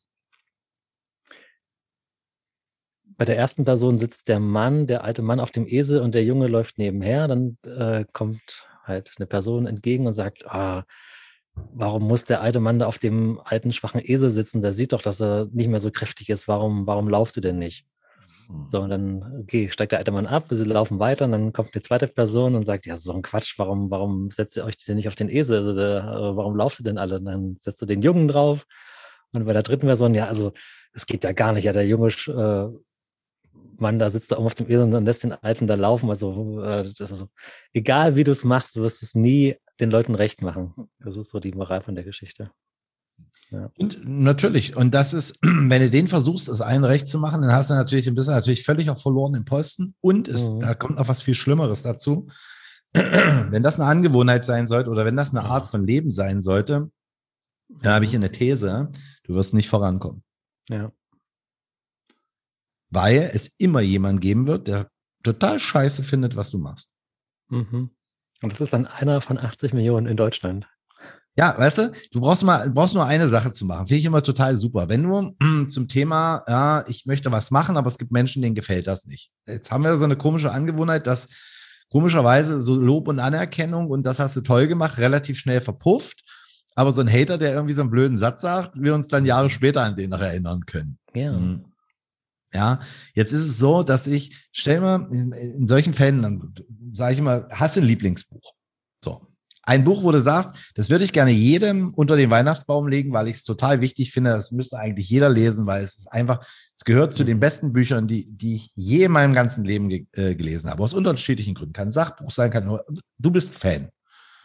bei 3.19 3.25
der 3.25 3.37
ersten 3.37 3.65
Person 3.65 3.99
sitzt 3.99 4.27
der 4.27 4.39
Mann, 4.39 4.87
der 4.87 5.03
alte 5.03 5.21
Mann 5.21 5.39
auf 5.39 5.51
dem 5.51 5.67
Esel 5.67 6.01
und 6.01 6.15
der 6.15 6.23
Junge 6.23 6.47
läuft 6.47 6.77
nebenher. 6.77 7.27
Dann 7.27 7.57
äh, 7.63 8.05
kommt 8.13 8.67
halt 8.83 9.13
eine 9.17 9.27
Person 9.27 9.65
entgegen 9.65 10.07
und 10.07 10.13
sagt, 10.13 10.45
ah, 10.47 10.85
warum 11.73 12.07
muss 12.07 12.25
der 12.25 12.41
alte 12.41 12.59
Mann 12.59 12.79
da 12.79 12.85
auf 12.85 12.99
dem 12.99 13.39
alten, 13.43 13.73
schwachen 13.73 14.01
Esel 14.03 14.29
sitzen? 14.29 14.61
Der 14.61 14.73
sieht 14.73 14.93
doch, 14.93 15.01
dass 15.01 15.21
er 15.21 15.47
nicht 15.51 15.69
mehr 15.69 15.81
so 15.81 15.91
kräftig 15.91 16.29
ist. 16.29 16.47
Warum, 16.47 16.87
warum 16.87 17.09
lauft 17.09 17.35
du 17.35 17.41
denn 17.41 17.59
nicht? 17.59 17.85
So, 18.67 18.81
und 18.81 18.89
dann, 18.89 19.41
okay, 19.41 19.69
steigt 19.69 19.91
der 19.91 19.99
alte 19.99 20.11
Mann 20.11 20.25
ab, 20.25 20.45
sie 20.49 20.63
laufen 20.63 20.97
weiter 20.97 21.25
und 21.25 21.33
dann 21.33 21.53
kommt 21.53 21.69
eine 21.73 21.81
zweite 21.83 22.07
Person 22.07 22.55
und 22.55 22.65
sagt, 22.65 22.87
ja, 22.87 22.95
so 22.95 23.13
ein 23.13 23.21
Quatsch, 23.21 23.59
warum, 23.59 23.91
warum 23.91 24.31
setzt 24.31 24.57
ihr 24.57 24.65
euch 24.65 24.75
denn 24.77 24.95
nicht 24.95 25.07
auf 25.07 25.15
den 25.15 25.29
Esel? 25.29 25.59
Also, 25.59 25.75
der, 25.79 25.99
äh, 25.99 26.35
warum 26.35 26.55
lauft 26.55 26.79
ihr 26.79 26.83
denn 26.83 26.97
alle? 26.97 27.17
Und 27.17 27.25
dann 27.25 27.57
setzt 27.59 27.79
du 27.81 27.85
den 27.85 28.01
Jungen 28.01 28.27
drauf. 28.27 28.65
Und 29.33 29.45
bei 29.45 29.53
der 29.53 29.61
dritten 29.61 29.85
Person, 29.85 30.15
ja, 30.15 30.25
also, 30.25 30.53
es 30.93 31.05
geht 31.05 31.23
ja 31.23 31.31
gar 31.31 31.53
nicht. 31.53 31.65
Ja, 31.65 31.73
der 31.73 31.85
Junge 31.87 32.09
äh, 32.09 32.69
Mann 33.77 33.99
da 33.99 34.09
sitzt 34.09 34.31
da 34.31 34.37
oben 34.37 34.47
auf 34.47 34.55
dem 34.55 34.67
Esel 34.67 34.93
und 34.93 35.05
lässt 35.05 35.23
den 35.23 35.33
Alten 35.33 35.67
da 35.67 35.75
laufen. 35.75 36.09
Also, 36.09 36.61
äh, 36.63 36.87
ist, 36.87 37.25
egal 37.73 38.15
wie 38.15 38.23
du 38.23 38.31
es 38.31 38.43
machst, 38.43 38.75
du 38.75 38.81
wirst 38.81 39.03
es 39.03 39.13
nie 39.13 39.57
den 39.79 39.91
Leuten 39.91 40.15
recht 40.15 40.41
machen. 40.41 40.73
Das 40.99 41.17
ist 41.17 41.29
so 41.29 41.39
die 41.39 41.53
Moral 41.53 41.81
von 41.81 41.95
der 41.95 42.03
Geschichte. 42.03 42.51
Ja. 43.51 43.71
Und 43.77 44.07
natürlich, 44.07 44.75
und 44.75 44.93
das 44.93 45.13
ist, 45.13 45.37
wenn 45.41 45.81
du 45.81 45.89
den 45.89 46.07
versuchst, 46.07 46.47
das 46.47 46.61
einen 46.61 46.83
recht 46.83 47.07
zu 47.07 47.17
machen, 47.17 47.41
dann 47.41 47.51
hast 47.51 47.69
du 47.69 47.73
natürlich 47.73 48.07
ein 48.07 48.15
bisschen 48.15 48.33
natürlich 48.33 48.63
völlig 48.63 48.89
auch 48.89 49.01
verloren 49.01 49.35
im 49.35 49.45
Posten. 49.45 49.95
Und 50.01 50.27
es, 50.27 50.49
mhm. 50.49 50.59
da 50.59 50.73
kommt 50.75 50.97
noch 50.97 51.07
was 51.07 51.21
viel 51.21 51.33
Schlimmeres 51.33 51.81
dazu. 51.81 52.27
wenn 52.93 53.63
das 53.63 53.79
eine 53.79 53.89
Angewohnheit 53.89 54.45
sein 54.45 54.67
sollte 54.67 54.89
oder 54.89 55.05
wenn 55.05 55.15
das 55.15 55.29
eine 55.29 55.43
Art 55.43 55.69
von 55.69 55.83
Leben 55.83 56.11
sein 56.11 56.41
sollte, 56.41 56.91
dann 57.69 57.93
habe 57.93 58.05
ich 58.05 58.11
hier 58.11 58.19
eine 58.19 58.31
These, 58.31 58.91
du 59.23 59.35
wirst 59.35 59.53
nicht 59.53 59.69
vorankommen. 59.69 60.23
Ja. 60.69 60.91
Weil 62.89 63.29
es 63.33 63.51
immer 63.57 63.81
jemanden 63.81 64.19
geben 64.19 64.47
wird, 64.47 64.67
der 64.67 64.89
total 65.23 65.59
scheiße 65.59 66.03
findet, 66.03 66.35
was 66.35 66.49
du 66.49 66.57
machst. 66.57 66.95
Mhm. 67.49 67.91
Und 68.41 68.51
das 68.51 68.61
ist 68.61 68.73
dann 68.73 68.87
einer 68.87 69.21
von 69.21 69.37
80 69.37 69.73
Millionen 69.73 70.07
in 70.07 70.17
Deutschland. 70.17 70.67
Ja, 71.39 71.57
weißt 71.57 71.77
du, 71.77 71.91
du 72.11 72.19
brauchst 72.19 72.43
mal, 72.43 72.69
brauchst 72.69 72.95
nur 72.95 73.05
eine 73.05 73.29
Sache 73.29 73.49
zu 73.51 73.63
machen. 73.65 73.87
Finde 73.87 73.99
ich 73.99 74.03
immer 74.03 74.21
total 74.21 74.57
super. 74.57 74.89
Wenn 74.89 75.03
du 75.03 75.67
zum 75.67 75.87
Thema, 75.87 76.43
ja, 76.49 76.83
ich 76.89 77.05
möchte 77.05 77.31
was 77.31 77.49
machen, 77.49 77.77
aber 77.77 77.87
es 77.87 77.97
gibt 77.97 78.11
Menschen, 78.11 78.41
denen 78.41 78.55
gefällt 78.55 78.87
das 78.87 79.05
nicht. 79.05 79.31
Jetzt 79.47 79.71
haben 79.71 79.85
wir 79.85 79.97
so 79.97 80.03
eine 80.03 80.17
komische 80.17 80.51
Angewohnheit, 80.51 81.07
dass 81.07 81.29
komischerweise 81.89 82.59
so 82.59 82.75
Lob 82.75 83.07
und 83.07 83.19
Anerkennung 83.19 83.87
und 83.89 84.03
das 84.03 84.19
hast 84.19 84.35
du 84.35 84.41
toll 84.41 84.67
gemacht, 84.67 84.97
relativ 84.97 85.39
schnell 85.39 85.61
verpufft. 85.61 86.25
Aber 86.75 86.91
so 86.91 86.99
ein 86.99 87.09
Hater, 87.09 87.37
der 87.37 87.53
irgendwie 87.53 87.73
so 87.73 87.83
einen 87.83 87.89
blöden 87.89 88.17
Satz 88.17 88.41
sagt, 88.41 88.71
wir 88.75 88.93
uns 88.93 89.07
dann 89.07 89.25
Jahre 89.25 89.49
später 89.49 89.81
an 89.83 89.95
den 89.95 90.09
noch 90.09 90.19
erinnern 90.19 90.65
können. 90.65 90.97
Ja. 91.13 91.31
Mhm. 91.31 91.63
Ja, 92.53 92.81
jetzt 93.13 93.31
ist 93.31 93.45
es 93.45 93.57
so, 93.57 93.83
dass 93.83 94.07
ich, 94.07 94.45
stell 94.51 94.81
mal, 94.81 95.07
in, 95.09 95.31
in 95.31 95.67
solchen 95.67 95.93
Fällen, 95.93 96.21
dann 96.21 96.53
sage 96.91 97.13
ich 97.13 97.19
immer, 97.19 97.47
hast 97.49 97.77
du 97.77 97.79
ein 97.79 97.85
Lieblingsbuch? 97.85 98.51
So. 99.01 99.28
Ein 99.69 99.83
Buch, 99.83 100.01
wo 100.01 100.11
du 100.11 100.19
sagst, 100.19 100.49
das 100.73 100.89
würde 100.89 101.03
ich 101.03 101.13
gerne 101.13 101.29
jedem 101.29 101.93
unter 101.93 102.15
den 102.15 102.31
Weihnachtsbaum 102.31 102.87
legen, 102.87 103.13
weil 103.13 103.27
ich 103.27 103.35
es 103.35 103.43
total 103.43 103.81
wichtig 103.81 104.11
finde. 104.11 104.31
Das 104.31 104.51
müsste 104.51 104.79
eigentlich 104.79 105.07
jeder 105.07 105.29
lesen, 105.29 105.67
weil 105.67 105.83
es 105.83 105.95
ist 105.95 106.11
einfach, 106.11 106.43
es 106.75 106.83
gehört 106.83 107.13
zu 107.13 107.23
den 107.23 107.39
besten 107.39 107.71
Büchern, 107.71 108.07
die, 108.07 108.35
die 108.35 108.55
ich 108.55 108.71
je 108.73 109.03
in 109.03 109.11
meinem 109.11 109.35
ganzen 109.35 109.63
Leben 109.63 109.87
ge 109.87 110.07
äh, 110.13 110.33
gelesen 110.33 110.71
habe. 110.71 110.81
Aus 110.81 110.95
unterschiedlichen 110.95 111.53
Gründen. 111.53 111.73
Kann 111.73 111.89
ein 111.89 111.91
Sachbuch 111.91 112.31
sein, 112.31 112.49
kann 112.49 112.65
nur, 112.65 112.83
du 113.19 113.29
bist 113.29 113.55
Fan. 113.55 113.89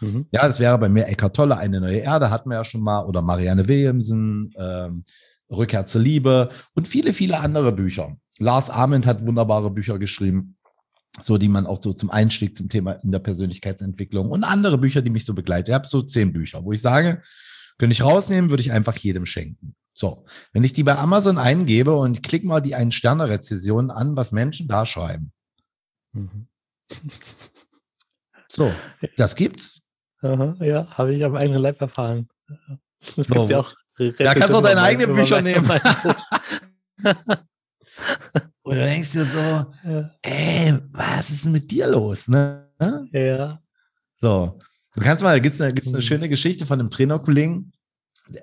Mhm. 0.02 0.26
Ja, 0.30 0.46
das 0.46 0.60
wäre 0.60 0.76
bei 0.76 0.90
mir 0.90 1.06
Eckart 1.06 1.34
Tolle, 1.34 1.56
Eine 1.56 1.80
neue 1.80 2.00
Erde, 2.00 2.28
hatten 2.28 2.50
wir 2.50 2.56
ja 2.56 2.64
schon 2.66 2.82
mal, 2.82 3.06
oder 3.06 3.22
Marianne 3.22 3.66
Williamson, 3.66 4.52
ähm, 4.58 5.04
Rückkehr 5.50 5.86
zur 5.86 6.02
Liebe 6.02 6.50
und 6.74 6.86
viele, 6.86 7.14
viele 7.14 7.40
andere 7.40 7.72
Bücher. 7.72 8.14
Lars 8.40 8.68
Ament 8.68 9.06
hat 9.06 9.24
wunderbare 9.24 9.70
Bücher 9.70 9.98
geschrieben, 9.98 10.58
so 11.20 11.38
die 11.38 11.48
man 11.48 11.66
auch 11.66 11.80
so 11.80 11.92
zum 11.92 12.10
Einstieg 12.10 12.56
zum 12.56 12.68
Thema 12.68 12.92
in 12.92 13.12
der 13.12 13.20
Persönlichkeitsentwicklung 13.20 14.30
und 14.30 14.44
andere 14.44 14.78
Bücher, 14.78 15.02
die 15.02 15.10
mich 15.10 15.24
so 15.24 15.34
begleiten. 15.34 15.70
Ich 15.70 15.74
habe 15.74 15.88
so 15.88 16.02
zehn 16.02 16.32
Bücher, 16.32 16.64
wo 16.64 16.72
ich 16.72 16.80
sage, 16.80 17.22
könnte 17.78 17.92
ich 17.92 18.02
rausnehmen, 18.02 18.50
würde 18.50 18.62
ich 18.62 18.72
einfach 18.72 18.96
jedem 18.96 19.26
schenken. 19.26 19.76
So, 19.92 20.26
wenn 20.52 20.64
ich 20.64 20.72
die 20.72 20.82
bei 20.82 20.96
Amazon 20.96 21.38
eingebe 21.38 21.94
und 21.94 22.22
klick 22.22 22.44
mal 22.44 22.60
die 22.60 22.74
Ein-Sterne-Rezession 22.74 23.92
an, 23.92 24.16
was 24.16 24.32
Menschen 24.32 24.66
da 24.66 24.86
schreiben. 24.86 25.32
Mhm. 26.12 26.48
So, 28.48 28.72
das 29.16 29.36
gibt's. 29.36 29.82
Aha, 30.20 30.56
ja, 30.60 30.88
habe 30.90 31.14
ich 31.14 31.24
am 31.24 31.36
eigenen 31.36 31.62
Leib 31.62 31.80
erfahren. 31.80 32.28
Es 33.16 33.28
so, 33.28 33.34
gibt 33.34 33.50
ja 33.50 33.60
auch 33.60 33.74
da 33.96 34.34
kannst 34.34 34.50
du 34.50 34.56
auch 34.56 34.62
deine 34.62 34.82
eigenen 34.82 35.14
Bücher 35.14 35.40
nehmen. 35.40 35.64
Und 38.64 38.76
du 38.76 38.80
denkst 38.80 39.12
dir 39.12 39.26
so, 39.26 39.38
ja. 39.38 40.10
ey, 40.22 40.74
was 40.90 41.28
ist 41.28 41.46
mit 41.46 41.70
dir 41.70 41.86
los? 41.86 42.28
Ne? 42.28 42.66
Ja. 43.12 43.60
So. 44.22 44.58
Du 44.94 45.00
kannst 45.02 45.22
mal, 45.22 45.34
da 45.34 45.38
gibt 45.38 45.54
es 45.54 45.60
eine, 45.60 45.74
gibt's 45.74 45.90
eine 45.90 45.98
mhm. 45.98 46.06
schöne 46.06 46.28
Geschichte 46.30 46.64
von 46.64 46.80
einem 46.80 46.90
Trainerkollegen, 46.90 47.72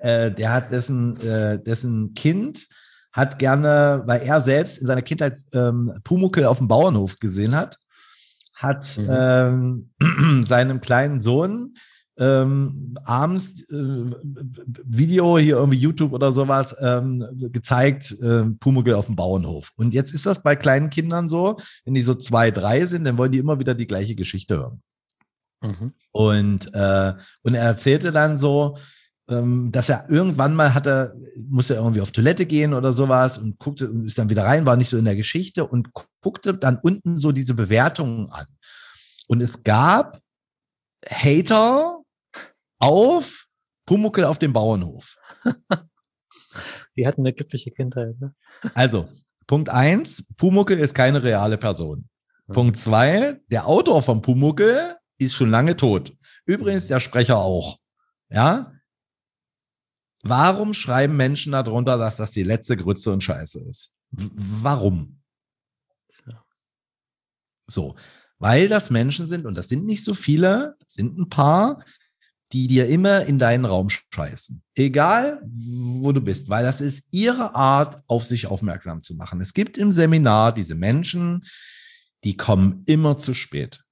äh, 0.00 0.30
der 0.30 0.52
hat 0.52 0.70
dessen, 0.70 1.20
äh, 1.20 1.60
dessen 1.60 2.14
Kind 2.14 2.68
hat 3.12 3.40
gerne, 3.40 4.04
weil 4.06 4.22
er 4.22 4.40
selbst 4.40 4.78
in 4.78 4.86
seiner 4.86 5.02
Kindheit 5.02 5.38
ähm, 5.52 5.92
Pumuckel 6.04 6.44
auf 6.44 6.58
dem 6.58 6.68
Bauernhof 6.68 7.18
gesehen 7.18 7.56
hat, 7.56 7.78
hat 8.54 8.96
mhm. 8.96 9.08
ähm, 9.10 10.44
seinem 10.46 10.80
kleinen 10.80 11.18
Sohn 11.18 11.74
ähm, 12.18 12.98
abends 13.04 13.62
äh, 13.70 14.10
Video 14.84 15.38
hier 15.38 15.56
irgendwie 15.56 15.78
YouTube 15.78 16.12
oder 16.12 16.30
sowas 16.30 16.76
ähm, 16.80 17.26
gezeigt, 17.52 18.16
äh, 18.20 18.44
Pumuckl 18.60 18.94
auf 18.94 19.06
dem 19.06 19.16
Bauernhof. 19.16 19.70
Und 19.76 19.94
jetzt 19.94 20.12
ist 20.12 20.26
das 20.26 20.42
bei 20.42 20.54
kleinen 20.54 20.90
Kindern 20.90 21.28
so, 21.28 21.56
wenn 21.84 21.94
die 21.94 22.02
so 22.02 22.14
zwei, 22.14 22.50
drei 22.50 22.86
sind, 22.86 23.04
dann 23.04 23.16
wollen 23.16 23.32
die 23.32 23.38
immer 23.38 23.58
wieder 23.58 23.74
die 23.74 23.86
gleiche 23.86 24.14
Geschichte 24.14 24.58
hören. 24.58 24.82
Mhm. 25.62 25.92
Und, 26.10 26.74
äh, 26.74 27.14
und 27.42 27.54
er 27.54 27.64
erzählte 27.64 28.12
dann 28.12 28.36
so, 28.36 28.76
ähm, 29.28 29.70
dass 29.72 29.88
er 29.88 30.10
irgendwann 30.10 30.54
mal 30.54 30.74
hatte, 30.74 31.14
musste 31.48 31.74
irgendwie 31.74 32.00
auf 32.00 32.10
Toilette 32.10 32.44
gehen 32.44 32.74
oder 32.74 32.92
sowas 32.92 33.38
und 33.38 33.58
guckte, 33.58 33.90
ist 34.04 34.18
dann 34.18 34.28
wieder 34.28 34.44
rein, 34.44 34.66
war 34.66 34.76
nicht 34.76 34.88
so 34.88 34.98
in 34.98 35.04
der 35.04 35.16
Geschichte 35.16 35.66
und 35.66 35.90
guckte 36.20 36.54
dann 36.54 36.78
unten 36.82 37.16
so 37.16 37.32
diese 37.32 37.54
Bewertungen 37.54 38.28
an. 38.30 38.46
Und 39.28 39.40
es 39.40 39.62
gab 39.62 40.20
Hater, 41.08 42.01
auf 42.82 43.46
Pumuckel 43.86 44.24
auf 44.24 44.38
dem 44.38 44.52
Bauernhof. 44.52 45.16
Die 46.96 47.06
hatten 47.06 47.22
eine 47.22 47.32
glückliche 47.32 47.70
Kindheit. 47.70 48.20
Ne? 48.20 48.34
Also, 48.74 49.08
Punkt 49.46 49.68
eins, 49.68 50.24
Pumuckel 50.36 50.78
ist 50.78 50.94
keine 50.94 51.22
reale 51.22 51.58
Person. 51.58 52.08
Mhm. 52.46 52.52
Punkt 52.52 52.78
zwei, 52.78 53.40
der 53.50 53.66
Autor 53.66 54.02
von 54.02 54.20
Pumuckel 54.20 54.96
ist 55.18 55.34
schon 55.34 55.50
lange 55.50 55.76
tot. 55.76 56.12
Übrigens 56.44 56.88
der 56.88 57.00
Sprecher 57.00 57.38
auch. 57.38 57.78
Ja? 58.28 58.72
Warum 60.22 60.74
schreiben 60.74 61.16
Menschen 61.16 61.52
darunter, 61.52 61.96
dass 61.96 62.16
das 62.16 62.32
die 62.32 62.42
letzte 62.42 62.76
Grütze 62.76 63.12
und 63.12 63.22
Scheiße 63.22 63.60
ist? 63.68 63.92
W 64.10 64.28
warum? 64.34 65.20
So, 67.68 67.96
weil 68.38 68.68
das 68.68 68.90
Menschen 68.90 69.26
sind, 69.26 69.46
und 69.46 69.56
das 69.56 69.68
sind 69.68 69.86
nicht 69.86 70.04
so 70.04 70.14
viele, 70.14 70.76
sind 70.86 71.16
ein 71.18 71.28
paar, 71.28 71.84
die 72.52 72.66
dir 72.66 72.86
immer 72.86 73.24
in 73.24 73.38
deinen 73.38 73.64
Raum 73.64 73.88
scheißen. 73.88 74.62
Egal, 74.74 75.42
wo 75.44 76.12
du 76.12 76.20
bist, 76.20 76.48
weil 76.48 76.64
das 76.64 76.80
ist 76.80 77.02
ihre 77.10 77.54
Art, 77.54 78.02
auf 78.08 78.24
sich 78.24 78.46
aufmerksam 78.46 79.02
zu 79.02 79.14
machen. 79.14 79.40
Es 79.40 79.54
gibt 79.54 79.78
im 79.78 79.92
Seminar 79.92 80.52
diese 80.52 80.74
Menschen, 80.74 81.44
die 82.24 82.36
kommen 82.36 82.82
immer 82.86 83.16
zu 83.16 83.32
spät. 83.34 83.82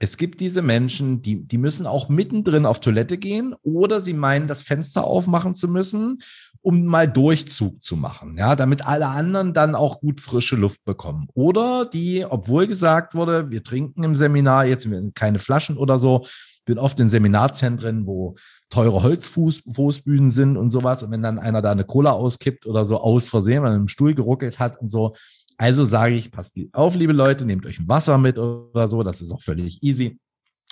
Es 0.00 0.16
gibt 0.16 0.40
diese 0.40 0.62
Menschen, 0.62 1.22
die, 1.22 1.46
die 1.46 1.58
müssen 1.58 1.86
auch 1.86 2.08
mittendrin 2.08 2.66
auf 2.66 2.80
Toilette 2.80 3.18
gehen 3.18 3.54
oder 3.62 4.00
sie 4.00 4.14
meinen, 4.14 4.48
das 4.48 4.62
Fenster 4.62 5.04
aufmachen 5.04 5.54
zu 5.54 5.68
müssen, 5.68 6.22
um 6.60 6.86
mal 6.86 7.06
Durchzug 7.06 7.82
zu 7.82 7.96
machen, 7.96 8.36
ja, 8.36 8.56
damit 8.56 8.84
alle 8.84 9.06
anderen 9.06 9.54
dann 9.54 9.76
auch 9.76 10.00
gut 10.00 10.20
frische 10.20 10.56
Luft 10.56 10.84
bekommen. 10.84 11.28
Oder 11.34 11.86
die, 11.86 12.24
obwohl 12.24 12.66
gesagt 12.66 13.14
wurde, 13.14 13.50
wir 13.50 13.62
trinken 13.62 14.02
im 14.02 14.16
Seminar 14.16 14.66
jetzt 14.66 14.88
keine 15.14 15.38
Flaschen 15.38 15.76
oder 15.76 16.00
so, 16.00 16.26
bin 16.64 16.78
oft 16.78 16.98
in 17.00 17.08
Seminarzentren, 17.08 18.06
wo 18.06 18.36
teure 18.70 19.02
Holzfußbühnen 19.02 20.30
sind 20.30 20.56
und 20.56 20.70
sowas. 20.70 21.02
Und 21.02 21.10
wenn 21.10 21.22
dann 21.22 21.38
einer 21.38 21.62
da 21.62 21.72
eine 21.72 21.84
Cola 21.84 22.12
auskippt 22.12 22.66
oder 22.66 22.86
so 22.86 22.98
aus 22.98 23.28
Versehen, 23.28 23.62
weil 23.62 23.72
er 23.72 23.76
im 23.76 23.88
Stuhl 23.88 24.14
geruckelt 24.14 24.58
hat 24.58 24.80
und 24.80 24.88
so. 24.88 25.14
Also 25.58 25.84
sage 25.84 26.14
ich, 26.14 26.32
passt 26.32 26.56
auf, 26.72 26.94
liebe 26.94 27.12
Leute, 27.12 27.44
nehmt 27.44 27.66
euch 27.66 27.78
ein 27.78 27.88
Wasser 27.88 28.18
mit 28.18 28.38
oder 28.38 28.88
so. 28.88 29.02
Das 29.02 29.20
ist 29.20 29.32
auch 29.32 29.42
völlig 29.42 29.82
easy. 29.82 30.18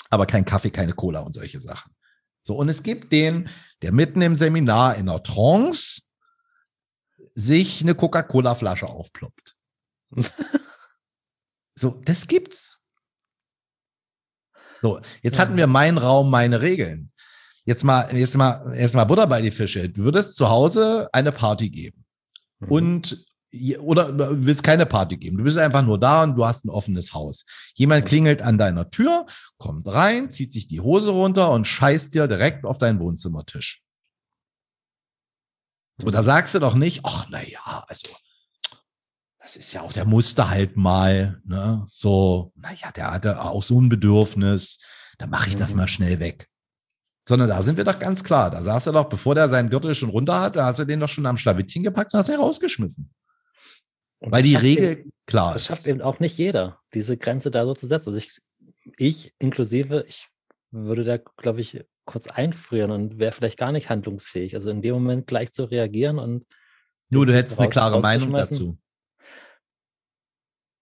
Aber 0.09 0.27
kein 0.27 0.45
Kaffee, 0.45 0.71
keine 0.71 0.93
Cola 0.93 1.21
und 1.21 1.33
solche 1.33 1.61
Sachen. 1.61 1.93
So, 2.43 2.57
und 2.57 2.69
es 2.69 2.83
gibt 2.83 3.13
den, 3.13 3.49
der 3.83 3.93
mitten 3.93 4.23
im 4.23 4.35
Seminar 4.35 4.97
in 4.97 5.09
einer 5.09 5.23
Trance 5.23 6.03
sich 7.35 7.83
eine 7.83 7.95
Coca-Cola-Flasche 7.95 8.87
aufploppt. 8.87 9.57
so, 11.75 12.01
das 12.05 12.27
gibt's. 12.27 12.80
So, 14.83 15.01
jetzt 15.23 15.35
ja. 15.35 15.41
hatten 15.41 15.57
wir 15.57 15.67
meinen 15.67 15.99
Raum, 15.99 16.31
meine 16.31 16.61
Regeln. 16.61 17.13
Jetzt 17.65 17.85
mal, 17.85 18.09
jetzt 18.17 18.37
mal, 18.37 18.75
jetzt 18.77 18.95
mal 18.95 19.05
Butter 19.05 19.27
bei 19.27 19.43
die 19.43 19.51
Fische. 19.51 19.89
Du 19.89 20.05
würdest 20.05 20.37
zu 20.37 20.49
Hause 20.49 21.09
eine 21.13 21.33
Party 21.33 21.71
geben. 21.71 22.05
Mhm. 22.61 22.69
Und 22.69 23.27
oder 23.81 24.17
willst 24.45 24.63
keine 24.63 24.87
Party 24.87 25.17
geben. 25.17 25.37
Du 25.37 25.45
bist 25.45 25.59
einfach 25.59 25.85
nur 25.85 25.99
da 25.99 26.23
und 26.23 26.37
du 26.37 26.45
hast 26.45 26.65
ein 26.65 26.71
offenes 26.71 27.13
Haus. 27.15 27.45
Jemand 27.75 28.07
klingelt 28.07 28.43
an 28.43 28.59
deiner 28.59 28.91
Tür, 28.91 29.27
kommt 29.59 29.89
rein, 29.89 30.31
zieht 30.31 30.53
sich 30.53 30.69
die 30.69 30.81
Hose 30.81 31.11
runter 31.11 31.51
und 31.51 31.67
scheißt 31.67 32.15
dir 32.15 32.29
direkt 32.29 32.65
auf 32.65 32.79
deinen 32.79 33.01
Wohnzimmertisch. 33.01 33.83
So, 36.01 36.11
da 36.11 36.23
sagst 36.23 36.55
du 36.55 36.61
doch 36.61 36.75
nicht, 36.75 37.01
ach, 37.05 37.27
na 37.29 37.43
ja, 37.43 37.85
also, 37.89 38.09
das 39.41 39.57
ist 39.57 39.73
ja 39.73 39.81
auch, 39.81 39.93
der 39.93 40.05
musste 40.05 40.51
halt 40.51 40.77
mal, 40.77 41.41
ne, 41.45 41.83
so, 41.87 42.53
naja, 42.57 42.93
der 42.95 43.13
hatte 43.13 43.43
auch 43.43 43.63
so 43.63 43.81
ein 43.81 43.89
Bedürfnis, 43.89 44.79
da 45.19 45.27
mache 45.27 45.49
ich 45.49 45.57
das 45.57 45.71
mhm. 45.71 45.79
mal 45.79 45.89
schnell 45.89 46.21
weg. 46.21 46.47
Sondern 47.27 47.49
da 47.49 47.63
sind 47.63 47.77
wir 47.77 47.85
doch 47.85 47.99
ganz 47.99 48.25
klar. 48.25 48.51
Da 48.51 48.63
saß 48.63 48.89
er 48.89 48.93
doch, 48.95 49.09
bevor 49.09 49.35
der 49.35 49.49
seinen 49.49 49.71
Gürtel 49.71 49.95
schon 49.95 50.11
runter 50.11 50.41
hat, 50.41 50.57
da 50.57 50.67
hast 50.67 50.79
du 50.79 50.85
den 50.85 51.01
doch 51.01 51.09
schon 51.09 51.27
am 51.27 51.37
Schlawittchen 51.37 51.83
gepackt 51.83 52.13
und 52.13 52.19
hast 52.19 52.29
ihn 52.29 52.37
rausgeschmissen. 52.37 53.11
Und 54.21 54.33
Weil 54.33 54.43
die 54.43 54.57
Regel 54.57 54.93
eben, 54.93 55.13
klar 55.27 55.57
ist. 55.57 55.69
Das 55.69 55.77
schafft 55.77 55.87
eben 55.87 56.03
auch 56.03 56.21
nicht 56.21 56.37
jeder, 56.37 56.79
diese 56.93 57.17
Grenze 57.17 57.51
da 57.51 57.65
so 57.65 57.75
zu 57.75 57.87
setzen. 57.87 58.11
Also 58.11 58.19
ich, 58.19 58.41
ich 58.99 59.35
inklusive, 59.39 60.05
ich 60.09 60.29
würde 60.71 61.05
da, 61.05 61.19
glaube 61.19 61.61
ich, 61.61 61.85
kurz 62.05 62.27
einfrieren 62.27 62.91
und 62.91 63.19
wäre 63.19 63.33
vielleicht 63.33 63.59
gar 63.59 63.73
nicht 63.73 63.89
handlungsfähig. 63.89 64.55
Also 64.55 64.71
in 64.71 64.83
dem 64.83 64.95
Moment 64.95 65.27
gleich 65.27 65.53
zu 65.53 65.65
reagieren 65.65 66.19
und. 66.19 66.47
Nur 67.11 67.27
du 67.27 67.35
hättest 67.35 67.59
eine 67.59 67.69
klare 67.69 68.01
Meinung 68.01 68.33
dazu. 68.33 68.79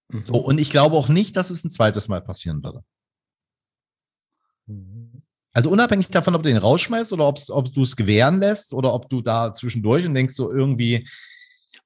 Mhm. 0.08 0.24
So, 0.24 0.36
und 0.36 0.58
ich 0.58 0.70
glaube 0.70 0.96
auch 0.96 1.08
nicht, 1.08 1.36
dass 1.36 1.50
es 1.50 1.64
ein 1.64 1.70
zweites 1.70 2.08
Mal 2.08 2.20
passieren 2.20 2.62
würde. 2.62 2.82
Mhm. 4.66 5.22
Also 5.52 5.70
unabhängig 5.70 6.08
davon, 6.08 6.34
ob 6.34 6.42
du 6.42 6.50
den 6.50 6.58
rausschmeißt 6.58 7.12
oder 7.12 7.26
ob 7.26 7.72
du 7.72 7.82
es 7.82 7.96
gewähren 7.96 8.38
lässt 8.38 8.72
oder 8.72 8.94
ob 8.94 9.08
du 9.08 9.22
da 9.22 9.52
zwischendurch 9.54 10.06
und 10.06 10.14
denkst 10.14 10.34
so 10.34 10.52
irgendwie, 10.52 11.08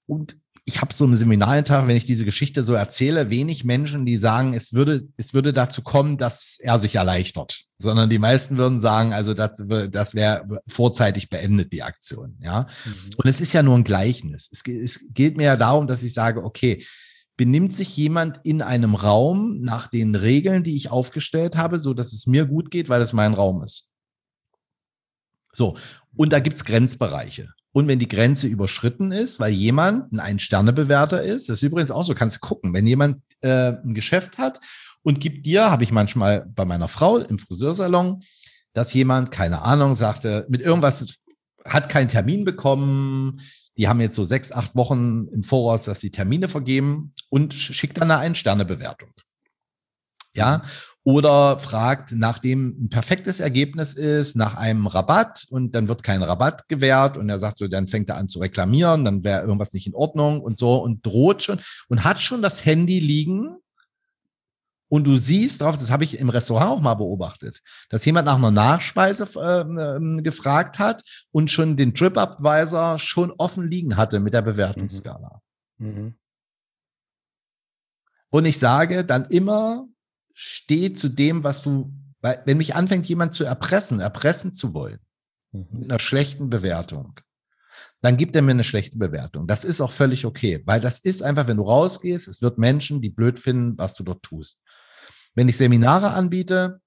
und 0.07 0.37
ich 0.65 0.81
habe 0.81 0.95
so 0.95 1.05
im 1.05 1.17
Seminartag, 1.17 1.89
wenn 1.89 1.97
ich 1.97 2.05
diese 2.05 2.25
Geschichte 2.25 2.63
so 2.63 2.75
erzähle, 2.75 3.31
wenig 3.31 3.65
Menschen, 3.65 4.07
die 4.07 4.17
sagen, 4.17 4.55
es 4.55 4.73
würde, 4.73 5.09
es 5.17 5.35
würde 5.35 5.53
dazu 5.53 5.83
kommen, 5.83 6.19
dass 6.19 6.57
er 6.61 6.79
sich 6.79 6.95
erleichtert, 6.95 7.65
sondern 7.79 8.11
die 8.11 8.21
meisten 8.21 8.59
würden 8.59 8.79
sagen, 8.79 9.13
also 9.13 9.35
das, 9.35 9.63
das 9.91 10.15
wäre 10.15 10.61
vorzeitig 10.69 11.31
beendet, 11.31 11.73
die 11.73 11.83
Aktion, 11.83 12.37
ja. 12.41 12.69
Mhm. 12.85 13.15
Und 13.17 13.27
es 13.29 13.41
ist 13.41 13.53
ja 13.53 13.63
nur 13.63 13.77
ein 13.77 13.85
Gleichnis. 13.85 14.49
Es, 14.53 14.63
es 14.67 15.01
geht 15.11 15.37
mir 15.37 15.45
ja 15.45 15.57
darum, 15.57 15.89
dass 15.89 16.05
ich 16.05 16.15
sage, 16.15 16.45
okay, 16.45 16.85
benimmt 17.37 17.73
sich 17.75 17.97
jemand 17.97 18.41
in 18.45 18.63
einem 18.63 18.95
Raum 18.95 19.61
nach 19.61 19.89
den 19.89 20.15
Regeln, 20.15 20.65
die 20.65 20.77
ich 20.77 20.91
aufgestellt 20.91 21.57
habe, 21.57 21.79
so 21.79 21.95
dass 21.95 22.13
es 22.13 22.27
mir 22.27 22.47
gut 22.47 22.71
geht, 22.71 22.89
weil 22.89 23.03
es 23.03 23.13
mein 23.13 23.35
Raum 23.35 23.63
ist. 23.63 23.89
So, 25.53 25.77
und 26.15 26.33
da 26.33 26.41
gibt's 26.41 26.65
Grenzbereiche. 26.65 27.49
Und 27.73 27.89
wenn 27.89 27.99
die 27.99 28.09
Grenze 28.09 28.47
überschritten 28.47 29.13
ist, 29.13 29.41
weil 29.41 29.53
jemand 29.53 30.13
ein 30.13 30.21
Ein-Sterne-Bewerter 30.21 31.23
ist, 31.23 31.49
das 31.49 31.59
ist 31.59 31.63
übrigens 31.63 31.91
auch 31.91 32.05
so, 32.05 32.15
kannst 32.15 32.41
gucken, 32.41 32.75
wenn 32.75 32.87
jemand 32.87 33.23
äh, 33.41 33.73
ein 33.83 33.95
Geschäft 33.95 34.37
hat 34.37 34.61
und 35.03 35.21
gibt 35.21 35.47
dir, 35.47 35.71
habe 35.71 35.85
ich 35.85 35.93
manchmal 35.93 36.47
bei 36.55 36.67
meiner 36.67 36.89
Frau 36.89 37.17
im 37.17 37.39
Friseursalon, 37.39 38.23
dass 38.75 38.93
jemand, 38.93 39.31
keine 39.31 39.63
Ahnung, 39.63 39.95
sagte, 39.95 40.47
mit 40.49 40.61
irgendwas 40.61 41.15
hat 41.65 41.89
keinen 41.89 42.09
Termin 42.09 42.45
bekommen, 42.45 43.41
die 43.83 43.89
haben 43.89 44.01
jetzt 44.01 44.15
so 44.15 44.23
sechs, 44.23 44.53
acht 44.53 44.77
Wochen 44.77 45.27
im 45.33 45.43
Voraus, 45.43 45.83
dass 45.83 45.99
sie 45.99 46.13
Termine 46.13 46.49
vergeben 46.49 47.15
und 47.31 47.53
schickt 47.53 47.99
dann 47.99 48.13
eine 48.13 48.21
Ein-Sterne-Bewertung. 48.21 49.11
Ja, 50.35 50.63
oder 51.03 51.59
fragt, 51.59 52.13
nachdem 52.13 52.77
ein 52.79 52.91
perfektes 52.91 53.41
Ergebnis 53.41 53.93
ist, 53.95 54.37
nach 54.37 54.55
einem 54.55 54.87
Rabatt 54.87 55.47
und 55.51 55.75
dann 55.75 55.89
wird 55.89 56.05
kein 56.05 56.23
Rabatt 56.23 56.69
gewährt 56.69 57.17
und 57.17 57.29
er 57.29 57.41
sagt 57.41 57.59
so, 57.59 57.67
dann 57.67 57.89
fängt 57.89 58.09
er 58.09 58.19
an 58.19 58.29
zu 58.29 58.39
reklamieren, 58.39 59.05
dann 59.05 59.25
wäre 59.25 59.43
irgendwas 59.43 59.73
nicht 59.73 59.89
in 59.89 59.97
Ordnung 59.97 60.41
und 60.41 60.57
so 60.57 60.77
und 60.77 61.05
droht 61.05 61.43
schon 61.43 61.59
und 61.89 62.05
hat 62.05 62.21
schon 62.21 62.41
das 62.41 62.65
Handy 62.65 63.01
liegen 63.01 63.57
und 64.93 65.05
du 65.07 65.17
siehst 65.17 65.63
drauf, 65.63 65.79
das 65.79 65.91
habe 65.91 66.05
ich 66.05 66.19
im 66.19 66.29
Restaurant 66.29 66.71
auch 66.71 66.81
mal 66.83 66.93
beobachtet, 66.93 67.63
dass 67.89 68.05
jemand 68.05 68.27
nach 68.27 68.37
einer 68.37 68.51
Nachspeise 68.51 69.25
äh, 69.41 70.21
gefragt 70.21 70.79
hat 70.79 71.03
und 71.31 71.51
schon 71.51 71.79
den 71.79 71.95
TripAdvisor 71.95 72.99
schon 72.99 73.33
offen 73.39 73.71
liegen 73.71 73.97
hatte 73.97 74.21
mit 74.21 74.35
der 74.35 74.43
Bewertungsskala. 74.43 75.41
Mhm. 75.79 75.89
Mhm. 75.89 76.15
Und 78.29 78.45
ich 78.45 78.59
sage 78.59 79.03
dann 79.07 79.25
immer, 79.31 79.87
steh 80.35 80.93
zu 80.93 81.09
dem, 81.09 81.43
was 81.43 81.63
du, 81.63 81.91
weil, 82.21 82.43
wenn 82.45 82.59
mich 82.59 82.75
anfängt, 82.75 83.07
jemand 83.07 83.33
zu 83.33 83.45
erpressen, 83.45 83.99
erpressen 83.99 84.53
zu 84.53 84.75
wollen, 84.75 85.01
mhm. 85.53 85.69
mit 85.71 85.85
einer 85.85 86.01
schlechten 86.01 86.51
Bewertung, 86.51 87.19
dann 88.03 88.19
gibt 88.19 88.37
er 88.37 88.43
mir 88.43 88.51
eine 88.51 88.65
schlechte 88.65 88.99
Bewertung. 88.99 89.47
Das 89.47 89.65
ist 89.65 89.81
auch 89.81 89.93
völlig 89.93 90.27
okay, 90.27 90.63
weil 90.67 90.81
das 90.81 90.99
ist 90.99 91.23
einfach, 91.23 91.47
wenn 91.47 91.57
du 91.57 91.63
rausgehst, 91.63 92.29
es 92.29 92.43
wird 92.43 92.59
Menschen, 92.59 93.01
die 93.01 93.09
blöd 93.09 93.39
finden, 93.39 93.79
was 93.79 93.95
du 93.95 94.03
dort 94.03 94.23
tust. 94.23 94.61
Wenn 95.35 95.49
ich 95.49 95.57
Seminare 95.57 96.13
anbiete, 96.13 96.81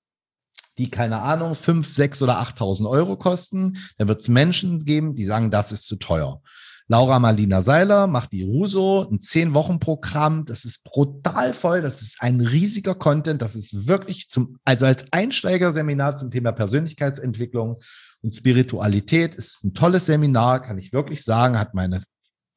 die, 0.77 0.89
keine 0.89 1.21
Ahnung, 1.21 1.55
fünf, 1.55 1.93
sechs 1.93 2.21
oder 2.21 2.39
achttausend 2.39 2.87
Euro 2.87 3.17
kosten, 3.17 3.77
dann 3.97 4.07
wird 4.07 4.21
es 4.21 4.27
Menschen 4.27 4.83
geben, 4.83 5.13
die 5.13 5.25
sagen, 5.25 5.51
das 5.51 5.71
ist 5.71 5.87
zu 5.87 5.95
teuer. 5.95 6.41
Laura 6.87 7.17
Marlina 7.17 7.63
Seiler 7.63 8.05
macht 8.05 8.31
die 8.31 8.43
Ruso, 8.43 9.07
ein 9.09 9.19
Zehn-Wochen-Programm. 9.19 10.45
Das 10.45 10.65
ist 10.65 10.83
brutal 10.83 11.53
voll. 11.53 11.81
Das 11.81 12.03
ist 12.03 12.17
ein 12.19 12.41
riesiger 12.41 12.93
Content. 12.93 13.41
Das 13.41 13.55
ist 13.55 13.87
wirklich 13.87 14.29
zum, 14.29 14.57
also 14.63 14.85
als 14.85 15.11
Einsteigerseminar 15.11 16.15
zum 16.15 16.29
Thema 16.29 16.51
Persönlichkeitsentwicklung 16.51 17.81
und 18.21 18.35
Spiritualität 18.35 19.33
ist 19.33 19.63
ein 19.63 19.73
tolles 19.73 20.05
Seminar, 20.05 20.61
kann 20.61 20.77
ich 20.77 20.93
wirklich 20.93 21.23
sagen, 21.23 21.57
hat 21.57 21.73
meine 21.73 22.03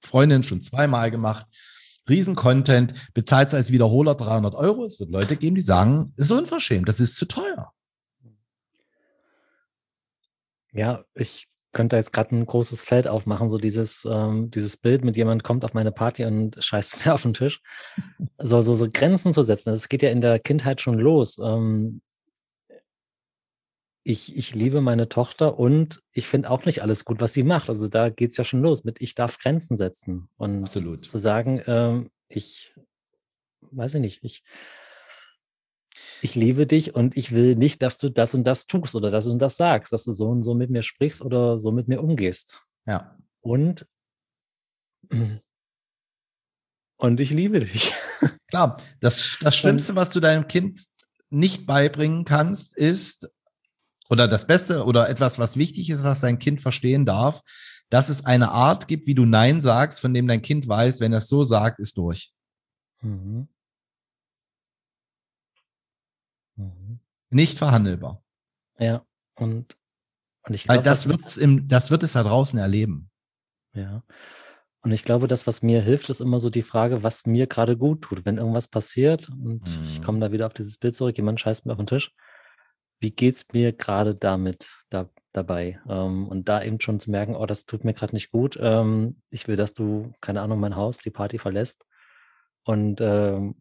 Freundin 0.03 0.43
schon 0.43 0.61
zweimal 0.61 1.11
gemacht. 1.11 1.47
Riesen-Content, 2.09 2.95
bezahlt 3.15 3.49
es 3.49 3.55
als 3.55 3.71
Wiederholer 3.71 4.15
300 4.15 4.55
Euro. 4.55 4.85
Es 4.85 5.01
wird 5.01 5.11
Leute 5.11 5.37
geben, 5.37 5.57
die 5.57 5.63
sagen, 5.63 6.13
ist 6.17 6.31
unverschämt, 6.31 6.89
das 6.89 7.01
ist 7.01 7.17
zu 7.17 7.27
teuer. 7.27 7.73
Ja, 10.73 11.05
ich 11.15 11.49
könnte 11.73 11.97
jetzt 11.97 12.13
gerade 12.13 12.35
ein 12.35 12.47
großes 12.47 12.83
Feld 12.83 13.09
aufmachen, 13.09 13.49
so 13.49 13.59
dieses, 13.59 14.07
ähm, 14.11 14.51
dieses 14.51 14.77
Bild 14.77 15.05
mit 15.05 15.17
jemand 15.17 15.45
kommt 15.45 15.65
auf 15.65 15.75
meine 15.75 15.93
Party 15.93 16.25
und 16.25 16.57
scheißt 16.63 17.05
mir 17.05 17.15
auf 17.15 17.23
den 17.23 17.35
Tisch. 17.35 17.61
So, 18.39 18.63
so, 18.63 18.75
so 18.75 18.89
Grenzen 18.93 19.33
zu 19.33 19.43
setzen. 19.43 19.71
Das 19.71 19.89
geht 19.89 20.03
ja 20.03 20.11
in 20.11 20.21
der 20.21 20.39
Kindheit 20.39 20.81
schon 20.81 20.99
los. 20.99 21.39
Ähm, 21.39 22.01
ich, 24.09 24.37
ich 24.37 24.55
liebe 24.55 24.81
meine 24.81 25.09
Tochter 25.09 25.59
und 25.59 26.03
ich 26.13 26.27
finde 26.27 26.51
auch 26.51 26.65
nicht 26.65 26.83
alles 26.83 27.05
gut, 27.05 27.21
was 27.21 27.35
sie 27.35 27.43
macht. 27.43 27.69
Also 27.69 27.89
da 27.89 28.09
geht 28.09 28.31
es 28.31 28.37
ja 28.39 28.45
schon 28.45 28.63
los 28.63 28.83
mit, 28.85 29.03
ich 29.03 29.15
darf 29.15 29.39
Grenzen 29.39 29.77
setzen. 29.77 30.29
Und 30.37 30.63
Absolut. 30.63 31.05
zu 31.05 31.19
sagen, 31.19 31.63
ähm, 31.67 32.11
ich 32.29 32.75
weiß 33.71 33.95
ich 33.95 34.01
nicht, 34.01 34.25
ich 34.25 34.43
ich 36.23 36.35
liebe 36.35 36.67
dich 36.67 36.95
und 36.95 37.17
ich 37.17 37.33
will 37.33 37.57
nicht, 37.57 37.83
dass 37.83 37.99
du 37.99 38.09
das 38.09 38.35
und 38.35 38.45
das 38.45 38.67
tust 38.67 38.95
oder 38.95 39.11
das 39.11 39.27
und 39.27 39.41
das 39.41 39.57
sagst, 39.57 39.93
dass 39.93 40.05
du 40.05 40.13
so 40.13 40.29
und 40.29 40.43
so 40.43 40.55
mit 40.55 40.71
mir 40.71 40.83
sprichst 40.83 41.21
oder 41.23 41.59
so 41.59 41.73
mit 41.73 41.89
mir 41.89 42.01
umgehst. 42.01 42.63
Ja. 42.87 43.17
Und, 43.41 43.87
und 46.97 47.21
ich 47.21 47.31
liebe 47.31 47.61
dich. 47.61 47.93
Klar, 48.47 48.81
das, 49.01 49.39
das 49.41 49.57
Schlimmste, 49.57 49.97
was 49.97 50.11
du 50.11 50.21
deinem 50.21 50.47
Kind 50.49 50.81
nicht 51.31 51.67
beibringen 51.67 52.25
kannst, 52.25 52.77
ist, 52.77 53.29
oder 54.09 54.29
das 54.29 54.47
Beste 54.47 54.85
oder 54.85 55.09
etwas, 55.09 55.39
was 55.39 55.57
wichtig 55.57 55.91
ist, 55.91 56.05
was 56.05 56.21
dein 56.21 56.39
Kind 56.39 56.61
verstehen 56.61 57.07
darf, 57.07 57.43
dass 57.91 58.09
es 58.09 58.25
eine 58.25 58.51
Art 58.51 58.89
gibt, 58.89 59.07
wie 59.07 59.15
du 59.15 59.25
Nein 59.25 59.61
sagst, 59.61 60.01
von 60.01 60.13
dem 60.13 60.27
dein 60.27 60.43
Kind 60.43 60.69
weiß, 60.69 61.01
wenn 61.01 61.13
er 61.13 61.19
es 61.19 61.29
so 61.29 61.45
sagt, 61.45 61.79
ist 61.79 61.97
durch. 61.97 62.33
Mhm. 63.01 63.49
Mhm. 66.57 67.01
Nicht 67.31 67.59
verhandelbar. 67.59 68.23
Ja, 68.79 69.05
und, 69.37 69.77
und 70.43 70.55
ich 70.55 70.65
glaube. 70.65 70.83
das, 70.83 71.09
wird's 71.09 71.37
im, 71.37 71.69
das 71.69 71.91
wird 71.91 72.03
es 72.03 72.13
da 72.13 72.23
draußen 72.23 72.59
erleben. 72.59 73.11
Ja. 73.75 74.03
Und 74.83 74.93
ich 74.93 75.05
glaube, 75.05 75.29
das, 75.29 75.47
was 75.47 75.63
mir 75.63 75.83
hilft, 75.83 76.09
ist 76.09 76.21
immer 76.21 76.41
so 76.41 76.51
die 76.51 76.63
Frage, 76.63 77.03
was 77.03 77.27
mir 77.27 77.47
gerade 77.47 77.77
gut 77.77 78.03
tut. 78.03 78.25
Wenn 78.25 78.39
irgendwas 78.39 78.69
passiert 78.69 79.29
und 79.29 79.63
mhm. 79.67 79.87
ich 79.87 80.03
komme 80.03 80.21
da 80.21 80.33
wieder 80.33 80.47
auf 80.47 80.55
dieses 80.55 80.79
Bild 80.79 80.95
zurück, 80.95 81.17
jemand 81.17 81.41
scheißt 81.41 81.67
mir 81.67 81.73
auf 81.73 81.79
den 81.79 81.87
Tisch, 81.87 82.13
wie 83.01 83.11
geht 83.11 83.37
es 83.37 83.47
mir 83.53 83.73
gerade 83.73 84.15
damit 84.15 84.69
da, 84.91 85.11
dabei? 85.33 85.81
Ähm, 85.89 86.29
und 86.29 86.49
da 86.49 86.63
eben 86.63 86.81
schon 86.81 87.01
zu 87.01 87.11
merken, 87.11 87.37
oh, 87.37 87.47
das 87.47 87.67
tut 87.67 87.85
mir 87.85 87.95
gerade 87.95 88.15
nicht 88.15 88.31
gut. 88.31 88.59
Ähm, 88.61 89.23
ich 89.31 89.49
will, 89.49 89.57
dass 89.57 89.73
du, 89.73 90.13
keine 90.21 90.41
Ahnung, 90.41 90.61
mein 90.61 90.77
Haus, 90.77 90.99
die 90.99 91.11
Party 91.11 91.39
verlässt. 91.39 91.85
Und 92.65 93.01
ähm, 93.01 93.61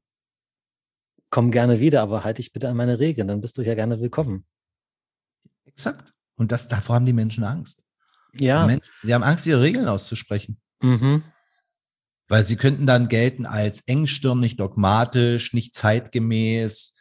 komm 1.29 1.51
gerne 1.51 1.79
wieder, 1.79 2.01
aber 2.01 2.23
halte 2.23 2.41
dich 2.41 2.51
bitte 2.51 2.69
an 2.69 2.77
meine 2.77 2.99
Regeln, 2.99 3.27
dann 3.27 3.41
bist 3.41 3.57
du 3.57 3.61
hier 3.61 3.75
gerne 3.75 3.99
willkommen. 3.99 4.45
Exakt. 5.65 6.13
Und 6.35 6.51
das, 6.51 6.67
davor 6.67 6.95
haben 6.95 7.05
die 7.05 7.13
Menschen 7.13 7.43
Angst. 7.43 7.83
Ja. 8.39 8.61
Die, 8.61 8.73
Menschen, 8.73 8.91
die 9.03 9.13
haben 9.13 9.23
Angst, 9.23 9.45
ihre 9.47 9.61
Regeln 9.61 9.87
auszusprechen. 9.87 10.59
Mhm. 10.81 11.23
Weil 12.27 12.43
sie 12.43 12.57
könnten 12.57 12.85
dann 12.85 13.07
gelten 13.07 13.45
als 13.45 13.81
engstirnig, 13.81 14.57
dogmatisch, 14.57 15.53
nicht 15.53 15.73
zeitgemäß. 15.73 16.96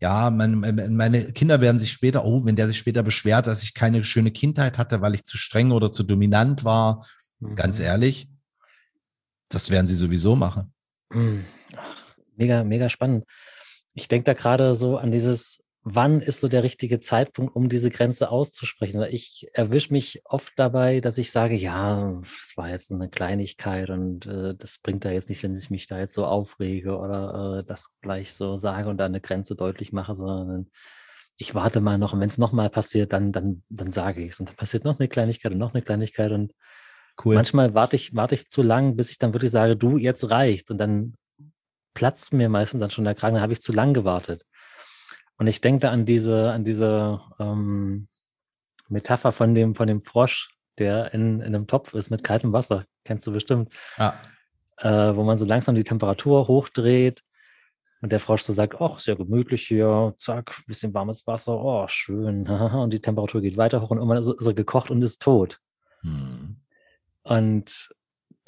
Ja, 0.00 0.30
mein, 0.30 0.60
meine 0.94 1.32
Kinder 1.32 1.60
werden 1.60 1.78
sich 1.78 1.90
später, 1.90 2.24
oh, 2.24 2.44
wenn 2.44 2.54
der 2.54 2.68
sich 2.68 2.78
später 2.78 3.02
beschwert, 3.02 3.48
dass 3.48 3.64
ich 3.64 3.74
keine 3.74 4.04
schöne 4.04 4.30
Kindheit 4.30 4.78
hatte, 4.78 5.00
weil 5.00 5.14
ich 5.14 5.24
zu 5.24 5.36
streng 5.36 5.72
oder 5.72 5.90
zu 5.90 6.04
dominant 6.04 6.64
war. 6.64 7.06
Mhm. 7.40 7.56
Ganz 7.56 7.80
ehrlich, 7.80 8.28
das 9.48 9.70
werden 9.70 9.86
sie 9.86 9.96
sowieso 9.96 10.36
machen. 10.36 10.72
Mhm. 11.10 11.44
Mega, 12.36 12.62
mega 12.62 12.88
spannend. 12.88 13.24
Ich 13.94 14.06
denke 14.06 14.24
da 14.24 14.34
gerade 14.34 14.76
so 14.76 14.98
an 14.98 15.10
dieses 15.10 15.64
wann 15.94 16.20
ist 16.20 16.40
so 16.40 16.48
der 16.48 16.62
richtige 16.62 17.00
Zeitpunkt, 17.00 17.54
um 17.56 17.68
diese 17.68 17.90
Grenze 17.90 18.30
auszusprechen? 18.30 19.00
Weil 19.00 19.14
ich 19.14 19.48
erwische 19.52 19.92
mich 19.92 20.22
oft 20.24 20.52
dabei, 20.56 21.00
dass 21.00 21.18
ich 21.18 21.30
sage, 21.30 21.54
ja, 21.54 22.20
das 22.40 22.56
war 22.56 22.70
jetzt 22.70 22.92
eine 22.92 23.08
Kleinigkeit 23.08 23.90
und 23.90 24.26
äh, 24.26 24.54
das 24.54 24.78
bringt 24.78 25.04
da 25.04 25.10
jetzt 25.10 25.28
nicht, 25.28 25.42
wenn 25.42 25.56
ich 25.56 25.70
mich 25.70 25.86
da 25.86 25.98
jetzt 25.98 26.14
so 26.14 26.24
aufrege 26.24 26.96
oder 26.96 27.58
äh, 27.58 27.64
das 27.64 27.90
gleich 28.00 28.34
so 28.34 28.56
sage 28.56 28.88
und 28.88 28.98
da 28.98 29.06
eine 29.06 29.20
Grenze 29.20 29.56
deutlich 29.56 29.92
mache, 29.92 30.14
sondern 30.14 30.70
ich 31.36 31.54
warte 31.54 31.80
mal 31.80 31.98
noch 31.98 32.12
und 32.12 32.20
wenn 32.20 32.28
es 32.28 32.38
nochmal 32.38 32.68
passiert, 32.68 33.12
dann, 33.12 33.32
dann, 33.32 33.62
dann 33.68 33.92
sage 33.92 34.24
ich 34.24 34.32
es. 34.32 34.40
Und 34.40 34.48
dann 34.48 34.56
passiert 34.56 34.84
noch 34.84 34.98
eine 34.98 35.08
Kleinigkeit 35.08 35.52
und 35.52 35.58
noch 35.58 35.72
eine 35.72 35.82
Kleinigkeit 35.82 36.32
und 36.32 36.52
cool. 37.24 37.34
manchmal 37.36 37.74
warte 37.74 37.96
ich, 37.96 38.14
warte 38.14 38.34
ich 38.34 38.48
zu 38.48 38.62
lang, 38.62 38.96
bis 38.96 39.10
ich 39.10 39.18
dann 39.18 39.32
wirklich 39.32 39.52
sage, 39.52 39.76
du, 39.76 39.98
jetzt 39.98 40.30
reicht's. 40.30 40.70
Und 40.70 40.78
dann 40.78 41.14
platzt 41.94 42.32
mir 42.32 42.48
meistens 42.48 42.80
dann 42.80 42.90
schon 42.90 43.04
der 43.04 43.14
Kragen, 43.14 43.34
dann 43.34 43.42
habe 43.42 43.52
ich 43.52 43.62
zu 43.62 43.72
lang 43.72 43.94
gewartet. 43.94 44.44
Und 45.38 45.46
ich 45.46 45.60
denke 45.60 45.80
da 45.80 45.90
an 45.90 46.04
diese, 46.04 46.50
an 46.50 46.64
diese 46.64 47.20
ähm, 47.38 48.08
Metapher 48.88 49.32
von 49.32 49.54
dem, 49.54 49.74
von 49.74 49.86
dem 49.86 50.02
Frosch, 50.02 50.50
der 50.78 51.14
in, 51.14 51.40
in 51.40 51.54
einem 51.54 51.66
Topf 51.66 51.94
ist 51.94 52.10
mit 52.10 52.24
kaltem 52.24 52.52
Wasser. 52.52 52.84
Kennst 53.04 53.26
du 53.26 53.32
bestimmt. 53.32 53.72
Ja. 53.96 54.20
Äh, 54.78 55.16
wo 55.16 55.24
man 55.24 55.38
so 55.38 55.44
langsam 55.44 55.74
die 55.74 55.84
Temperatur 55.84 56.46
hochdreht 56.46 57.22
und 58.00 58.12
der 58.12 58.20
Frosch 58.20 58.42
so 58.42 58.52
sagt, 58.52 58.80
ach, 58.80 58.98
sehr 59.00 59.16
gemütlich 59.16 59.66
hier, 59.66 60.14
zack, 60.18 60.54
bisschen 60.66 60.94
warmes 60.94 61.26
Wasser, 61.26 61.58
oh, 61.60 61.86
schön. 61.88 62.46
Und 62.48 62.92
die 62.92 63.00
Temperatur 63.00 63.40
geht 63.40 63.56
weiter 63.56 63.80
hoch 63.82 63.90
und 63.90 63.98
irgendwann 63.98 64.18
ist, 64.18 64.28
er 64.28 64.54
gekocht 64.54 64.90
und 64.90 65.02
ist 65.02 65.20
tot. 65.20 65.60
Hm. 66.02 66.60
Und 67.24 67.90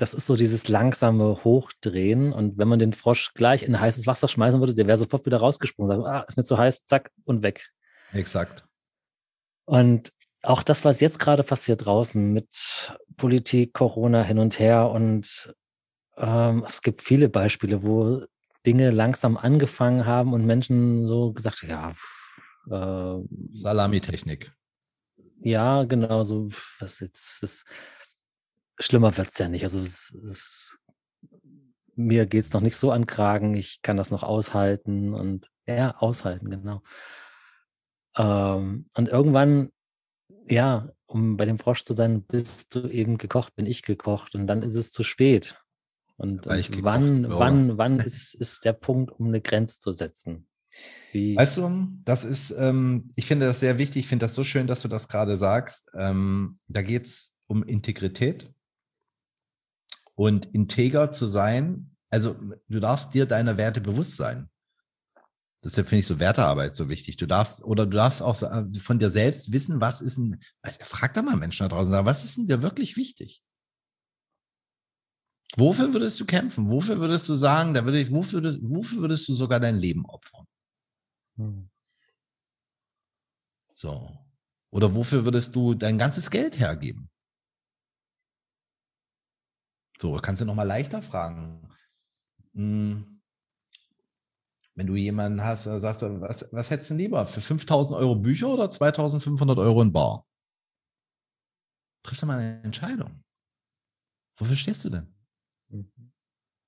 das 0.01 0.15
ist 0.15 0.27
so 0.27 0.35
dieses 0.35 0.69
langsame 0.69 1.45
Hochdrehen. 1.45 2.33
Und 2.33 2.57
wenn 2.57 2.69
man 2.69 2.79
den 2.79 2.95
Frosch 2.95 3.35
gleich 3.35 3.63
in 3.63 3.79
heißes 3.79 4.07
Wasser 4.07 4.29
schmeißen 4.29 4.59
würde, 4.59 4.75
der 4.75 4.87
wäre 4.87 4.97
sofort 4.97 5.27
wieder 5.27 5.39
rausgesprungen. 5.39 5.91
Sagen, 5.91 6.07
ah, 6.07 6.25
ist 6.27 6.37
mir 6.37 6.45
zu 6.45 6.57
heiß, 6.57 6.87
zack, 6.87 7.11
und 7.25 7.43
weg. 7.43 7.69
Exakt. 8.13 8.67
Und 9.67 10.13
auch 10.43 10.63
das, 10.63 10.87
was 10.87 11.01
jetzt 11.01 11.19
gerade 11.19 11.43
passiert 11.43 11.85
draußen 11.85 12.33
mit 12.33 12.95
Politik, 13.19 13.75
Corona 13.75 14.23
hin 14.23 14.39
und 14.39 14.59
her 14.59 14.91
und 14.91 15.55
ähm, 16.17 16.65
es 16.67 16.81
gibt 16.81 17.03
viele 17.03 17.29
Beispiele, 17.29 17.83
wo 17.83 18.23
Dinge 18.65 18.91
langsam 18.91 19.37
angefangen 19.37 20.07
haben 20.07 20.33
und 20.33 20.47
Menschen 20.47 21.05
so 21.05 21.33
gesagt, 21.33 21.63
ja, 21.63 21.91
äh, 22.71 23.23
Salamitechnik. 23.53 24.53
Ja, 25.43 25.85
genau, 25.85 26.25
so 26.25 26.49
was 26.79 27.01
jetzt, 27.01 27.43
das, 27.43 27.65
schlimmer 28.81 29.17
wird 29.17 29.31
es 29.31 29.39
ja 29.39 29.49
nicht. 29.49 29.63
Also 29.63 29.79
es, 29.79 30.13
es, 30.31 30.79
mir 31.95 32.27
geht 32.27 32.45
es 32.45 32.53
noch 32.53 32.61
nicht 32.61 32.77
so 32.77 32.91
an 32.91 33.07
Kragen, 33.07 33.55
ich 33.55 33.83
kann 33.83 33.97
das 33.97 34.11
noch 34.11 34.23
aushalten 34.23 35.15
und 35.15 35.49
ja, 35.67 35.97
aushalten, 35.97 36.51
genau. 36.51 36.83
Ähm, 38.17 38.87
und 38.95 39.09
irgendwann, 39.09 39.71
ja, 40.49 40.89
um 41.07 41.37
bei 41.37 41.45
dem 41.45 41.59
Frosch 41.59 41.85
zu 41.85 41.93
sein, 41.93 42.23
bist 42.25 42.75
du 42.75 42.89
eben 42.89 43.19
gekocht, 43.19 43.55
bin 43.55 43.67
ich 43.67 43.83
gekocht 43.83 44.35
und 44.35 44.47
dann 44.47 44.63
ist 44.63 44.75
es 44.75 44.91
zu 44.91 45.03
spät. 45.03 45.57
Und, 46.17 46.47
und 46.47 46.83
wann, 46.83 47.23
gekocht, 47.23 47.39
wann, 47.39 47.79
wann 47.79 47.99
ist, 48.01 48.35
ist 48.35 48.65
der 48.65 48.73
Punkt, 48.73 49.13
um 49.13 49.29
eine 49.29 49.41
Grenze 49.41 49.79
zu 49.79 49.93
setzen? 49.93 50.47
Wie? 51.13 51.37
Weißt 51.37 51.57
du, 51.57 51.89
das 52.05 52.25
ist, 52.25 52.53
ähm, 52.57 53.11
ich 53.17 53.27
finde 53.27 53.47
das 53.47 53.61
sehr 53.61 53.79
wichtig, 53.79 54.03
ich 54.03 54.09
finde 54.09 54.27
das 54.27 54.35
so 54.35 54.45
schön, 54.45 54.67
dass 54.67 54.83
du 54.83 54.89
das 54.89 55.09
gerade 55.09 55.37
sagst. 55.37 55.91
Ähm, 55.95 56.59
da 56.69 56.83
geht 56.83 57.07
es 57.07 57.33
um 57.47 57.63
Integrität 57.65 58.53
und 60.21 60.55
integer 60.55 61.11
zu 61.13 61.27
sein, 61.27 61.97
also 62.11 62.37
du 62.69 62.79
darfst 62.79 63.15
dir 63.15 63.25
deiner 63.25 63.57
Werte 63.57 63.81
bewusst 63.81 64.17
sein. 64.17 64.51
Deshalb 65.65 65.89
finde 65.89 66.01
ich 66.01 66.07
so 66.07 66.21
Wertearbeit 66.21 66.77
so 66.77 66.91
wichtig. 66.91 67.17
Du 67.17 67.27
darfst, 67.27 67.65
oder 67.65 67.87
du 67.87 67.97
darfst 67.97 68.21
auch 68.21 68.37
von 68.83 68.99
dir 68.99 69.09
selbst 69.09 69.51
wissen, 69.51 69.81
was 69.81 70.03
ist 70.03 70.19
denn, 70.19 70.43
frag 70.81 71.15
da 71.15 71.23
mal 71.23 71.37
Menschen 71.37 71.67
da 71.67 71.75
draußen, 71.75 72.05
was 72.05 72.27
ist 72.27 72.37
denn 72.37 72.47
dir 72.47 72.61
wirklich 72.61 72.99
wichtig? 72.99 73.43
Wofür 75.57 75.91
würdest 75.95 76.21
du 76.21 76.27
kämpfen? 76.27 76.69
Wofür 76.69 77.01
würdest 77.01 77.27
du 77.27 77.33
sagen, 77.33 77.73
da 77.73 77.87
würde 77.87 77.99
ich, 77.99 78.13
wofür, 78.13 78.43
wofür 78.61 79.01
würdest 79.01 79.27
du 79.27 79.33
sogar 79.33 79.59
dein 79.59 79.79
Leben 79.79 80.05
opfern? 80.05 80.45
Hm. 81.37 81.71
So. 83.73 84.19
Oder 84.71 84.95
wofür 84.95 85.25
würdest 85.25 85.57
du 85.57 85.73
dein 85.73 85.97
ganzes 85.97 86.31
Geld 86.31 86.59
hergeben? 86.59 87.10
So, 90.01 90.15
kannst 90.15 90.41
du 90.41 90.47
nochmal 90.47 90.67
leichter 90.67 91.03
fragen. 91.03 91.69
Hm. 92.55 93.21
Wenn 94.75 94.87
du 94.87 94.97
jemanden 94.97 95.45
hast, 95.45 95.65
sagst 95.65 96.01
du, 96.01 96.21
was, 96.23 96.49
was 96.53 96.71
hättest 96.71 96.91
du 96.91 96.95
lieber? 96.95 97.27
Für 97.27 97.43
5000 97.43 97.99
Euro 97.99 98.15
Bücher 98.15 98.49
oder 98.49 98.71
2500 98.71 99.59
Euro 99.59 99.83
in 99.83 99.93
Bar? 99.93 100.25
Triffst 102.03 102.23
du 102.23 102.27
mal 102.27 102.39
eine 102.39 102.63
Entscheidung. 102.63 103.23
Wofür 104.39 104.57
stehst 104.57 104.83
du 104.87 104.89
denn? 104.89 105.15
Mhm. 105.69 106.13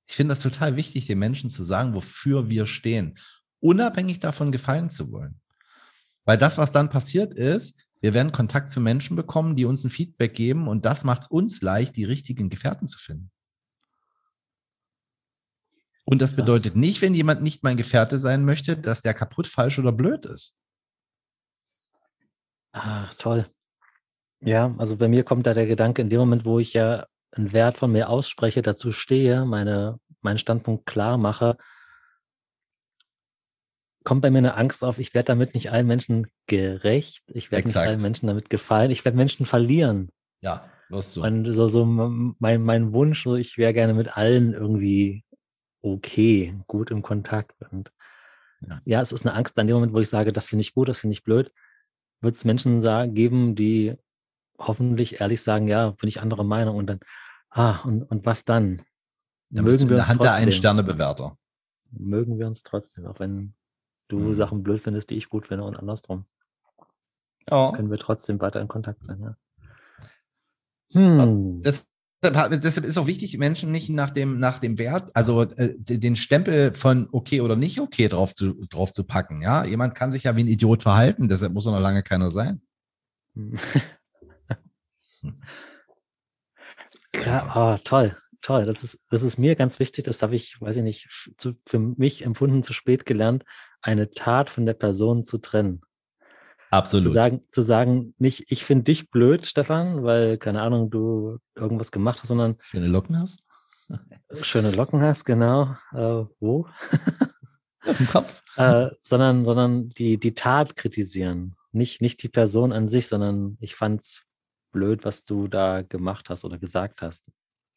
Ich 0.06 0.14
finde 0.14 0.32
das 0.32 0.42
total 0.42 0.76
wichtig, 0.76 1.06
den 1.06 1.18
Menschen 1.18 1.48
zu 1.48 1.64
sagen, 1.64 1.94
wofür 1.94 2.50
wir 2.50 2.66
stehen, 2.66 3.18
unabhängig 3.60 4.20
davon 4.20 4.52
gefallen 4.52 4.90
zu 4.90 5.10
wollen. 5.10 5.40
Weil 6.26 6.36
das, 6.36 6.58
was 6.58 6.70
dann 6.70 6.90
passiert 6.90 7.32
ist, 7.32 7.80
wir 8.02 8.14
werden 8.14 8.32
Kontakt 8.32 8.68
zu 8.68 8.80
Menschen 8.80 9.16
bekommen, 9.16 9.54
die 9.54 9.64
uns 9.64 9.84
ein 9.84 9.90
Feedback 9.90 10.34
geben 10.34 10.66
und 10.66 10.84
das 10.84 11.04
macht 11.04 11.22
es 11.22 11.28
uns 11.28 11.62
leicht, 11.62 11.96
die 11.96 12.04
richtigen 12.04 12.50
Gefährten 12.50 12.88
zu 12.88 12.98
finden. 12.98 13.30
Und 16.04 16.20
das 16.20 16.34
bedeutet 16.34 16.74
nicht, 16.74 17.00
wenn 17.00 17.14
jemand 17.14 17.42
nicht 17.42 17.62
mein 17.62 17.76
Gefährte 17.76 18.18
sein 18.18 18.44
möchte, 18.44 18.76
dass 18.76 19.02
der 19.02 19.14
kaputt, 19.14 19.46
falsch 19.46 19.78
oder 19.78 19.92
blöd 19.92 20.26
ist. 20.26 20.56
Ah, 22.72 23.08
toll. 23.18 23.48
Ja, 24.40 24.74
also 24.78 24.96
bei 24.96 25.06
mir 25.06 25.22
kommt 25.22 25.46
da 25.46 25.54
der 25.54 25.66
Gedanke, 25.66 26.02
in 26.02 26.10
dem 26.10 26.18
Moment, 26.18 26.44
wo 26.44 26.58
ich 26.58 26.72
ja 26.72 27.06
einen 27.30 27.52
Wert 27.52 27.78
von 27.78 27.92
mir 27.92 28.08
ausspreche, 28.08 28.62
dazu 28.62 28.90
stehe, 28.90 29.44
meine, 29.44 30.00
meinen 30.22 30.38
Standpunkt 30.38 30.86
klar 30.86 31.18
mache, 31.18 31.56
kommt 34.04 34.22
bei 34.22 34.30
mir 34.30 34.38
eine 34.38 34.56
Angst 34.56 34.84
auf, 34.84 34.98
ich 34.98 35.14
werde 35.14 35.26
damit 35.26 35.54
nicht 35.54 35.70
allen 35.70 35.86
Menschen 35.86 36.26
gerecht, 36.46 37.22
ich 37.28 37.50
werde 37.50 37.68
nicht 37.68 37.76
allen 37.76 38.02
Menschen 38.02 38.26
damit 38.26 38.50
gefallen, 38.50 38.90
ich 38.90 39.04
werde 39.04 39.16
Menschen 39.16 39.46
verlieren. 39.46 40.10
Ja, 40.40 40.68
wirst 40.88 41.16
du. 41.16 41.22
Und 41.22 41.52
so, 41.52 41.68
so 41.68 41.84
mein, 41.84 42.62
mein 42.62 42.92
Wunsch, 42.92 43.22
so 43.22 43.36
ich 43.36 43.58
wäre 43.58 43.72
gerne 43.72 43.94
mit 43.94 44.16
allen 44.16 44.52
irgendwie 44.52 45.24
okay, 45.82 46.54
gut 46.66 46.90
im 46.90 47.02
Kontakt. 47.02 47.56
Und 47.70 47.92
ja. 48.60 48.80
ja, 48.84 49.00
es 49.00 49.12
ist 49.12 49.26
eine 49.26 49.34
Angst 49.34 49.58
an 49.58 49.66
dem 49.66 49.74
Moment, 49.74 49.92
wo 49.92 50.00
ich 50.00 50.08
sage, 50.08 50.32
das 50.32 50.48
finde 50.48 50.62
ich 50.62 50.74
gut, 50.74 50.88
das 50.88 51.00
finde 51.00 51.14
ich 51.14 51.24
blöd, 51.24 51.52
wird 52.20 52.36
es 52.36 52.44
Menschen 52.44 52.82
sagen, 52.82 53.14
geben, 53.14 53.54
die 53.54 53.96
hoffentlich 54.58 55.20
ehrlich 55.20 55.42
sagen, 55.42 55.66
ja, 55.66 55.90
bin 55.90 56.08
ich 56.08 56.20
anderer 56.20 56.44
Meinung 56.44 56.76
und 56.76 56.86
dann, 56.86 57.00
ah, 57.50 57.80
und, 57.84 58.02
und 58.04 58.24
was 58.24 58.44
dann? 58.44 58.82
dann 59.50 59.64
mögen 59.64 59.88
wir 59.88 59.96
uns 59.96 60.08
Hand 60.08 60.18
trotzdem. 60.18 60.22
der 60.22 60.34
einen 60.34 60.52
Sternebewerter. 60.52 61.36
Mögen 61.90 62.38
wir 62.38 62.46
uns 62.46 62.62
trotzdem, 62.62 63.06
auch 63.06 63.18
wenn 63.20 63.54
du 64.12 64.18
mhm. 64.18 64.34
Sachen 64.34 64.62
blöd 64.62 64.82
findest, 64.82 65.10
die 65.10 65.16
ich 65.16 65.28
gut 65.28 65.48
finde 65.48 65.64
und 65.64 65.76
andersrum. 65.76 66.24
Ja. 67.50 67.72
Können 67.72 67.90
wir 67.90 67.98
trotzdem 67.98 68.40
weiter 68.40 68.60
in 68.60 68.68
Kontakt 68.68 69.04
sein, 69.04 69.20
ja. 69.20 69.36
Hm. 70.92 71.62
Das, 71.62 71.88
Deshalb 72.24 72.86
ist 72.86 72.98
auch 72.98 73.08
wichtig, 73.08 73.36
Menschen 73.36 73.72
nicht 73.72 73.88
nach 73.88 74.10
dem, 74.10 74.38
nach 74.38 74.60
dem 74.60 74.78
Wert, 74.78 75.10
also 75.12 75.42
äh, 75.42 75.74
den 75.76 76.14
Stempel 76.14 76.72
von 76.72 77.08
okay 77.10 77.40
oder 77.40 77.56
nicht 77.56 77.80
okay 77.80 78.06
drauf 78.06 78.32
zu, 78.32 78.64
drauf 78.70 78.92
zu 78.92 79.02
packen. 79.02 79.42
Ja, 79.42 79.64
jemand 79.64 79.96
kann 79.96 80.12
sich 80.12 80.22
ja 80.22 80.36
wie 80.36 80.44
ein 80.44 80.48
Idiot 80.48 80.84
verhalten, 80.84 81.28
deshalb 81.28 81.52
muss 81.52 81.66
er 81.66 81.72
noch 81.72 81.80
lange 81.80 82.04
keiner 82.04 82.30
sein. 82.30 82.62
ja, 87.26 87.52
oh, 87.56 87.76
toll, 87.82 88.16
toll. 88.40 88.66
Das 88.66 88.84
ist, 88.84 89.00
das 89.10 89.24
ist 89.24 89.36
mir 89.36 89.56
ganz 89.56 89.80
wichtig. 89.80 90.04
Das 90.04 90.22
habe 90.22 90.36
ich, 90.36 90.60
weiß 90.60 90.76
ich 90.76 90.84
nicht, 90.84 91.08
zu, 91.36 91.54
für 91.66 91.80
mich 91.80 92.24
empfunden 92.24 92.62
zu 92.62 92.72
spät 92.72 93.04
gelernt, 93.04 93.44
eine 93.82 94.10
Tat 94.10 94.50
von 94.50 94.66
der 94.66 94.74
Person 94.74 95.24
zu 95.24 95.38
trennen. 95.38 95.82
Absolut. 96.70 97.08
Zu 97.08 97.12
sagen, 97.12 97.40
zu 97.50 97.62
sagen 97.62 98.14
nicht, 98.18 98.50
ich 98.50 98.64
finde 98.64 98.84
dich 98.84 99.10
blöd, 99.10 99.46
Stefan, 99.46 100.04
weil, 100.04 100.38
keine 100.38 100.62
Ahnung, 100.62 100.90
du 100.90 101.38
irgendwas 101.54 101.92
gemacht 101.92 102.20
hast, 102.20 102.28
sondern. 102.28 102.56
Schöne 102.62 102.86
Locken 102.86 103.18
hast? 103.18 103.44
schöne 104.40 104.70
Locken 104.70 105.02
hast, 105.02 105.24
genau. 105.24 105.76
Äh, 105.92 106.24
wo? 106.40 106.66
Im 107.84 108.06
Kopf. 108.08 108.42
äh, 108.56 108.88
sondern, 109.02 109.44
sondern 109.44 109.90
die, 109.90 110.18
die 110.18 110.32
Tat 110.32 110.76
kritisieren. 110.76 111.56
Nicht, 111.72 112.00
nicht 112.00 112.22
die 112.22 112.28
Person 112.28 112.72
an 112.72 112.88
sich, 112.88 113.08
sondern 113.08 113.58
ich 113.60 113.74
fand's 113.74 114.22
blöd, 114.72 115.04
was 115.04 115.24
du 115.24 115.48
da 115.48 115.82
gemacht 115.82 116.30
hast 116.30 116.44
oder 116.44 116.58
gesagt 116.58 117.02
hast. 117.02 117.30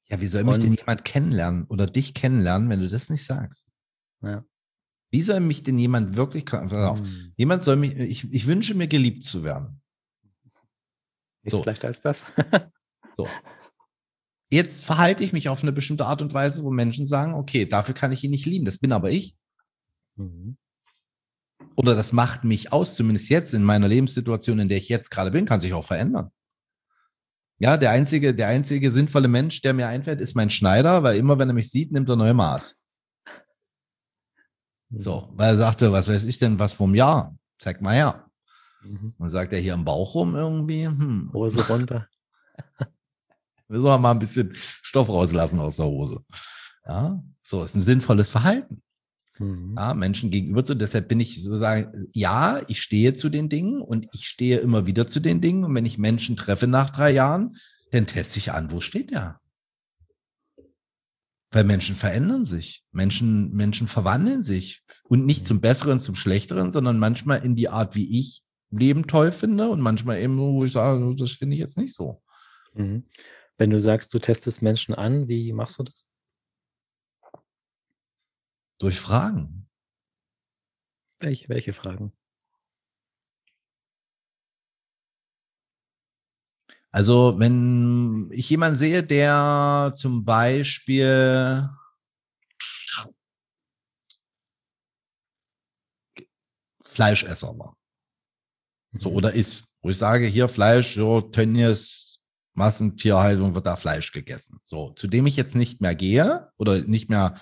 Ja, 0.08 0.22
wie 0.22 0.28
soll 0.28 0.44
mich 0.44 0.56
Und, 0.56 0.64
denn 0.64 0.74
jemand 0.74 1.04
kennenlernen 1.04 1.66
oder 1.66 1.86
dich 1.86 2.14
kennenlernen, 2.14 2.70
wenn 2.70 2.80
du 2.80 2.88
das 2.88 3.10
nicht 3.10 3.26
sagst? 3.26 3.72
Ja. 4.22 4.46
Wie 5.12 5.22
soll 5.22 5.40
mich 5.40 5.64
denn 5.64 5.80
jemand 5.80 6.16
wirklich, 6.18 6.52
also 6.52 6.98
hm. 6.98 7.34
jemand 7.38 7.64
soll 7.64 7.78
mich, 7.78 7.96
ich, 7.96 8.32
ich 8.32 8.48
wünsche 8.48 8.76
mir 8.76 8.88
geliebt 8.88 9.24
zu 9.24 9.44
werden. 9.44 9.82
Nichts 11.44 11.60
so. 11.60 11.66
leichter 11.66 11.88
als 11.88 12.02
das. 12.02 12.24
so. 13.16 13.28
Jetzt 14.52 14.86
verhalte 14.86 15.24
ich 15.24 15.34
mich 15.34 15.50
auf 15.50 15.64
eine 15.64 15.72
bestimmte 15.72 16.06
Art 16.06 16.22
und 16.22 16.34
Weise, 16.34 16.64
wo 16.64 16.72
Menschen 16.72 17.08
sagen, 17.08 17.34
okay, 17.34 17.66
dafür 17.66 17.96
kann 17.96 18.12
ich 18.12 18.24
ihn 18.24 18.32
nicht 18.32 18.46
lieben, 18.46 18.66
das 18.66 18.78
bin 18.78 18.92
aber 18.92 19.10
ich. 19.10 19.36
Mhm. 20.16 20.58
Oder 21.76 21.96
das 21.96 22.14
macht 22.14 22.44
mich 22.44 22.72
aus, 22.72 22.96
zumindest 22.96 23.30
jetzt 23.30 23.54
in 23.54 23.64
meiner 23.64 23.88
Lebenssituation, 23.88 24.60
in 24.60 24.70
der 24.70 24.78
ich 24.78 24.88
jetzt 24.88 25.10
gerade 25.10 25.32
bin, 25.32 25.46
kann 25.46 25.60
sich 25.60 25.74
auch 25.74 25.86
verändern. 25.86 26.32
Ja, 27.58 27.78
der 27.78 27.92
einzige, 27.92 28.36
der 28.36 28.48
einzige 28.48 28.92
sinnvolle 28.92 29.28
Mensch, 29.28 29.62
der 29.62 29.74
mir 29.74 29.88
einfällt, 29.88 30.20
ist 30.20 30.36
mein 30.36 30.50
Schneider, 30.50 31.04
weil 31.04 31.18
immer, 31.18 31.40
wenn 31.40 31.50
er 31.50 31.54
mich 31.54 31.72
sieht, 31.72 31.92
nimmt 31.92 32.10
er 32.10 32.16
neue 32.16 32.34
Maß. 32.34 32.78
So, 34.90 35.30
weil 35.36 35.50
er 35.50 35.56
sagte, 35.56 35.92
was 35.92 36.08
weiß 36.08 36.26
ich 36.26 36.38
denn, 36.38 36.60
was 36.60 36.74
vom 36.74 36.96
Jahr? 36.96 37.36
Zeig 37.60 37.82
mal 37.82 37.96
her. 37.96 38.26
Mhm. 38.84 39.14
Und 39.18 39.30
sagt 39.30 39.54
er 39.54 39.60
hier 39.60 39.74
im 39.74 39.86
Bauch 39.86 40.16
rum 40.16 40.36
irgendwie, 40.36 40.86
hm. 40.86 41.32
Hose 41.34 41.68
runter. 41.68 42.08
Müssen 43.68 43.84
wir 43.84 43.98
mal 43.98 44.12
ein 44.12 44.20
bisschen 44.20 44.54
Stoff 44.54 45.10
rauslassen 45.10 45.60
aus 45.60 45.78
der 45.78 45.86
Hose. 45.86 46.20
Ja, 46.88 47.24
so 47.42 47.64
ist 47.64 47.76
ein 47.76 47.82
sinnvolles 47.82 48.30
Verhalten. 48.30 48.84
Mhm. 49.40 49.74
Ja, 49.76 49.94
Menschen 49.94 50.30
gegenüber 50.32 50.64
zu. 50.64 50.76
Deshalb 50.76 51.08
bin 51.08 51.20
ich 51.20 51.44
sozusagen, 51.44 52.08
ja, 52.14 52.62
ich 52.68 52.82
stehe 52.82 53.16
zu 53.16 53.30
den 53.30 53.50
Dingen 53.50 53.82
und 53.82 54.08
ich 54.14 54.28
stehe 54.28 54.60
immer 54.60 54.86
wieder 54.86 55.08
zu 55.08 55.20
den 55.20 55.42
Dingen. 55.42 55.64
Und 55.64 55.74
wenn 55.76 55.86
ich 55.86 55.98
Menschen 55.98 56.38
treffe 56.38 56.68
nach 56.68 56.92
drei 56.92 57.12
Jahren, 57.12 57.58
dann 57.92 58.08
teste 58.08 58.40
ich 58.40 58.52
an, 58.52 58.72
wo 58.72 58.82
steht 58.82 59.12
der? 59.12 59.40
Weil 61.56 61.64
Menschen 61.64 61.96
verändern 61.96 62.44
sich. 62.44 62.84
Menschen, 62.92 63.54
Menschen 63.54 63.88
verwandeln 63.88 64.44
sich. 64.44 64.84
Und 65.06 65.26
nicht 65.26 65.48
zum 65.48 65.62
Besseren, 65.62 66.02
zum 66.02 66.14
Schlechteren, 66.14 66.70
sondern 66.70 67.00
manchmal 67.00 67.46
in 67.46 67.56
die 67.56 67.70
Art, 67.70 67.96
wie 67.96 68.20
ich 68.20 68.44
Leben 68.72 69.08
toll 69.08 69.32
finde 69.32 69.70
und 69.70 69.80
manchmal 69.80 70.20
eben, 70.20 70.38
wo 70.38 70.66
ich 70.66 70.74
sage, 70.74 71.16
das 71.16 71.32
finde 71.32 71.56
ich 71.56 71.62
jetzt 71.62 71.78
nicht 71.78 71.96
so. 71.96 72.22
Mhm. 72.74 73.06
Wenn 73.58 73.70
du 73.70 73.80
sagst, 73.80 74.14
du 74.14 74.20
testest 74.20 74.62
Menschen 74.62 74.94
an, 74.96 75.30
wie 75.30 75.54
machst 75.54 75.80
du 75.80 75.84
das? 75.84 76.06
Durch 78.78 79.00
Fragen. 79.00 79.70
Welche, 81.22 81.48
welche 81.48 81.72
Fragen? 81.72 82.12
Also, 86.96 87.38
wenn 87.38 88.30
ich 88.32 88.50
jemanden 88.50 88.78
sehe, 88.78 89.04
der 89.04 89.92
zum 89.98 90.24
Beispiel 90.24 91.70
Fleischesser 96.86 97.60
war. 97.60 97.76
So, 98.98 99.10
mhm. 99.10 99.16
oder 99.18 99.34
ist. 99.34 99.68
Wo 99.82 99.90
ich 99.90 99.98
sage, 99.98 100.26
hier 100.28 100.48
Fleisch, 100.48 100.96
so 100.96 101.20
Tönnies, 101.20 102.20
Massentierhaltung 102.54 103.54
wird 103.54 103.66
da 103.66 103.76
Fleisch 103.76 104.14
gegessen. 104.14 104.62
So, 104.64 104.92
zu 104.92 105.08
dem 105.08 105.28
ich 105.28 105.36
jetzt 105.36 105.56
nicht 105.56 105.82
mehr 105.82 105.96
gehe 105.96 106.50
oder 106.56 106.80
nicht 106.84 107.10
mehr 107.10 107.36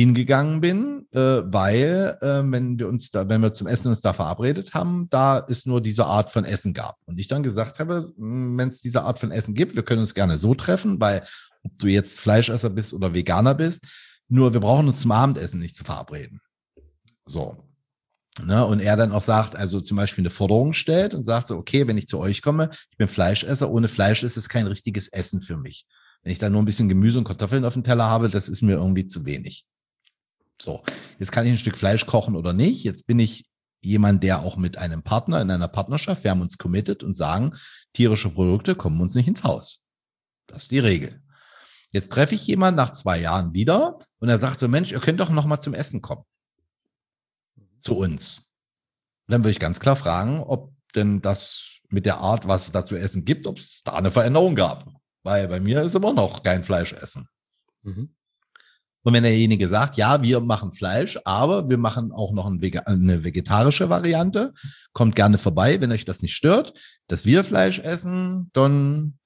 hingegangen 0.00 0.60
bin, 0.60 1.06
äh, 1.12 1.18
weil 1.18 2.18
äh, 2.20 2.40
wenn 2.50 2.78
wir 2.78 2.88
uns 2.88 3.10
da, 3.10 3.28
wenn 3.28 3.42
wir 3.42 3.52
zum 3.52 3.66
Essen 3.66 3.88
uns 3.88 4.00
da 4.00 4.12
verabredet 4.12 4.74
haben, 4.74 5.08
da 5.10 5.44
es 5.48 5.66
nur 5.66 5.80
diese 5.80 6.06
Art 6.06 6.30
von 6.30 6.44
Essen 6.44 6.72
gab. 6.74 6.96
Und 7.04 7.18
ich 7.20 7.28
dann 7.28 7.42
gesagt 7.42 7.78
habe, 7.78 8.10
hm, 8.16 8.56
wenn 8.56 8.70
es 8.70 8.80
diese 8.80 9.02
Art 9.02 9.18
von 9.18 9.30
Essen 9.30 9.54
gibt, 9.54 9.76
wir 9.76 9.82
können 9.82 10.00
uns 10.00 10.14
gerne 10.14 10.38
so 10.38 10.54
treffen, 10.54 11.00
weil 11.00 11.24
ob 11.62 11.78
du 11.78 11.88
jetzt 11.88 12.20
Fleischesser 12.20 12.70
bist 12.70 12.94
oder 12.94 13.12
Veganer 13.12 13.54
bist, 13.54 13.84
nur 14.28 14.52
wir 14.52 14.60
brauchen 14.60 14.86
uns 14.86 15.00
zum 15.00 15.12
Abendessen 15.12 15.60
nicht 15.60 15.76
zu 15.76 15.84
verabreden. 15.84 16.40
So. 17.26 17.64
Ne, 18.42 18.64
und 18.64 18.80
er 18.80 18.96
dann 18.96 19.12
auch 19.12 19.22
sagt, 19.22 19.54
also 19.54 19.80
zum 19.80 19.96
Beispiel 19.96 20.22
eine 20.22 20.30
Forderung 20.30 20.72
stellt 20.72 21.14
und 21.14 21.24
sagt 21.24 21.48
so, 21.48 21.58
okay, 21.58 21.86
wenn 21.86 21.98
ich 21.98 22.06
zu 22.06 22.18
euch 22.18 22.40
komme, 22.40 22.70
ich 22.90 22.96
bin 22.96 23.08
Fleischesser, 23.08 23.70
ohne 23.70 23.88
Fleisch 23.88 24.22
ist 24.22 24.36
es 24.36 24.48
kein 24.48 24.66
richtiges 24.66 25.08
Essen 25.08 25.42
für 25.42 25.58
mich. 25.58 25.84
Wenn 26.22 26.32
ich 26.32 26.38
da 26.38 26.48
nur 26.48 26.62
ein 26.62 26.64
bisschen 26.64 26.88
Gemüse 26.88 27.18
und 27.18 27.24
Kartoffeln 27.24 27.64
auf 27.64 27.74
dem 27.74 27.84
Teller 27.84 28.08
habe, 28.08 28.30
das 28.30 28.48
ist 28.48 28.62
mir 28.62 28.74
irgendwie 28.74 29.06
zu 29.06 29.26
wenig. 29.26 29.66
So, 30.60 30.82
jetzt 31.18 31.32
kann 31.32 31.46
ich 31.46 31.52
ein 31.52 31.58
Stück 31.58 31.76
Fleisch 31.76 32.06
kochen 32.06 32.36
oder 32.36 32.52
nicht. 32.52 32.84
Jetzt 32.84 33.06
bin 33.06 33.18
ich 33.18 33.46
jemand, 33.80 34.22
der 34.22 34.42
auch 34.42 34.56
mit 34.56 34.76
einem 34.76 35.02
Partner 35.02 35.40
in 35.40 35.50
einer 35.50 35.68
Partnerschaft, 35.68 36.22
wir 36.22 36.30
haben 36.30 36.42
uns 36.42 36.58
committed 36.58 37.02
und 37.02 37.14
sagen, 37.14 37.54
tierische 37.94 38.30
Produkte 38.30 38.74
kommen 38.74 39.00
uns 39.00 39.14
nicht 39.14 39.26
ins 39.26 39.42
Haus. 39.42 39.82
Das 40.46 40.64
ist 40.64 40.70
die 40.70 40.78
Regel. 40.78 41.22
Jetzt 41.92 42.12
treffe 42.12 42.34
ich 42.34 42.46
jemanden 42.46 42.76
nach 42.76 42.90
zwei 42.90 43.18
Jahren 43.18 43.54
wieder 43.54 43.98
und 44.18 44.28
er 44.28 44.38
sagt 44.38 44.58
so, 44.58 44.68
Mensch, 44.68 44.92
ihr 44.92 45.00
könnt 45.00 45.18
doch 45.18 45.30
noch 45.30 45.46
mal 45.46 45.60
zum 45.60 45.74
Essen 45.74 46.02
kommen. 46.02 46.24
Zu 47.80 47.96
uns. 47.96 48.50
Und 49.26 49.32
dann 49.32 49.40
würde 49.40 49.52
ich 49.52 49.60
ganz 49.60 49.80
klar 49.80 49.96
fragen, 49.96 50.40
ob 50.42 50.74
denn 50.94 51.22
das 51.22 51.80
mit 51.88 52.04
der 52.04 52.18
Art, 52.18 52.46
was 52.46 52.66
es 52.66 52.72
da 52.72 52.84
zu 52.84 52.96
essen 52.96 53.24
gibt, 53.24 53.46
ob 53.46 53.58
es 53.58 53.82
da 53.82 53.94
eine 53.94 54.10
Veränderung 54.10 54.54
gab. 54.54 54.86
Weil 55.22 55.48
bei 55.48 55.58
mir 55.58 55.82
ist 55.82 55.94
immer 55.94 56.12
noch 56.12 56.42
kein 56.42 56.64
Fleisch 56.64 56.92
essen. 56.92 57.28
Mhm. 57.82 58.14
Und 59.02 59.14
wenn 59.14 59.22
derjenige 59.22 59.66
sagt, 59.66 59.96
ja, 59.96 60.22
wir 60.22 60.40
machen 60.40 60.72
Fleisch, 60.72 61.18
aber 61.24 61.70
wir 61.70 61.78
machen 61.78 62.12
auch 62.12 62.32
noch 62.32 62.46
eine 62.46 63.24
vegetarische 63.24 63.88
Variante, 63.88 64.52
kommt 64.92 65.16
gerne 65.16 65.38
vorbei, 65.38 65.80
wenn 65.80 65.92
euch 65.92 66.04
das 66.04 66.22
nicht 66.22 66.34
stört, 66.34 66.74
dass 67.06 67.24
wir 67.24 67.42
Fleisch 67.44 67.78
essen, 67.78 68.50
dann 68.52 69.18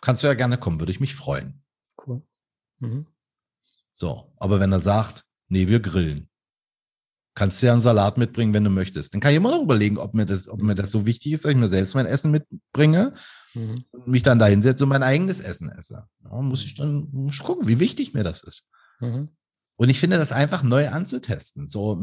kannst 0.00 0.22
du 0.22 0.28
ja 0.28 0.34
gerne 0.34 0.58
kommen, 0.58 0.78
würde 0.80 0.92
ich 0.92 1.00
mich 1.00 1.14
freuen. 1.14 1.62
Cool. 2.06 2.22
Mhm. 2.78 3.06
So, 3.92 4.32
aber 4.36 4.60
wenn 4.60 4.72
er 4.72 4.80
sagt, 4.80 5.24
nee, 5.48 5.66
wir 5.66 5.80
grillen, 5.80 6.28
kannst 7.34 7.62
du 7.62 7.66
ja 7.66 7.72
einen 7.72 7.80
Salat 7.80 8.18
mitbringen, 8.18 8.54
wenn 8.54 8.64
du 8.64 8.70
möchtest. 8.70 9.14
Dann 9.14 9.20
kann 9.20 9.32
ich 9.32 9.36
immer 9.36 9.50
noch 9.50 9.62
überlegen, 9.62 9.98
ob 9.98 10.14
mir 10.14 10.26
das, 10.26 10.48
ob 10.48 10.60
mir 10.60 10.74
das 10.74 10.90
so 10.90 11.06
wichtig 11.06 11.32
ist, 11.32 11.44
dass 11.44 11.52
ich 11.52 11.56
mir 11.56 11.68
selbst 11.68 11.94
mein 11.94 12.06
Essen 12.06 12.30
mitbringe 12.30 13.14
mhm. 13.54 13.84
und 13.90 14.08
mich 14.08 14.22
dann 14.22 14.38
da 14.38 14.46
hinsetze 14.46 14.84
und 14.84 14.90
mein 14.90 15.02
eigenes 15.02 15.40
Essen 15.40 15.70
esse. 15.70 16.06
Ja, 16.24 16.40
muss 16.40 16.64
ich 16.64 16.74
dann 16.74 17.08
muss 17.10 17.36
ich 17.36 17.42
gucken, 17.42 17.66
wie 17.68 17.80
wichtig 17.80 18.14
mir 18.14 18.24
das 18.24 18.42
ist. 18.42 18.68
Mhm. 19.02 19.28
Und 19.76 19.88
ich 19.88 19.98
finde 19.98 20.16
das 20.16 20.32
einfach 20.32 20.62
neu 20.62 20.88
anzutesten. 20.88 21.66
So 21.66 21.96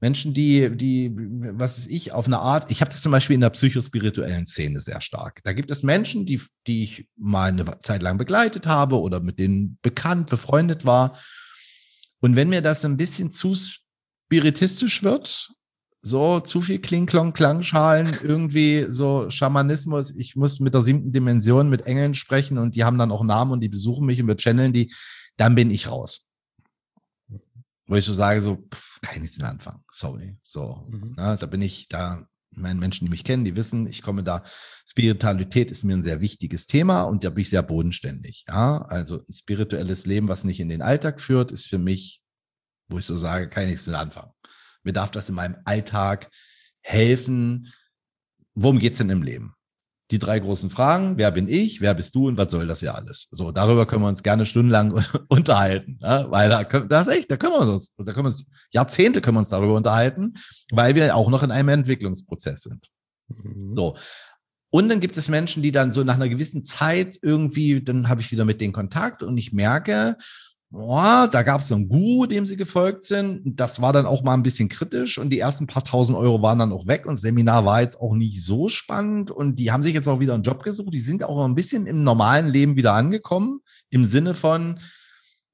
Menschen, 0.00 0.32
die, 0.32 0.70
die, 0.76 1.12
was 1.14 1.78
ist 1.78 1.90
ich, 1.90 2.12
auf 2.12 2.26
eine 2.26 2.38
Art, 2.38 2.70
ich 2.70 2.80
habe 2.80 2.90
das 2.90 3.02
zum 3.02 3.12
Beispiel 3.12 3.34
in 3.34 3.40
der 3.40 3.50
psychospirituellen 3.50 4.46
Szene 4.46 4.80
sehr 4.80 5.00
stark. 5.00 5.40
Da 5.44 5.52
gibt 5.52 5.70
es 5.70 5.82
Menschen, 5.82 6.24
die, 6.24 6.40
die 6.66 6.84
ich 6.84 7.08
mal 7.16 7.50
eine 7.50 7.66
Zeit 7.82 8.02
lang 8.02 8.16
begleitet 8.16 8.66
habe 8.66 9.00
oder 9.00 9.20
mit 9.20 9.38
denen 9.38 9.78
bekannt, 9.82 10.30
befreundet 10.30 10.86
war. 10.86 11.18
Und 12.20 12.36
wenn 12.36 12.48
mir 12.48 12.62
das 12.62 12.84
ein 12.84 12.96
bisschen 12.96 13.30
zu 13.30 13.54
spiritistisch 13.54 15.02
wird, 15.02 15.50
so 16.00 16.40
zu 16.40 16.60
viel 16.60 16.78
Kling-Klong, 16.78 17.32
Klangschalen, 17.32 18.16
irgendwie 18.22 18.86
so 18.88 19.30
Schamanismus. 19.30 20.14
Ich 20.16 20.36
muss 20.36 20.60
mit 20.60 20.72
der 20.72 20.82
siebten 20.82 21.12
Dimension 21.12 21.68
mit 21.68 21.86
Engeln 21.86 22.14
sprechen 22.14 22.56
und 22.56 22.76
die 22.76 22.84
haben 22.84 22.98
dann 22.98 23.10
auch 23.10 23.24
Namen 23.24 23.52
und 23.52 23.60
die 23.60 23.68
besuchen 23.68 24.06
mich 24.06 24.20
und 24.20 24.28
wir 24.28 24.36
channeln 24.36 24.72
die 24.72 24.92
dann 25.38 25.54
bin 25.54 25.70
ich 25.70 25.88
raus. 25.88 26.26
Wo 27.86 27.96
ich 27.96 28.04
so 28.04 28.12
sage, 28.12 28.42
so, 28.42 28.56
pff, 28.56 29.00
kann 29.00 29.16
ich 29.16 29.22
nichts 29.22 29.38
mehr 29.38 29.48
anfangen. 29.48 29.82
Sorry. 29.90 30.36
So, 30.42 30.84
mhm. 30.86 31.14
na, 31.16 31.36
da 31.36 31.46
bin 31.46 31.62
ich, 31.62 31.88
da, 31.88 32.26
meine 32.50 32.78
Menschen, 32.78 33.06
die 33.06 33.10
mich 33.10 33.24
kennen, 33.24 33.46
die 33.46 33.56
wissen, 33.56 33.86
ich 33.86 34.02
komme 34.02 34.22
da, 34.22 34.44
Spiritualität 34.86 35.70
ist 35.70 35.84
mir 35.84 35.96
ein 35.96 36.02
sehr 36.02 36.20
wichtiges 36.20 36.66
Thema 36.66 37.02
und 37.04 37.24
da 37.24 37.30
bin 37.30 37.42
ich 37.42 37.50
sehr 37.50 37.62
bodenständig. 37.62 38.44
Ja, 38.46 38.82
also 38.82 39.22
ein 39.26 39.32
spirituelles 39.32 40.04
Leben, 40.04 40.28
was 40.28 40.44
nicht 40.44 40.60
in 40.60 40.68
den 40.68 40.82
Alltag 40.82 41.20
führt, 41.20 41.50
ist 41.50 41.66
für 41.66 41.78
mich, 41.78 42.20
wo 42.88 42.98
ich 42.98 43.06
so 43.06 43.16
sage, 43.16 43.48
kann 43.48 43.64
ich 43.64 43.70
nichts 43.70 43.86
mehr 43.86 43.98
anfangen. 43.98 44.32
Mir 44.82 44.92
darf 44.92 45.10
das 45.10 45.28
in 45.28 45.34
meinem 45.34 45.56
Alltag 45.64 46.30
helfen. 46.80 47.72
Worum 48.54 48.78
geht's 48.78 48.98
denn 48.98 49.10
im 49.10 49.22
Leben? 49.22 49.54
Die 50.10 50.18
drei 50.18 50.38
großen 50.38 50.70
Fragen, 50.70 51.18
wer 51.18 51.30
bin 51.30 51.48
ich, 51.48 51.80
wer 51.80 51.94
bist 51.94 52.14
du 52.14 52.28
und 52.28 52.38
was 52.38 52.50
soll 52.50 52.66
das 52.66 52.80
ja 52.80 52.94
alles? 52.94 53.28
So, 53.30 53.52
darüber 53.52 53.86
können 53.86 54.02
wir 54.02 54.08
uns 54.08 54.22
gerne 54.22 54.46
stundenlang 54.46 55.02
unterhalten, 55.28 55.98
ja? 56.00 56.30
weil 56.30 56.48
da, 56.48 56.64
das 56.64 57.06
ist 57.06 57.14
echt, 57.14 57.30
da 57.30 57.36
können 57.36 57.52
wir 57.52 57.74
uns, 57.74 57.92
da 57.96 58.12
können 58.12 58.24
wir 58.24 58.30
uns, 58.30 58.46
Jahrzehnte 58.70 59.20
können 59.20 59.36
wir 59.36 59.40
uns 59.40 59.50
darüber 59.50 59.74
unterhalten, 59.74 60.34
weil 60.70 60.94
wir 60.94 61.14
auch 61.14 61.28
noch 61.28 61.42
in 61.42 61.50
einem 61.50 61.68
Entwicklungsprozess 61.68 62.62
sind. 62.62 62.88
Mhm. 63.28 63.74
So. 63.74 63.96
Und 64.70 64.88
dann 64.90 65.00
gibt 65.00 65.16
es 65.16 65.28
Menschen, 65.28 65.62
die 65.62 65.72
dann 65.72 65.92
so 65.92 66.04
nach 66.04 66.16
einer 66.16 66.28
gewissen 66.28 66.64
Zeit 66.64 67.18
irgendwie, 67.22 67.82
dann 67.82 68.08
habe 68.08 68.20
ich 68.20 68.30
wieder 68.30 68.44
mit 68.44 68.60
denen 68.60 68.72
Kontakt 68.72 69.22
und 69.22 69.36
ich 69.38 69.52
merke, 69.52 70.16
oh, 70.72 71.26
da 71.30 71.42
gab 71.42 71.60
es 71.60 71.72
einen 71.72 71.88
Guru, 71.88 72.26
dem 72.26 72.46
sie 72.46 72.56
gefolgt 72.56 73.04
sind. 73.04 73.58
Das 73.58 73.80
war 73.80 73.92
dann 73.92 74.06
auch 74.06 74.22
mal 74.22 74.34
ein 74.34 74.42
bisschen 74.42 74.68
kritisch 74.68 75.18
und 75.18 75.30
die 75.30 75.38
ersten 75.38 75.66
paar 75.66 75.84
tausend 75.84 76.18
Euro 76.18 76.42
waren 76.42 76.58
dann 76.58 76.72
auch 76.72 76.86
weg 76.86 77.06
und 77.06 77.14
das 77.14 77.22
Seminar 77.22 77.64
war 77.64 77.80
jetzt 77.80 78.00
auch 78.00 78.14
nicht 78.14 78.42
so 78.44 78.68
spannend 78.68 79.30
und 79.30 79.56
die 79.56 79.72
haben 79.72 79.82
sich 79.82 79.94
jetzt 79.94 80.08
auch 80.08 80.20
wieder 80.20 80.34
einen 80.34 80.42
Job 80.42 80.62
gesucht. 80.62 80.92
Die 80.92 81.00
sind 81.00 81.24
auch 81.24 81.44
ein 81.44 81.54
bisschen 81.54 81.86
im 81.86 82.04
normalen 82.04 82.48
Leben 82.48 82.76
wieder 82.76 82.92
angekommen, 82.92 83.60
im 83.90 84.06
Sinne 84.06 84.34
von, 84.34 84.80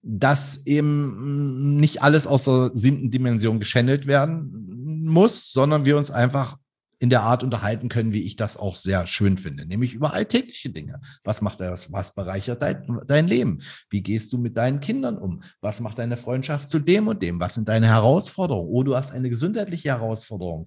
dass 0.03 0.61
eben 0.67 1.79
nicht 1.79 2.03
alles 2.03 2.27
aus 2.27 2.45
der 2.45 2.73
siebten 2.75 3.11
Dimension 3.11 3.59
geschändelt 3.59 4.07
werden 4.07 5.05
muss, 5.05 5.53
sondern 5.53 5.85
wir 5.85 5.97
uns 5.97 6.11
einfach 6.11 6.59
in 6.99 7.11
der 7.11 7.23
Art 7.23 7.43
unterhalten 7.43 7.89
können, 7.89 8.13
wie 8.13 8.23
ich 8.23 8.37
das 8.37 8.57
auch 8.57 8.77
sehr 8.77 9.07
schön 9.07 9.39
finde, 9.39 9.67
nämlich 9.67 9.95
über 9.95 10.13
alltägliche 10.13 10.71
Dinge. 10.71 11.01
Was 11.23 11.41
macht 11.41 11.61
das, 11.61 11.93
was 11.93 12.15
bereichert 12.15 12.63
dein, 12.63 13.01
dein 13.07 13.27
Leben? 13.27 13.61
Wie 13.91 14.03
gehst 14.03 14.33
du 14.33 14.39
mit 14.39 14.57
deinen 14.57 14.81
Kindern 14.81 15.19
um? 15.19 15.43
Was 15.61 15.81
macht 15.81 15.99
deine 15.99 16.17
Freundschaft 16.17 16.71
zu 16.71 16.79
dem 16.79 17.09
und 17.09 17.23
dem? 17.23 17.41
Was 17.41 17.55
sind 17.55 17.69
deine 17.69 17.87
Herausforderungen? 17.87 18.69
Oh, 18.71 18.83
du 18.83 18.97
hast 18.97 19.11
eine 19.11 19.31
gesundheitliche 19.31 19.91
Herausforderung. 19.91 20.67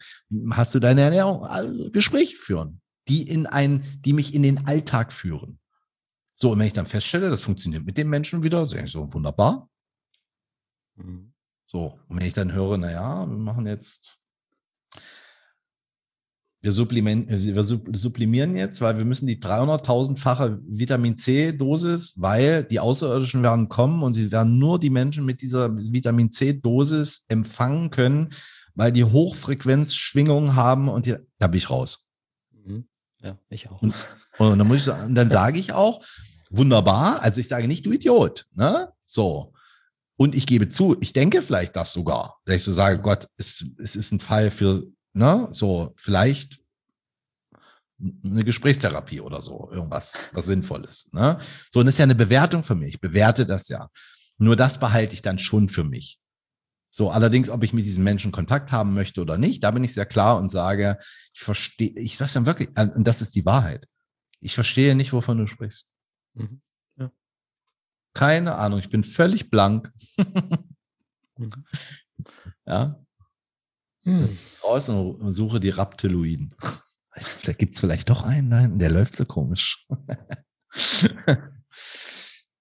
Hast 0.51 0.75
du 0.75 0.79
deine 0.79 1.01
Ernährung? 1.01 1.45
Also 1.45 1.89
Gespräche 1.91 2.35
führen, 2.35 2.81
die 3.07 3.27
in 3.27 3.45
ein, 3.45 3.83
die 4.05 4.13
mich 4.13 4.33
in 4.33 4.43
den 4.43 4.65
Alltag 4.67 5.13
führen. 5.13 5.59
So, 6.33 6.51
und 6.51 6.59
wenn 6.59 6.67
ich 6.67 6.73
dann 6.73 6.87
feststelle, 6.87 7.29
das 7.29 7.41
funktioniert 7.41 7.83
mit 7.83 7.97
den 7.97 8.09
Menschen 8.09 8.43
wieder, 8.43 8.65
sage 8.65 8.85
ich 8.85 8.91
so, 8.91 9.11
wunderbar. 9.11 9.69
Mhm. 10.95 11.33
So, 11.65 11.99
und 12.07 12.19
wenn 12.19 12.27
ich 12.27 12.33
dann 12.33 12.53
höre, 12.53 12.77
naja, 12.77 13.27
wir 13.27 13.37
machen 13.37 13.65
jetzt 13.65 14.19
wir, 16.61 16.71
äh, 16.71 17.55
wir 17.55 17.63
sublimieren 17.63 18.55
jetzt, 18.55 18.81
weil 18.81 18.97
wir 18.97 19.05
müssen 19.05 19.27
die 19.27 19.39
300.000-fache 19.39 20.59
Vitamin 20.67 21.17
C-Dosis, 21.17 22.13
weil 22.17 22.63
die 22.63 22.79
Außerirdischen 22.79 23.43
werden 23.43 23.69
kommen 23.69 24.03
und 24.03 24.13
sie 24.13 24.31
werden 24.31 24.57
nur 24.57 24.79
die 24.79 24.89
Menschen 24.89 25.25
mit 25.25 25.41
dieser 25.41 25.75
Vitamin 25.75 26.31
C-Dosis 26.31 27.25
empfangen 27.27 27.91
können, 27.91 28.29
weil 28.73 28.91
die 28.91 29.03
Hochfrequenzschwingungen 29.03 30.55
haben 30.55 30.89
und 30.89 31.05
die, 31.05 31.15
da 31.39 31.47
bin 31.47 31.57
ich 31.57 31.69
raus. 31.69 32.07
Mhm. 32.51 32.87
Ja, 33.21 33.37
ich 33.49 33.69
auch. 33.69 33.81
Und, 33.81 33.93
und 34.37 34.57
dann 34.57 34.67
muss 34.67 34.77
ich 34.77 34.83
sagen, 34.83 35.15
dann 35.15 35.29
sage 35.29 35.59
ich 35.59 35.73
auch, 35.73 36.03
wunderbar, 36.49 37.21
also 37.21 37.39
ich 37.39 37.47
sage 37.47 37.67
nicht, 37.67 37.85
du 37.85 37.91
Idiot, 37.91 38.45
ne? 38.55 38.91
So. 39.05 39.53
Und 40.19 40.33
ich 40.33 40.47
gebe 40.47 40.67
zu, 40.67 40.97
ich 40.99 41.13
denke 41.13 41.43
vielleicht 41.43 41.75
das 41.75 41.93
sogar, 41.93 42.39
dass 42.45 42.55
ich 42.55 42.63
so 42.63 42.73
sage, 42.73 42.99
Gott, 43.01 43.27
es, 43.37 43.63
es 43.77 43.95
ist 43.95 44.11
ein 44.11 44.19
Fall 44.19 44.49
für 44.49 44.87
ne, 45.17 45.47
so 45.51 45.93
vielleicht 45.97 46.59
eine 47.99 48.43
Gesprächstherapie 48.43 49.21
oder 49.21 49.41
so, 49.41 49.69
irgendwas, 49.71 50.19
was 50.31 50.45
Sinnvolles. 50.45 51.11
Ne? 51.13 51.39
So, 51.71 51.79
und 51.79 51.87
das 51.87 51.95
ist 51.95 51.99
ja 51.99 52.03
eine 52.03 52.15
Bewertung 52.15 52.63
für 52.63 52.75
mich. 52.75 52.95
Ich 52.95 53.01
bewerte 53.01 53.45
das 53.45 53.67
ja. 53.69 53.89
Nur 54.37 54.55
das 54.55 54.79
behalte 54.79 55.15
ich 55.15 55.23
dann 55.23 55.39
schon 55.39 55.67
für 55.67 55.83
mich. 55.83 56.19
So, 56.91 57.09
allerdings, 57.09 57.49
ob 57.49 57.63
ich 57.63 57.73
mit 57.73 57.85
diesen 57.85 58.03
Menschen 58.03 58.31
Kontakt 58.31 58.71
haben 58.71 58.93
möchte 58.93 59.21
oder 59.21 59.37
nicht, 59.37 59.63
da 59.63 59.71
bin 59.71 59.83
ich 59.83 59.95
sehr 59.95 60.05
klar 60.05 60.37
und 60.37 60.49
sage, 60.49 60.99
ich 61.33 61.41
verstehe, 61.41 61.89
ich 61.95 62.17
sage 62.17 62.33
dann 62.33 62.45
wirklich, 62.45 62.69
äh, 62.75 62.87
und 62.95 63.07
das 63.07 63.21
ist 63.21 63.33
die 63.35 63.45
Wahrheit. 63.45 63.87
Ich 64.39 64.53
verstehe 64.53 64.95
nicht, 64.95 65.11
wovon 65.11 65.39
du 65.39 65.47
sprichst. 65.47 65.91
Mhm. 66.35 66.61
Ja. 66.97 67.11
Keine 68.13 68.55
Ahnung, 68.55 68.79
ich 68.79 68.89
bin 68.89 69.03
völlig 69.03 69.49
blank. 69.49 69.91
mhm. 71.37 71.51
Ja, 72.65 72.99
hm. 74.07 74.37
Draußen 74.61 74.95
und 74.95 75.33
suche 75.33 75.59
die 75.59 75.69
Raptiloiden. 75.69 76.55
Vielleicht 77.13 77.59
gibt 77.59 77.73
es 77.73 77.81
vielleicht 77.81 78.09
doch 78.09 78.23
einen, 78.23 78.47
nein, 78.47 78.79
der 78.79 78.89
läuft 78.89 79.17
so 79.17 79.25
komisch. 79.25 79.85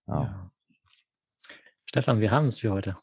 ja. 0.08 0.50
Stefan, 1.84 2.20
wir 2.20 2.32
haben 2.32 2.48
es 2.48 2.58
für 2.58 2.72
heute. 2.72 2.96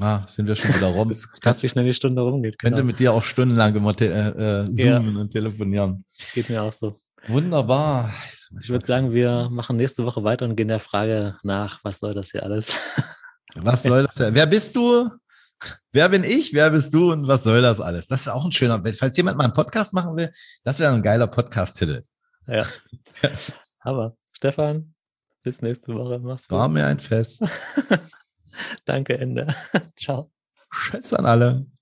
Ah, 0.00 0.26
sind 0.26 0.46
wir 0.46 0.56
schon 0.56 0.74
wieder 0.74 0.86
rum. 0.86 1.12
Kannst 1.42 1.62
wie 1.62 1.68
schnell 1.68 1.84
die 1.84 1.92
Stunde 1.92 2.22
rumgeht. 2.22 2.58
Könnte 2.58 2.76
genau. 2.76 2.86
mit 2.86 2.98
dir 3.00 3.12
auch 3.12 3.22
stundenlang 3.22 3.76
immer 3.76 3.94
äh, 4.00 4.06
äh, 4.06 4.64
zoomen 4.72 5.14
ja. 5.14 5.20
und 5.20 5.30
telefonieren. 5.30 6.06
Geht 6.32 6.48
mir 6.48 6.62
auch 6.62 6.72
so. 6.72 6.96
Wunderbar. 7.28 8.14
Ich 8.62 8.70
würde 8.70 8.86
sagen, 8.86 9.12
wir 9.12 9.50
machen 9.50 9.76
nächste 9.76 10.06
Woche 10.06 10.24
weiter 10.24 10.46
und 10.46 10.56
gehen 10.56 10.68
der 10.68 10.80
Frage 10.80 11.36
nach, 11.42 11.84
was 11.84 11.98
soll 12.00 12.14
das 12.14 12.30
hier 12.30 12.42
alles? 12.44 12.74
Was 13.56 13.82
soll 13.82 14.04
das? 14.04 14.34
Wer 14.34 14.46
bist 14.46 14.74
du? 14.74 15.10
Wer 15.92 16.08
bin 16.08 16.24
ich? 16.24 16.52
Wer 16.52 16.70
bist 16.70 16.92
du? 16.94 17.12
Und 17.12 17.28
was 17.28 17.44
soll 17.44 17.62
das 17.62 17.80
alles? 17.80 18.06
Das 18.06 18.22
ist 18.22 18.28
auch 18.28 18.44
ein 18.44 18.52
schöner, 18.52 18.82
falls 18.98 19.16
jemand 19.16 19.38
mal 19.38 19.44
einen 19.44 19.54
Podcast 19.54 19.94
machen 19.94 20.16
will, 20.16 20.32
das 20.64 20.78
wäre 20.78 20.92
ein 20.92 21.02
geiler 21.02 21.26
Podcast-Titel. 21.26 22.04
Ja. 22.46 22.64
Aber 23.80 24.16
Stefan, 24.32 24.94
bis 25.42 25.62
nächste 25.62 25.94
Woche. 25.94 26.18
Mach's 26.18 26.48
gut. 26.48 26.58
War 26.58 26.68
mir 26.68 26.86
ein 26.86 26.98
Fest. 26.98 27.42
Danke, 28.84 29.18
Ende. 29.18 29.54
Ciao. 29.96 30.30
Schätze 30.70 31.18
an 31.18 31.26
alle. 31.26 31.66